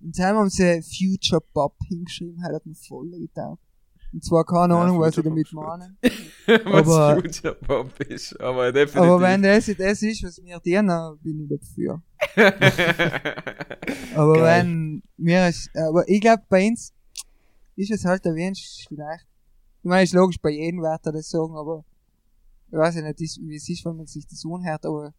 [0.00, 3.62] Und dann haben sie Future Pop hingeschrieben, halt hat mir voll getaugt.
[4.12, 5.52] Und zwar keine Ja, Ahnung, was sie Future damit
[6.64, 8.40] was Aber- Future Pop ist.
[8.40, 8.96] Aber definitiv.
[9.10, 12.02] Aber wenn das das ist, was mir dienen, dann bin ich dafür.
[14.16, 14.64] Aber Geil.
[14.64, 16.92] wenn mir ist, aber ich glaube bei uns
[17.76, 19.26] ist es halt erwähnt, vielleicht.
[19.82, 21.84] Ich meine, ist logisch, bei jedem wird er das sagen, aber
[22.70, 25.14] ich weiß ja nicht, ist- wie es ist, wenn man sich das anhört, aber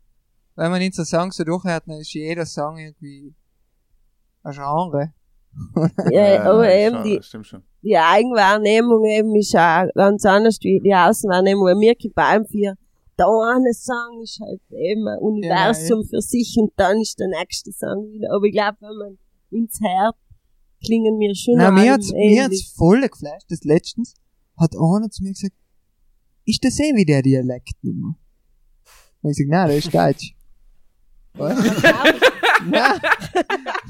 [0.55, 3.33] wenn man unsere Songs so durchhört, dann ist jeder Song irgendwie
[4.43, 5.13] ein Genre.
[6.11, 7.63] Ja, aber eben die, schon.
[7.81, 11.65] Die Eigenwahrnehmung eben ist auch ganz anders wie die Außenwahrnehmung.
[11.65, 12.75] Weil mir gibt beim vier,
[13.17, 17.71] der eine Song ist halt eben ein Universum für sich und dann ist der nächste
[17.71, 18.33] Song wieder.
[18.33, 19.17] Aber ich glaube, wenn man
[19.51, 20.15] ins Herz
[20.83, 22.39] klingen mir schon Na, mir allem hat's, mir ähnlich.
[22.39, 24.13] hat's voll geflasht, das letztens
[24.57, 25.55] hat einer zu mir gesagt,
[26.45, 28.15] ist das eh wie der Dialektnummer?
[29.21, 30.35] Und ich sag, nein, das ist Deutsch.
[32.65, 32.99] Nein.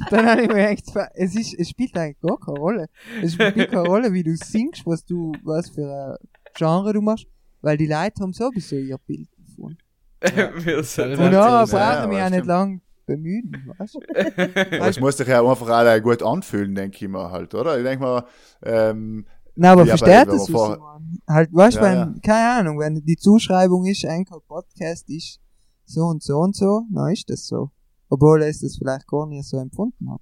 [0.09, 2.87] Dann habe ich mir gedacht, es, ist, es spielt eigentlich gar keine Rolle.
[3.21, 7.25] Es spielt keine Rolle, wie du singst, was du, was für ein Genre du machst,
[7.61, 9.77] weil die Leute haben sowieso ihr Bild davon.
[10.63, 13.73] Wir sind Ja, Und ja, so, brauche ja, ich mich aber auch nicht lang bemühen,
[13.77, 13.99] weißt du?
[14.85, 17.77] Es muss sich ja einfach alle gut anfühlen, denke ich mal halt, oder?
[17.77, 18.23] Ich denke mal,
[18.63, 20.79] ähm, Nein, aber Ja, versteht ich meine?
[21.27, 22.19] Halt, weißt du, Ja, wenn, ja.
[22.23, 25.39] keine Ahnung, wenn die Zuschreibung ist, ein Podcast ist
[25.85, 27.71] so und so und so, dann ist das so.
[28.09, 30.21] Obwohl ich das vielleicht gar nicht so empfunden habe.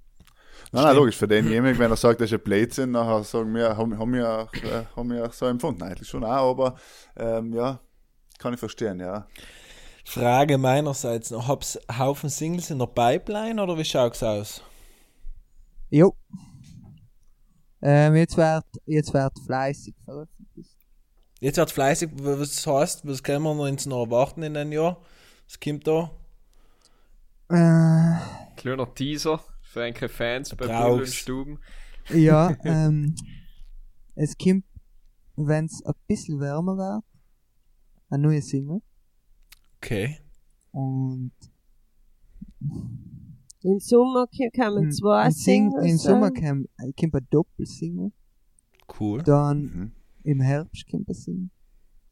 [0.72, 3.76] nein, nein, logisch, für denjenigen, wenn er sagt, das ist ein Blödsinn, nachher sagen wir,
[3.76, 6.76] haben, haben wir auch, äh, haben wir auch so empfunden, eigentlich schon auch, aber,
[7.16, 7.80] ähm, ja,
[8.38, 9.26] kann ich verstehen, ja.
[10.04, 14.62] Frage meinerseits noch, hab's Haufen Singles in der Pipeline oder wie schaut's aus?
[15.90, 16.14] Jo.
[17.80, 20.76] Ähm, jetzt wird, jetzt wird fleißig veröffentlicht.
[21.40, 24.98] Jetzt wird fleißig, was heißt, was können wir noch ins noch erwarten in einem Jahr?
[25.46, 26.10] Was kommt da?
[27.48, 28.14] Äh,
[28.56, 30.66] Kleiner Teaser für einige Fans bei.
[30.66, 31.58] Bull und Stuben.
[32.10, 33.14] ja, ähm,
[34.14, 34.64] es kommt,
[35.36, 37.04] wenn's ein bisschen wärmer wird,
[38.10, 38.80] eine neue Single.
[39.76, 40.18] Okay.
[40.72, 41.32] Und
[43.62, 45.84] Im Sommer kommen im, zwei Singles.
[45.90, 46.68] im Sommer kommt,
[46.98, 48.12] kommt eine Doppelsingle.
[48.98, 49.22] Cool.
[49.22, 49.92] Dann Mhm.
[50.24, 51.50] im Herbst kommt eine Single.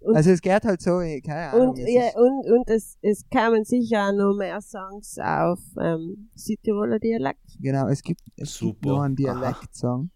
[0.07, 1.71] Und- Also es geht halt so, eh, keine Ahnung.
[1.71, 6.29] Und, es ja, und, und es, es kamen sicher auch noch mehr Songs auf ähm,
[6.37, 7.59] Südtiroler Dialekt.
[7.61, 8.89] Genau, es gibt, es gibt Super.
[8.89, 10.11] nur einen Dialektsong.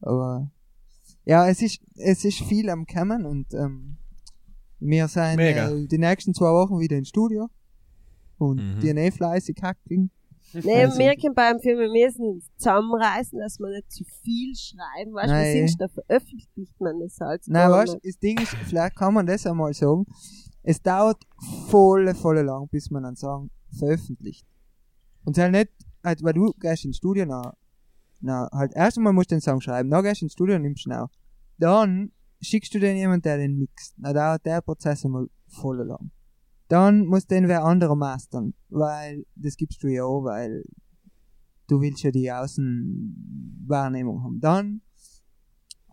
[0.00, 0.50] Aber
[1.26, 3.98] ja, es ist, es ist viel am Kommen und ähm,
[4.80, 5.70] wir sind Mega.
[5.70, 7.48] äh, die nächsten zwei Wochen wieder ins Studio
[8.38, 8.80] und Mhm.
[8.80, 10.10] die eh fleißig hacken.
[10.54, 15.14] Nee, wir können beim Film, wir müssen zusammenreißen, dass wir nicht zu viel schreiben.
[15.14, 15.64] Weißt du, Nein.
[15.64, 17.42] ist, da veröffentlicht man das halt.
[17.46, 20.04] Nein, weißt du, das Ding ist, vielleicht kann man das einmal sagen,
[20.62, 21.22] es dauert
[21.68, 24.46] voll, voll lang, bis man einen Song veröffentlicht.
[25.24, 25.70] Und halt nicht,
[26.04, 27.54] halt, weil du gehst ins Studio, na,
[28.20, 30.62] na, halt, erst einmal musst du den Song schreiben, dann gehst du ins Studio und
[30.62, 31.10] nimmst ihn auf.
[31.58, 33.94] Dann schickst du den jemand, der den mixt.
[33.96, 36.10] Na, dauert der Prozess einmal voll lang.
[36.72, 40.64] Dann muss den wer anderer mastern, weil, das gibst du ja auch, weil
[41.68, 44.40] du willst ja die Außenwahrnehmung haben.
[44.40, 44.80] Dann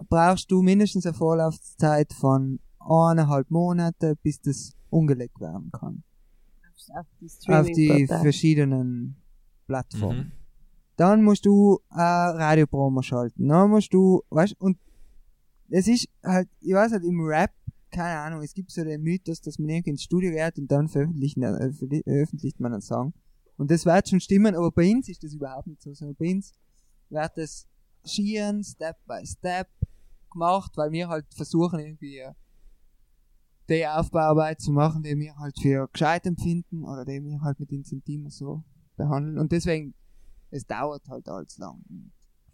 [0.08, 6.04] brauchst du mindestens eine Vorlaufzeit von eineinhalb Monate, bis das umgelegt werden kann.
[6.94, 9.18] auf die, Auf die verschiedenen
[9.68, 10.18] Plattformen.
[10.18, 10.32] Mhm.
[10.96, 13.50] Dann musst du äh, Radiopromo schalten.
[13.50, 14.78] Dann musst du, weißt und
[15.68, 17.52] es ist halt, ich weiß halt, im Rap,
[17.92, 20.88] keine Ahnung, es gibt so den Mythos, dass man irgendwie ins Studio geht und dann
[20.88, 23.14] veröffentlicht, äh, veröffentlicht man einen Song.
[23.58, 25.94] Und das wird schon stimmen, aber bei uns ist das überhaupt nicht so.
[25.94, 26.54] Sondern bei uns
[27.10, 27.68] wird das
[28.06, 29.68] schieren, Step by Step
[30.32, 32.34] gemacht, weil wir halt versuchen irgendwie äh,
[33.70, 37.72] die Aufbauarbeit zu machen, die wir halt für gescheit empfinden oder die wir halt mit
[37.72, 38.64] Incentiven so
[38.96, 39.38] behandeln.
[39.38, 39.94] Und deswegen,
[40.52, 41.84] es dauert halt alles lang.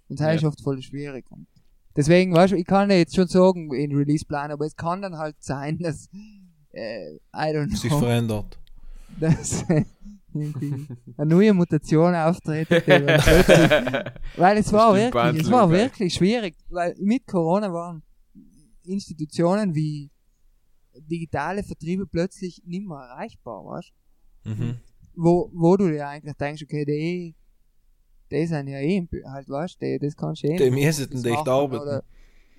[0.07, 1.29] Und das ist oft voll schwierig.
[1.31, 1.47] Und
[1.95, 5.17] deswegen, weißt du, ich kann dir jetzt schon sagen, in Release-Plan, aber es kann dann
[5.17, 6.09] halt sein, dass,
[6.71, 7.19] äh, I
[7.53, 8.59] don't Sich know, verändert.
[9.19, 9.85] dass äh,
[10.33, 10.87] irgendwie
[11.17, 12.69] eine neue Mutation auftritt.
[14.35, 18.03] weil es war wirklich, es war wirklich schwierig, weil mit Corona waren
[18.83, 20.09] Institutionen wie
[20.97, 23.91] digitale Vertriebe plötzlich nicht mehr erreichbar, weißt
[24.47, 24.77] Mhm.
[25.15, 27.33] wo, wo du dir eigentlich denkst, okay, die,
[28.31, 31.47] die sind ja eh halt, weißt du, das kannst du eh Die müssen das echt
[31.47, 31.81] arbeiten.
[31.83, 32.03] oder-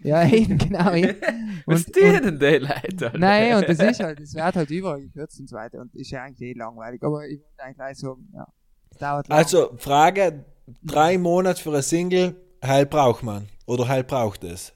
[0.02, 0.92] Ja, eben, genau.
[0.94, 1.16] eben.
[1.66, 2.74] Was Und, die und, denn die Leute?
[3.06, 3.18] Alter?
[3.18, 6.10] nein, und das ist halt, das wird halt überall gekürzt und so weiter und ist
[6.10, 8.46] ja eigentlich eh langweilig, aber ich wollte eigentlich gleich sagen, ja,
[8.90, 9.38] es dauert lang.
[9.38, 10.44] Also, Frage,
[10.82, 13.48] drei Monate für eine Single, heil braucht man.
[13.66, 14.72] Oder heil braucht es.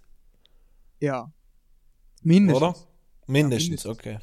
[1.00, 1.30] ja.
[2.22, 2.62] Mindestens.
[2.62, 2.74] Oder?
[3.26, 3.86] Mindestens, mindestens.
[3.86, 4.18] okay.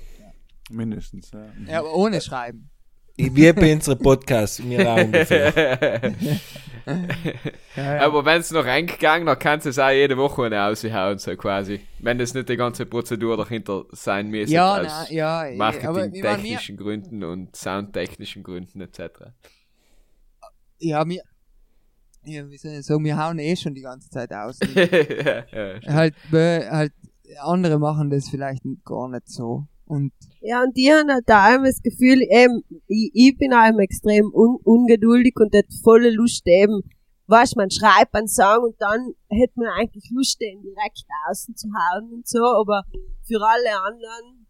[0.70, 1.46] Mindestens, ja.
[1.68, 2.70] Ja, aber ohne Schreiben.
[3.18, 6.14] Wie bei unserem Podcast, mir auch ungefähr.
[6.86, 6.94] Ja,
[7.76, 8.06] ja.
[8.06, 11.36] Aber wenn es noch reingegangen, dann kannst du es auch jede Woche eine raushauen, so
[11.36, 11.82] quasi.
[12.00, 15.58] Wenn das nicht die ganze Prozedur dahinter sein müsste, ja, aus nein, ja, ich wir,
[15.58, 19.02] marketingtechnischen Gründen und soundtechnischen Gründen etc.
[20.80, 21.22] ja, wir,
[22.24, 24.58] ja, wie soll ich sagen, wir hauen eh schon die ganze Zeit aus.
[24.76, 25.44] ja,
[25.88, 26.94] halt, halt,
[27.42, 29.68] andere machen das vielleicht gar nicht so.
[29.88, 30.12] Und
[30.42, 34.32] Ja, und die haben halt da immer das Gefühl, eben, ich, ich bin auch extrem
[34.34, 36.82] un, ungeduldig und hätte volle Lust eben,
[37.28, 41.68] weißt man schreibt einen Song und dann hätte man eigentlich Lust, den direkt außen zu
[41.68, 42.84] hauen und so, aber
[43.24, 44.48] für alle anderen,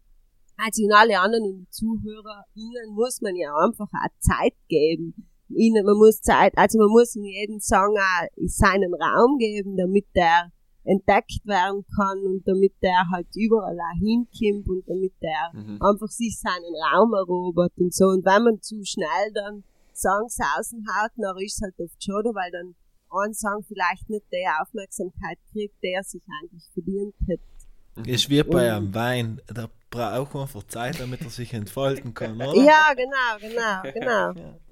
[0.56, 5.14] also in alle anderen und die ZuhörerInnen muss man ja einfach auch Zeit geben.
[5.50, 10.06] Ihnen, man muss Zeit, also man muss in jeden Song auch seinen Raum geben, damit
[10.14, 10.52] der
[10.88, 15.82] entdeckt werden kann und damit der halt überall auch hinkommt und damit der Mhm.
[15.82, 18.06] einfach sich seinen Raum erobert und so.
[18.06, 19.62] Und wenn man zu schnell dann
[19.94, 22.74] Songs raushaut, dann ist es halt oft schade, weil dann
[23.10, 28.10] ein Song vielleicht nicht die Aufmerksamkeit kriegt, der sich eigentlich verdient hätte.
[28.10, 32.36] Ist wie bei einem Wein, da braucht man einfach Zeit, damit er sich entfalten kann,
[32.36, 32.54] oder?
[32.54, 34.58] Ja, genau, genau, genau.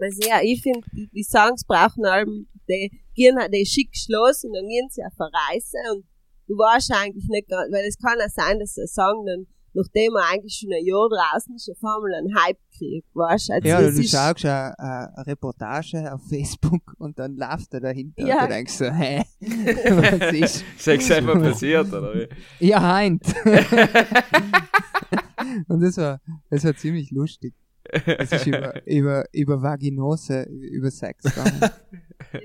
[0.00, 4.42] Also ja, ich finde, die, die Songs brauchen allem, die gehen halt, die schickst los
[4.44, 6.04] und dann gehen sie auf eine Reise und
[6.48, 10.14] du weißt eigentlich nicht, gar- weil es kann ja sein, dass der Song dann, nachdem
[10.16, 13.52] er eigentlich schon ein Jahr draußen ist, auf einmal einen Hype kriegt, weißt du?
[13.54, 18.26] Also Ja, du ist- schaust eine, eine Reportage auf Facebook und dann läuft er dahinter
[18.26, 18.42] Ja.
[18.42, 19.22] und du denkst so, hä?
[19.40, 20.64] Was ist?
[20.78, 22.28] Ist das selber passiert, oder wie?
[22.66, 23.22] Ja, Heint.
[25.68, 26.20] und das war,
[26.50, 27.54] das war ziemlich lustig.
[27.92, 31.60] Es ist über, über, über Vaginose, über Sex gegangen.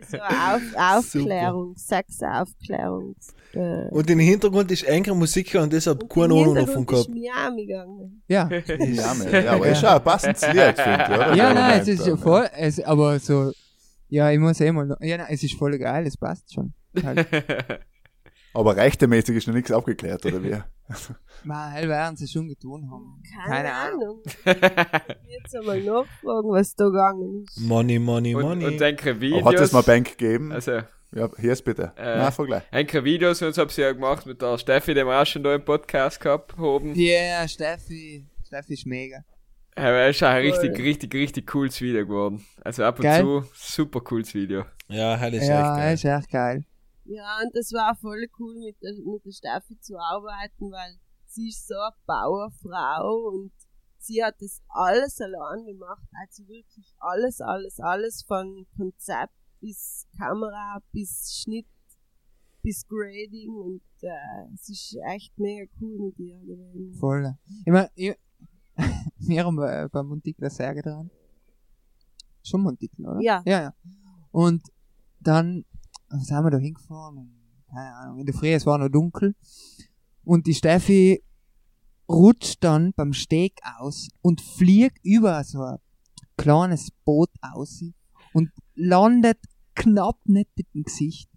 [0.09, 3.15] so Auf, Aufklärung, Sexaufklärung.
[3.53, 7.07] Äh, Und im Hintergrund ist enger Musiker und deshalb keine Ahnung davon gehabt.
[7.07, 8.21] ist Miami gegangen.
[8.27, 8.49] Ja.
[8.49, 11.35] Ja, ja, aber ist schon ein passendes Lied, finde ich, oder?
[11.35, 13.51] Ja, nein, es ist ja voll, es, aber so,
[14.09, 16.73] ja, ich muss eh mal, noch- ja, nein, es ist voll geil, es passt schon.
[17.03, 17.27] Halt,
[18.53, 20.55] Aber rechtemäßig ist noch nichts aufgeklärt, oder wie?
[21.43, 23.21] mal, hell werden sie schon getan haben.
[23.45, 24.21] Keine, Ahnung.
[25.27, 27.59] Jetzt einmal nachfragen, was da gegangen ist.
[27.59, 28.65] Money, money, Und, money.
[28.65, 29.41] und denke Videos.
[29.41, 30.51] Aber hat es mal Bank gegeben?
[30.51, 30.79] Also,
[31.11, 31.91] Ja, hier ist bitte.
[31.97, 32.63] Äh, Na, vergleich.
[32.71, 35.43] Enke Videos und so hab sie ja gemacht mit der Steffi, die wir auch schon
[35.43, 36.95] da im Podcast gehabt haben.
[36.95, 37.03] Ja,
[37.39, 39.19] yeah, Steffi, Steffi ist mega.
[39.75, 40.51] Aber ist auch ein Cool.
[40.51, 42.43] richtig, richtig, richtig cooles Video geworden.
[42.63, 43.21] Also ab und Geil.
[43.21, 44.65] zu super cooles Video.
[44.87, 45.93] ja, halt ist Ja, echt geil.
[45.93, 46.65] ist echt geil.
[47.07, 51.49] Ja, und das war voll cool, mit der, mit der Steffi zu arbeiten, weil sie
[51.49, 53.51] ist so eine Bauerfrau und
[53.97, 56.07] sie hat das alles allein gemacht.
[56.21, 61.67] Also wirklich alles, alles, alles von Konzept bis Kamera, bis Schnitt,
[62.61, 66.93] bis Grading und äh, es ist echt mega cool mit ihr gewesen.
[66.99, 67.37] Voll.
[67.65, 68.15] Ich mein, ich,
[69.19, 71.09] wir haben äh, bei Montikler Särge dran.
[72.43, 73.21] Schon Montikler, oder?
[73.21, 73.41] Ja.
[73.45, 73.73] Ja, ja.
[74.31, 74.63] Und
[75.19, 75.65] dann
[76.09, 77.37] sind wir da hingefahren
[77.69, 79.35] keine Ahnung, in der Früh, es war noch dunkel.
[80.23, 81.23] Und die Steffi
[82.09, 85.77] rutscht dann beim Steg aus und fliegt über so ein
[86.37, 87.83] kleines Boot aus
[88.33, 89.37] und landet
[89.75, 91.29] knapp nicht mit dem Gesicht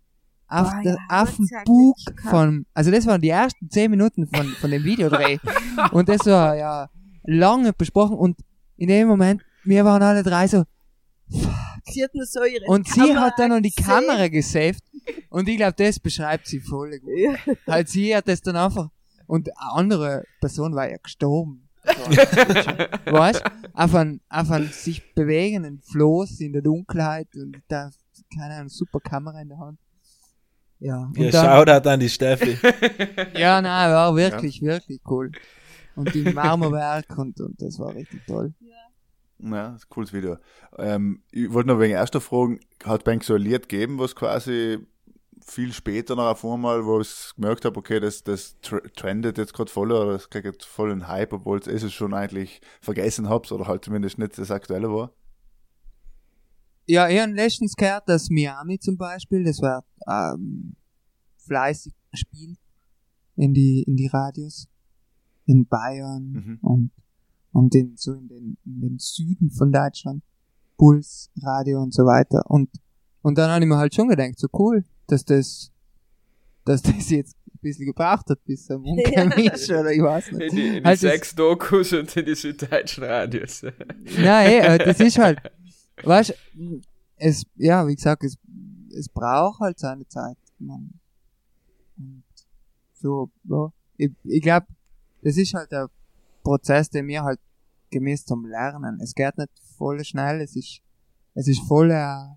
[0.47, 1.97] auf, Boah, der, ja, auf dem Bug
[2.28, 5.38] von, also das waren die ersten zehn Minuten von, von dem Videodreh.
[5.92, 6.88] und das war ja
[7.24, 8.38] lange besprochen und
[8.76, 10.64] in dem Moment, wir waren alle drei so,
[11.31, 13.70] Sie hat nur so ihre und sie Kamera hat dann noch die.
[13.70, 14.82] Kamera gesaved.
[15.28, 17.11] Und ich glaube, das beschreibt sie voll gut.
[17.16, 17.35] Ja.
[17.66, 18.90] Halt, sie hat das dann einfach,
[19.27, 21.69] und eine andere Person war ja gestorben.
[23.07, 23.43] weißt
[23.73, 27.90] auf einen, auf einen sich bewegenden Floß in der Dunkelheit und da,
[28.35, 29.78] keine Ahnung, super Kamera in der Hand.
[30.78, 32.59] Ja, und Ja, dann, Shoutout an die Steffi.
[33.35, 35.31] ja, nein, war wirklich, wirklich cool.
[35.94, 38.55] Und die Marmorwerk und, und das war richtig toll.
[38.61, 38.77] Ja,
[39.42, 40.36] ein cooles Video.
[40.78, 44.78] Ähm, ich wollte noch wegen erster fragen, hat Bank so ein Lied gegeben, was quasi
[45.42, 49.54] viel später noch auf einmal, wo ich gemerkt habe, okay, das, das tr- trendet jetzt
[49.54, 53.28] gerade voll oder das kriegt jetzt voll einen Hype, obwohl es es schon eigentlich vergessen
[53.28, 55.12] habt oder halt zumindest nicht das Aktuelle war.
[56.86, 60.76] Ja, ich habe letztens gehört, dass Miami zum Beispiel, das war ähm,
[61.38, 62.58] fleißig gespielt
[63.36, 64.68] in die, in die Radios,
[65.46, 66.58] in Bayern Mhm.
[66.62, 66.90] und,
[67.52, 70.22] und in, so in den, in den Süden von Deutschland,
[70.77, 72.43] Puls, Radio und so weiter.
[72.51, 72.70] Und,
[73.22, 75.70] und dann habe ich mir halt schon gedacht, so cool, dass das,
[76.64, 80.39] dass das jetzt ein bisschen gebraucht hat, bis am Umgang ist, oder ich weiß In
[80.39, 80.52] nicht.
[80.52, 83.62] die, in die das- sechs Dokus und in die süddeutschen Radios.
[84.18, 85.39] Nein, ey, äh, das ist halt,
[86.05, 86.35] weißt
[87.16, 88.39] es, ja, wie gesagt, es,
[88.97, 90.36] es braucht halt seine Zeit.
[90.59, 90.93] Man.
[91.98, 92.22] Und
[92.94, 93.72] so, ja.
[93.98, 94.66] Ich, ich glaube,
[95.22, 95.90] das ist halt der
[96.42, 97.38] Prozess, den wir halt
[97.90, 99.00] gemäß zum Lernen.
[99.02, 100.80] Es geht nicht voll schnell, es ist,
[101.34, 102.36] es ist voll ein,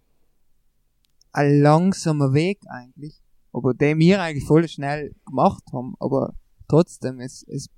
[1.32, 3.22] ein langsamer Weg eigentlich,
[3.52, 6.34] aber den wir eigentlich voll schnell gemacht haben, aber
[6.68, 7.70] trotzdem, es, es,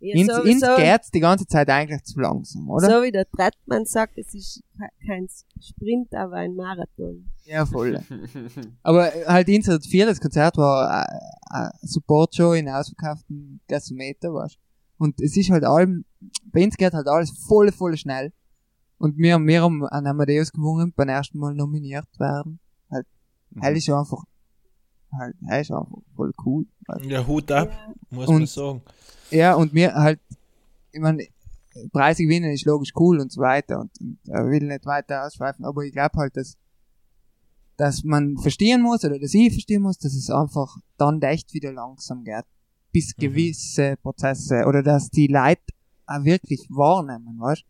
[0.00, 2.86] Ja, ins, so, ins geht's die ganze Zeit eigentlich zu langsam, oder?
[2.98, 5.26] so wie der Trettmann sagt, es ist ke- kein
[5.60, 7.30] Sprint, aber ein Marathon.
[7.44, 7.98] Ja, voll.
[8.82, 11.18] Aber äh, halt Insert 4, das Konzert war äh,
[11.50, 14.60] eine Support-Show in ausverkauften Gasometer, weißt du.
[14.98, 16.04] Und es ist halt allem,
[16.52, 18.32] bei uns geht halt alles voll, voll schnell.
[18.98, 22.58] Und wir, haben- wir haben an Amadeus gewonnen, beim ersten Mal nominiert werden.
[22.90, 23.06] Halt,
[23.50, 23.62] Mhm.
[23.62, 24.24] er ist einfach,
[25.12, 26.66] halt, er ist einfach voll cool.
[26.86, 27.04] Weißt.
[27.04, 27.70] Ja, Hut ab,
[28.10, 28.82] muss Und- man sagen.
[29.30, 30.20] Ja, und mir halt,
[30.90, 31.24] ich meine,
[31.92, 35.64] Preise gewinnen ist logisch cool und so weiter und, und er will nicht weiter ausschweifen,
[35.64, 36.56] aber ich glaube halt, dass,
[37.76, 41.72] dass man verstehen muss oder dass ich verstehen muss, dass es einfach dann echt wieder
[41.72, 42.44] langsam geht,
[42.92, 43.20] bis Mhm.
[43.22, 45.62] gewisse Prozesse oder dass die Leute
[46.06, 47.64] auch wirklich wahrnehmen, weißt?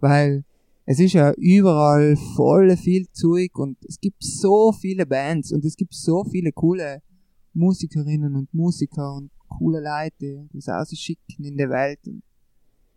[0.00, 0.44] Weil
[0.84, 5.76] es ist ja überall voll viel Zeug und es gibt so viele Bands und es
[5.76, 7.02] gibt so viele coole
[7.54, 12.22] Musikerinnen und Musiker und coole Leute, die das ausschicken in der Welt und,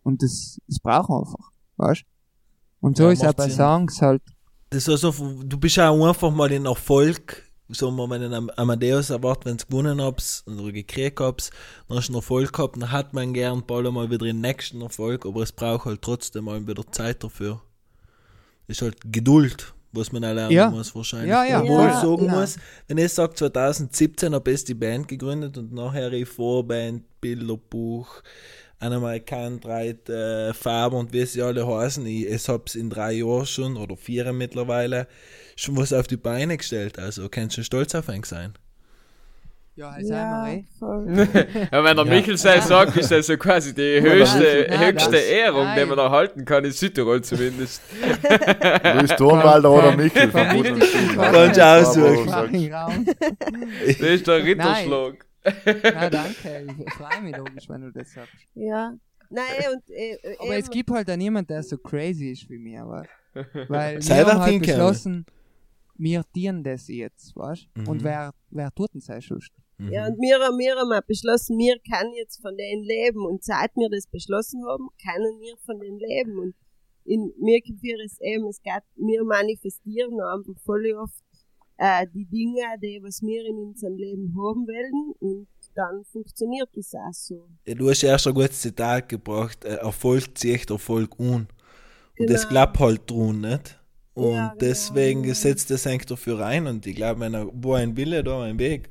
[0.02, 2.04] und das, das brauchen wir einfach, weißt
[2.80, 3.50] Und so Ja, ist auch bei.
[3.50, 4.22] Songs halt,
[4.70, 9.10] Das ist also, du bist auch einfach mal in Erfolg, so mal wenn ein Amadeus
[9.10, 11.50] erwartet, wenn du gewonnen hab's oder gekriegt hab's,
[11.88, 14.82] dann hast du einen Erfolg gehabt, dann hat man gern bald mal wieder den nächsten
[14.82, 17.60] Erfolg, aber es braucht halt trotzdem mal wieder Zeit dafür.
[18.68, 20.70] Das ist halt Geduld, was man auch lernen Ja.
[20.70, 21.30] muss wahrscheinlich.
[21.30, 22.18] Ja, ja, Obwohl ich voll.
[22.18, 22.40] sagen Ja.
[22.40, 22.56] muss,
[22.88, 28.22] wenn ich sage 2017 habe ich die Band gegründet und nachher die Vorband, Bilderbuch,
[28.78, 32.04] einmal kein drei äh, Farben und wie sie alle heißen.
[32.06, 35.06] Ich, ich hab's in drei Jahren schon oder vier mittlerweile
[35.56, 36.98] schon was auf die Beine gestellt.
[36.98, 38.52] Also kannst du stolz auf einen sein.
[39.76, 40.64] ja, halt Ja, eh.
[40.78, 41.06] voll.
[41.72, 42.14] Ja, wenn der Ja.
[42.14, 45.80] Michel sei sagt, ist das so quasi die Nein, höchste, nein, höchste das- Ehrung, die
[45.80, 45.88] nein.
[45.88, 47.82] man erhalten kann, in Südtirol zumindest.
[48.94, 50.80] Luis Thornwalder oder Michel Stuben.
[51.16, 53.06] Kannst du aussuchen.
[53.86, 55.25] Das ist der Ritterschlag.
[55.64, 56.66] Na, danke.
[56.86, 58.32] Ich freue mich logisch, wenn du das sagst.
[58.54, 58.96] Ja.
[59.28, 59.44] Nein,
[59.74, 62.86] und äh, äh, Aber es gibt halt auch niemand, der so crazy ist wie mir,
[62.86, 63.10] weißt
[63.70, 64.60] Weil Selber wir haben halt hinkommen.
[64.76, 65.26] beschlossen,
[65.96, 67.88] wir tieren das jetzt, weißt Mhm.
[67.88, 69.50] Und wer, wer tut denn sein sonst?
[69.78, 73.26] Ja, und wir, haben- wir haben auch beschlossen, wir können jetzt von denen leben.
[73.26, 76.38] Und seit wir das beschlossen haben, können wir von denen leben.
[76.38, 76.54] Und
[77.04, 81.20] in mir für es eben, es geht, wir manifestieren einfach voll oft
[81.78, 85.12] äh, die Dinge, die was wir in unserem Leben haben wollen.
[85.20, 87.48] Und dann funktioniert das auch so.
[87.66, 91.48] Ja, du hast erst ein gutes Zitat gebracht, äh, Erfolg zieht Erfolg un.
[92.18, 92.48] Und das Genau.
[92.50, 93.78] klappt halt drum nicht.
[94.14, 95.34] Und Ja, genau, deswegen ja.
[95.34, 98.58] setzt das eigentlich dafür ein und ich glaube, wenn er, wo ein Wille, da ein
[98.58, 98.88] Weg.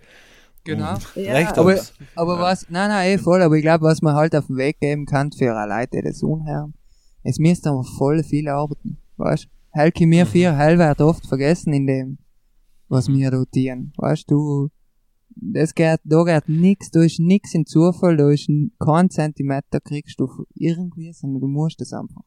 [0.64, 0.98] Genau.
[1.16, 1.34] Ja.
[1.34, 1.80] Recht Aber,
[2.16, 4.80] aber was, nein, nein, eh voll, aber ich glaube, was man halt auf den Weg
[4.80, 6.76] geben kann für eine Leute, die das unhören,
[7.24, 11.88] es müsste aber voll viel arbeiten, weißt Helke, mir vier Hell wird oft vergessen in
[11.88, 12.18] dem,
[12.88, 14.70] was wir da tun, weißt du,
[15.30, 18.50] das geht, da geht nix, da ist nix in Zufall, da ist
[18.80, 22.22] kein Zentimeter kriegst du irgendwie, sondern du musst das einfach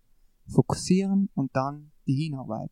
[0.46, 2.70] fokussieren und dann die hinarbeiten.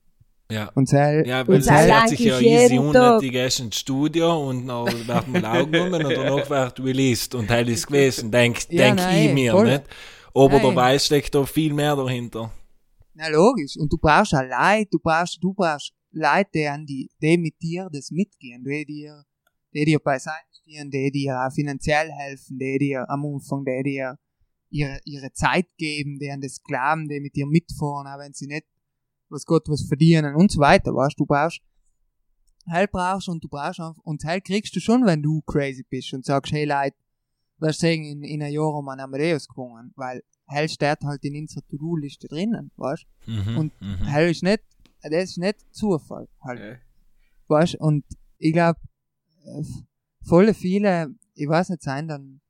[0.50, 0.70] Ja.
[0.74, 4.48] Und sei, Ja, weil Und es Dank sich ja easy nicht, die gehst ins Studio
[4.48, 8.58] und dann wird man Augen genommen und danach wird released und halt ist gewesen, denk,
[8.70, 9.66] Ja, denk nein, ich mir, voll.
[9.66, 9.84] nicht?
[10.34, 10.62] Aber Nein.
[10.62, 12.52] dabei steckt da viel mehr dahinter.
[13.14, 13.76] Na logisch.
[13.78, 17.60] Und du brauchst auch Leute, du brauchst, du brauchst Leute, die, an die, die mit
[17.60, 19.24] dir das mitgehen, die dir,
[19.74, 24.18] die dir beiseite stehen, die dir auch finanziell helfen, die dir am Anfang, die dir
[24.70, 28.47] ihre, ihre Zeit geben, die an das glauben, die mit dir mitfahren, auch wenn sie
[28.47, 28.64] nicht,
[29.28, 31.60] was Gott was verdienen und so weiter, weißt du, brauchst,
[32.68, 36.14] Heil brauchst und du brauchst einfach, und Heil kriegst du schon, wenn du crazy bist
[36.14, 36.97] und sagst, hey Leute,
[37.59, 41.36] was sagen, in, in einem Jahr wir einen Amadeus gewonnen, weil Heil steht halt in
[41.36, 43.59] unserer To-Do-Liste drinnen, weißt Mhm.
[43.59, 44.06] Und mhm.
[44.06, 44.62] Hell ist nicht,
[45.11, 46.77] das ist nicht Zufall, halt, Ja.
[47.49, 48.05] weißt Und
[48.39, 48.78] ich glaube,
[50.24, 52.41] volle viele, ich weiß nicht, sein dann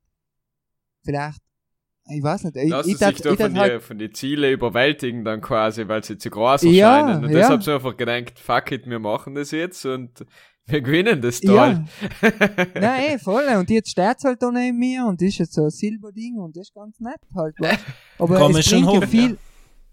[1.03, 1.41] vielleicht,
[2.09, 4.51] ich weiß nicht, ich, Lassen ich, sich da ich, von, ich halt, von die Ziele
[4.51, 7.25] überwältigen dann quasi, weil sie zu groß Ja, erscheinen.
[7.25, 7.37] Und ja.
[7.39, 10.25] deshalb so einfach gedacht, fuck it, wir machen das jetzt und
[10.65, 11.55] wir gewinnen das toll.
[11.55, 11.85] ja,
[12.75, 15.69] nein, eh, voll, und jetzt steht's halt da neben mir und ist jetzt so ein
[15.69, 17.79] Silberding und das ist ganz nett halt, weißt
[18.19, 19.37] Aber man es schon bringt ja haben, viel, ja.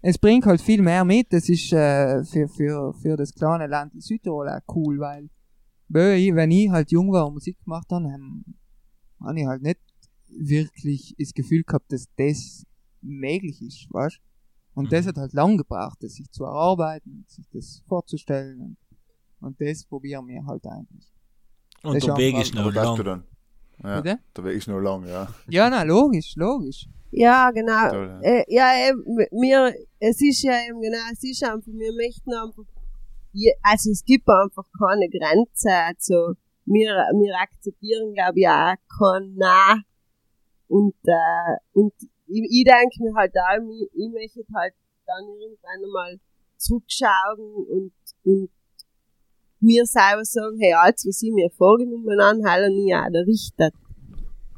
[0.07, 3.93] Es bringt halt viel mehr mit, das ist äh, für, für, für das kleine Land
[4.01, 5.29] Südtirol auch cool, weil
[5.87, 8.43] wenn ich halt jung war und Musik gemacht habe, ähm,
[9.19, 9.79] habe ich halt nicht
[10.27, 12.65] wirklich das Gefühl gehabt, dass das
[13.01, 14.19] möglich ist, weißt
[14.75, 15.09] Und das Mhm.
[15.09, 18.77] hat halt lang gebraucht, das sich zu erarbeiten, sich das vorzustellen und,
[19.39, 21.11] und das probieren wir halt eigentlich.
[21.83, 23.05] Und Das der ist Weg ist noch das du lang.
[23.05, 23.23] dann.
[23.83, 25.27] Ja, der Weg ist noch lang, ja.
[25.47, 26.87] Ja, na, logisch, logisch.
[27.17, 27.89] Ja, genau.
[27.89, 28.29] Toll, ja.
[28.29, 32.65] Äh, ja, eben, mir, es ist ja eben genau, es ist einfach, wir möchten einfach,
[33.63, 36.33] also es gibt einfach keine Grenze, also
[36.65, 39.83] wir, wir akzeptieren, glaube ich, auch kein Nein.
[40.67, 41.93] Und, äh, und
[42.27, 44.73] ich, ich denke mir halt auch, ich, ich möchte halt
[45.05, 46.19] dann irgendwann einmal
[46.57, 47.93] zurückschauen und,
[48.25, 48.49] und
[49.61, 53.73] mir selber sagen, hey, alles, was ich mir vorgenommen habe, habe ich auch errichtet.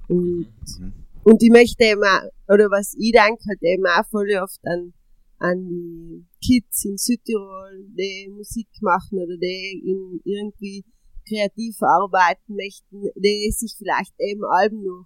[0.08, 0.48] Und,
[0.80, 1.07] Mhm.
[1.28, 4.94] Und ich möchte eben auch, oder was ich denke, halt eben auch voll oft an,
[5.40, 10.86] an die Kids in Südtirol, die Musik machen oder die in irgendwie
[11.28, 15.04] kreativ arbeiten möchten, die sich vielleicht eben Alben noch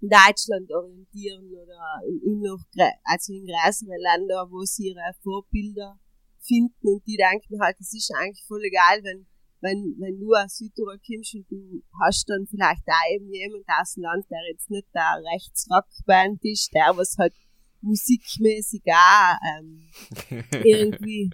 [0.00, 2.64] in Deutschland orientieren oder in, in noch,
[3.04, 6.00] also in größere Länder, wo sie ihre Vorbilder
[6.40, 6.80] finden.
[6.80, 9.26] Und die denken halt, es ist eigentlich voll egal, wenn,
[9.66, 13.94] wenn, wenn du aus Südtirol kommst und du hast dann vielleicht auch eben jemand aus
[13.94, 17.34] dem Land, der jetzt nicht der Rechtsrockband ist, der was halt
[17.80, 19.88] musikmäßig auch ähm,
[20.64, 21.30] irgendwie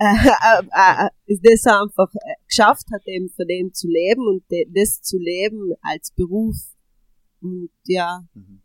[0.00, 4.44] äh, äh, äh, ist das einfach äh, geschafft hat, eben von dem zu leben und
[4.74, 6.56] das zu leben als Beruf.
[7.40, 8.24] Und ja.
[8.34, 8.62] Mhm.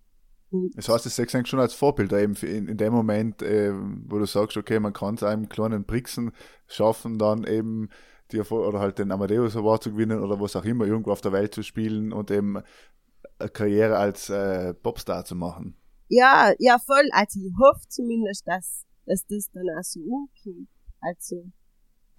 [0.75, 4.19] Das heißt, das sehe ich schon als Vorbild eben in, in dem Moment, äh, wo
[4.19, 6.31] du sagst, okay, man kann es einem kleinen Brixen
[6.67, 7.89] schaffen, dann eben
[8.33, 11.21] die Erfol- oder halt den Amadeus Award zu gewinnen oder was auch immer, irgendwo auf
[11.21, 12.57] der Welt zu spielen und eben
[13.39, 15.75] eine Karriere als äh, Popstar zu machen.
[16.09, 17.07] ja, ja, voll.
[17.11, 20.67] Also ich hoffe zumindest, dass, dass das dann auch so umkommt.
[21.01, 21.35] Also.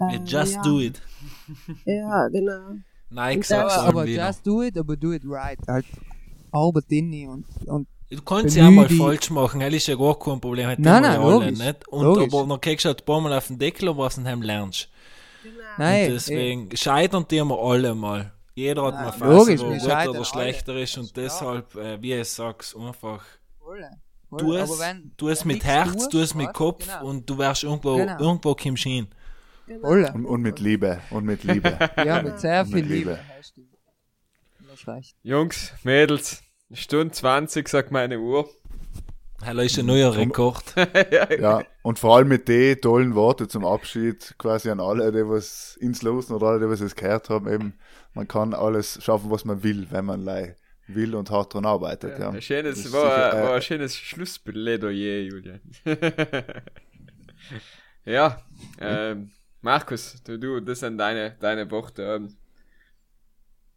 [0.00, 0.62] äh, Just ja.
[0.62, 1.00] do it.
[1.84, 2.74] Ja, genau.
[3.10, 5.58] Nein, Und gesagt das- Aber, aber just do it, aber do it right.
[5.68, 5.86] Halt,
[6.52, 10.16] arbeit in und, und Du kannst ja auch mal falsch machen, das ist ja gar
[10.18, 10.68] kein Problem.
[10.68, 11.58] Hat Nein, nein, ja alle, logisch.
[11.58, 11.88] nicht?
[11.88, 12.34] Und Logisch.
[12.34, 14.88] aber dann kriegst du halt ein paar Mal auf den Deckel, was du in lernst.
[15.78, 18.32] Nein, und deswegen scheitern die immer alle mal.
[18.54, 20.24] Jeder hat mal Phasen, wo gut oder alle.
[20.24, 23.24] schlechter ist und deshalb, äh, wie ich sag's, einfach
[24.38, 27.06] tu Aber es, wenn tu es du mit Herz, tu es mit Kopf genau.
[27.06, 28.18] und du wirst irgendwo, Genau.
[28.18, 29.08] irgendwo kommst du hin.
[29.80, 30.10] Voll.
[30.14, 31.00] Und, und mit Liebe.
[31.10, 31.78] Und mit Liebe.
[32.04, 33.10] Ja, mit sehr viel mit Liebe.
[33.10, 33.20] Liebe.
[33.56, 33.62] du.
[34.68, 35.16] Das reicht.
[35.22, 36.42] Jungs, Mädels,
[36.72, 38.48] Stunde 20, sagt meine Uhr.
[39.46, 40.64] Hallo ist ein neuer Rekord.
[41.40, 45.76] Ja, und vor allem mit den tollen Worten zum Abschied quasi an alle, die was
[45.76, 47.74] ins Losen oder alle, die was es gehört haben, eben,
[48.14, 50.56] man kann alles schaffen, was man will, wenn man lei
[50.86, 52.18] will und hart dran arbeitet.
[52.18, 52.30] Ja.
[52.30, 55.60] Ein schönes, war, sicher, äh, war ein schönes Schlussplädoyer, Julian.
[58.06, 58.42] ja,
[58.80, 59.30] ähm,
[59.60, 62.02] Markus, du, du, das sind deine, deine Worte.
[62.02, 62.36] Ähm,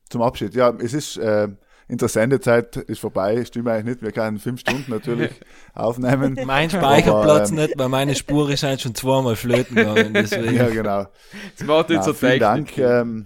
[0.10, 1.50] Zum Abschied, ja, es ist, äh,
[1.88, 5.32] interessante Zeit ist vorbei, stimmt eigentlich nicht, wir können fünf Stunden natürlich
[5.74, 6.38] aufnehmen.
[6.46, 10.14] Mein Speicherplatz Aber, ähm, nicht, weil meine Spur ist eigentlich schon zweimal flöten gegangen.
[10.14, 10.56] Deswegen.
[10.56, 11.06] Ja, genau.
[11.50, 12.76] jetzt macht Na, jetzt so vielen Technik.
[12.76, 12.78] Dank.
[12.78, 13.26] Ähm,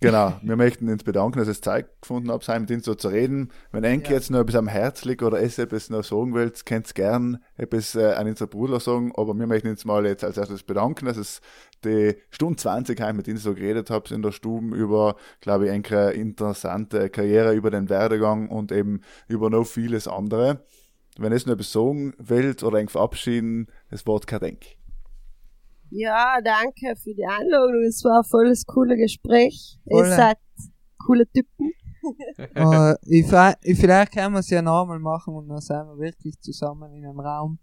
[0.00, 3.50] genau, wir möchten uns bedanken, dass es Zeit gefunden habt, mit uns so zu reden.
[3.72, 6.88] Wenn Enke jetzt noch etwas am Herz liegt oder es etwas noch sagen wollt, könnt
[6.88, 10.36] ihr gern etwas äh, an unseren Bruder sagen, aber wir möchten uns mal jetzt als
[10.36, 11.40] erstes bedanken, dass es
[11.84, 15.70] die Stunde 20 heim mit uns so geredet habt in der Stube über, glaube ich,
[15.70, 20.64] eine interessante Karriere, über den Werdegang und eben über noch vieles andere.
[21.18, 24.79] Wenn es noch etwas sagen wollt oder eng verabschieden, das Wort kein Denk.
[25.90, 27.82] Ja, danke für die Einladung.
[27.86, 29.78] Es war ein volles coole Gespräch.
[29.88, 30.06] Voll.
[30.06, 30.38] Ihr seid
[31.04, 31.72] coole Typen.
[32.38, 33.26] äh, ich,
[33.78, 37.20] vielleicht können wir es ja nochmal machen und dann sind wir wirklich zusammen in einem
[37.20, 37.58] Raum.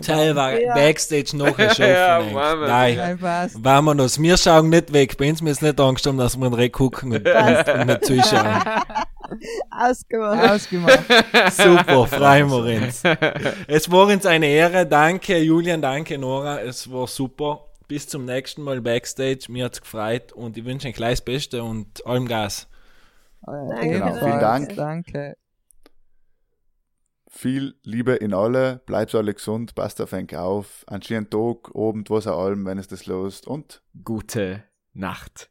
[0.00, 0.62] Teilweise.
[0.62, 0.74] Ja.
[0.74, 2.22] Backstage noch ein Ja.
[2.54, 3.18] Nein.
[3.58, 6.50] Wenn wir das, wir schauen nicht weg, bei uns müssen nicht Angst haben, dass wir
[6.50, 8.46] den gucken und, und, und nicht zuschauen.
[9.70, 10.50] Ausgemacht.
[10.50, 11.00] Ausgemacht.
[11.50, 13.02] Super, freuen wir uns.
[13.66, 17.65] Es war uns eine Ehre, danke Julian, danke Nora, es war super.
[17.88, 22.04] Bis zum nächsten Mal Backstage, mir hat's gefreut und ich wünsche ein kleines Beste und
[22.04, 22.68] allem Gas.
[23.46, 23.86] Äh, Danke.
[23.86, 24.18] ebenfalls.
[24.18, 24.76] Vielen Dank.
[24.76, 25.36] Danke.
[27.28, 32.10] Viel Liebe in alle, bleibt alle gesund, passt auf euch auf, einen schönen Tag, Abend,
[32.10, 34.64] was auch allem, wenn es das lost und Gute
[34.94, 35.50] Nacht.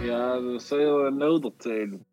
[0.00, 2.07] Ja, dat zou je wel nodig zijn.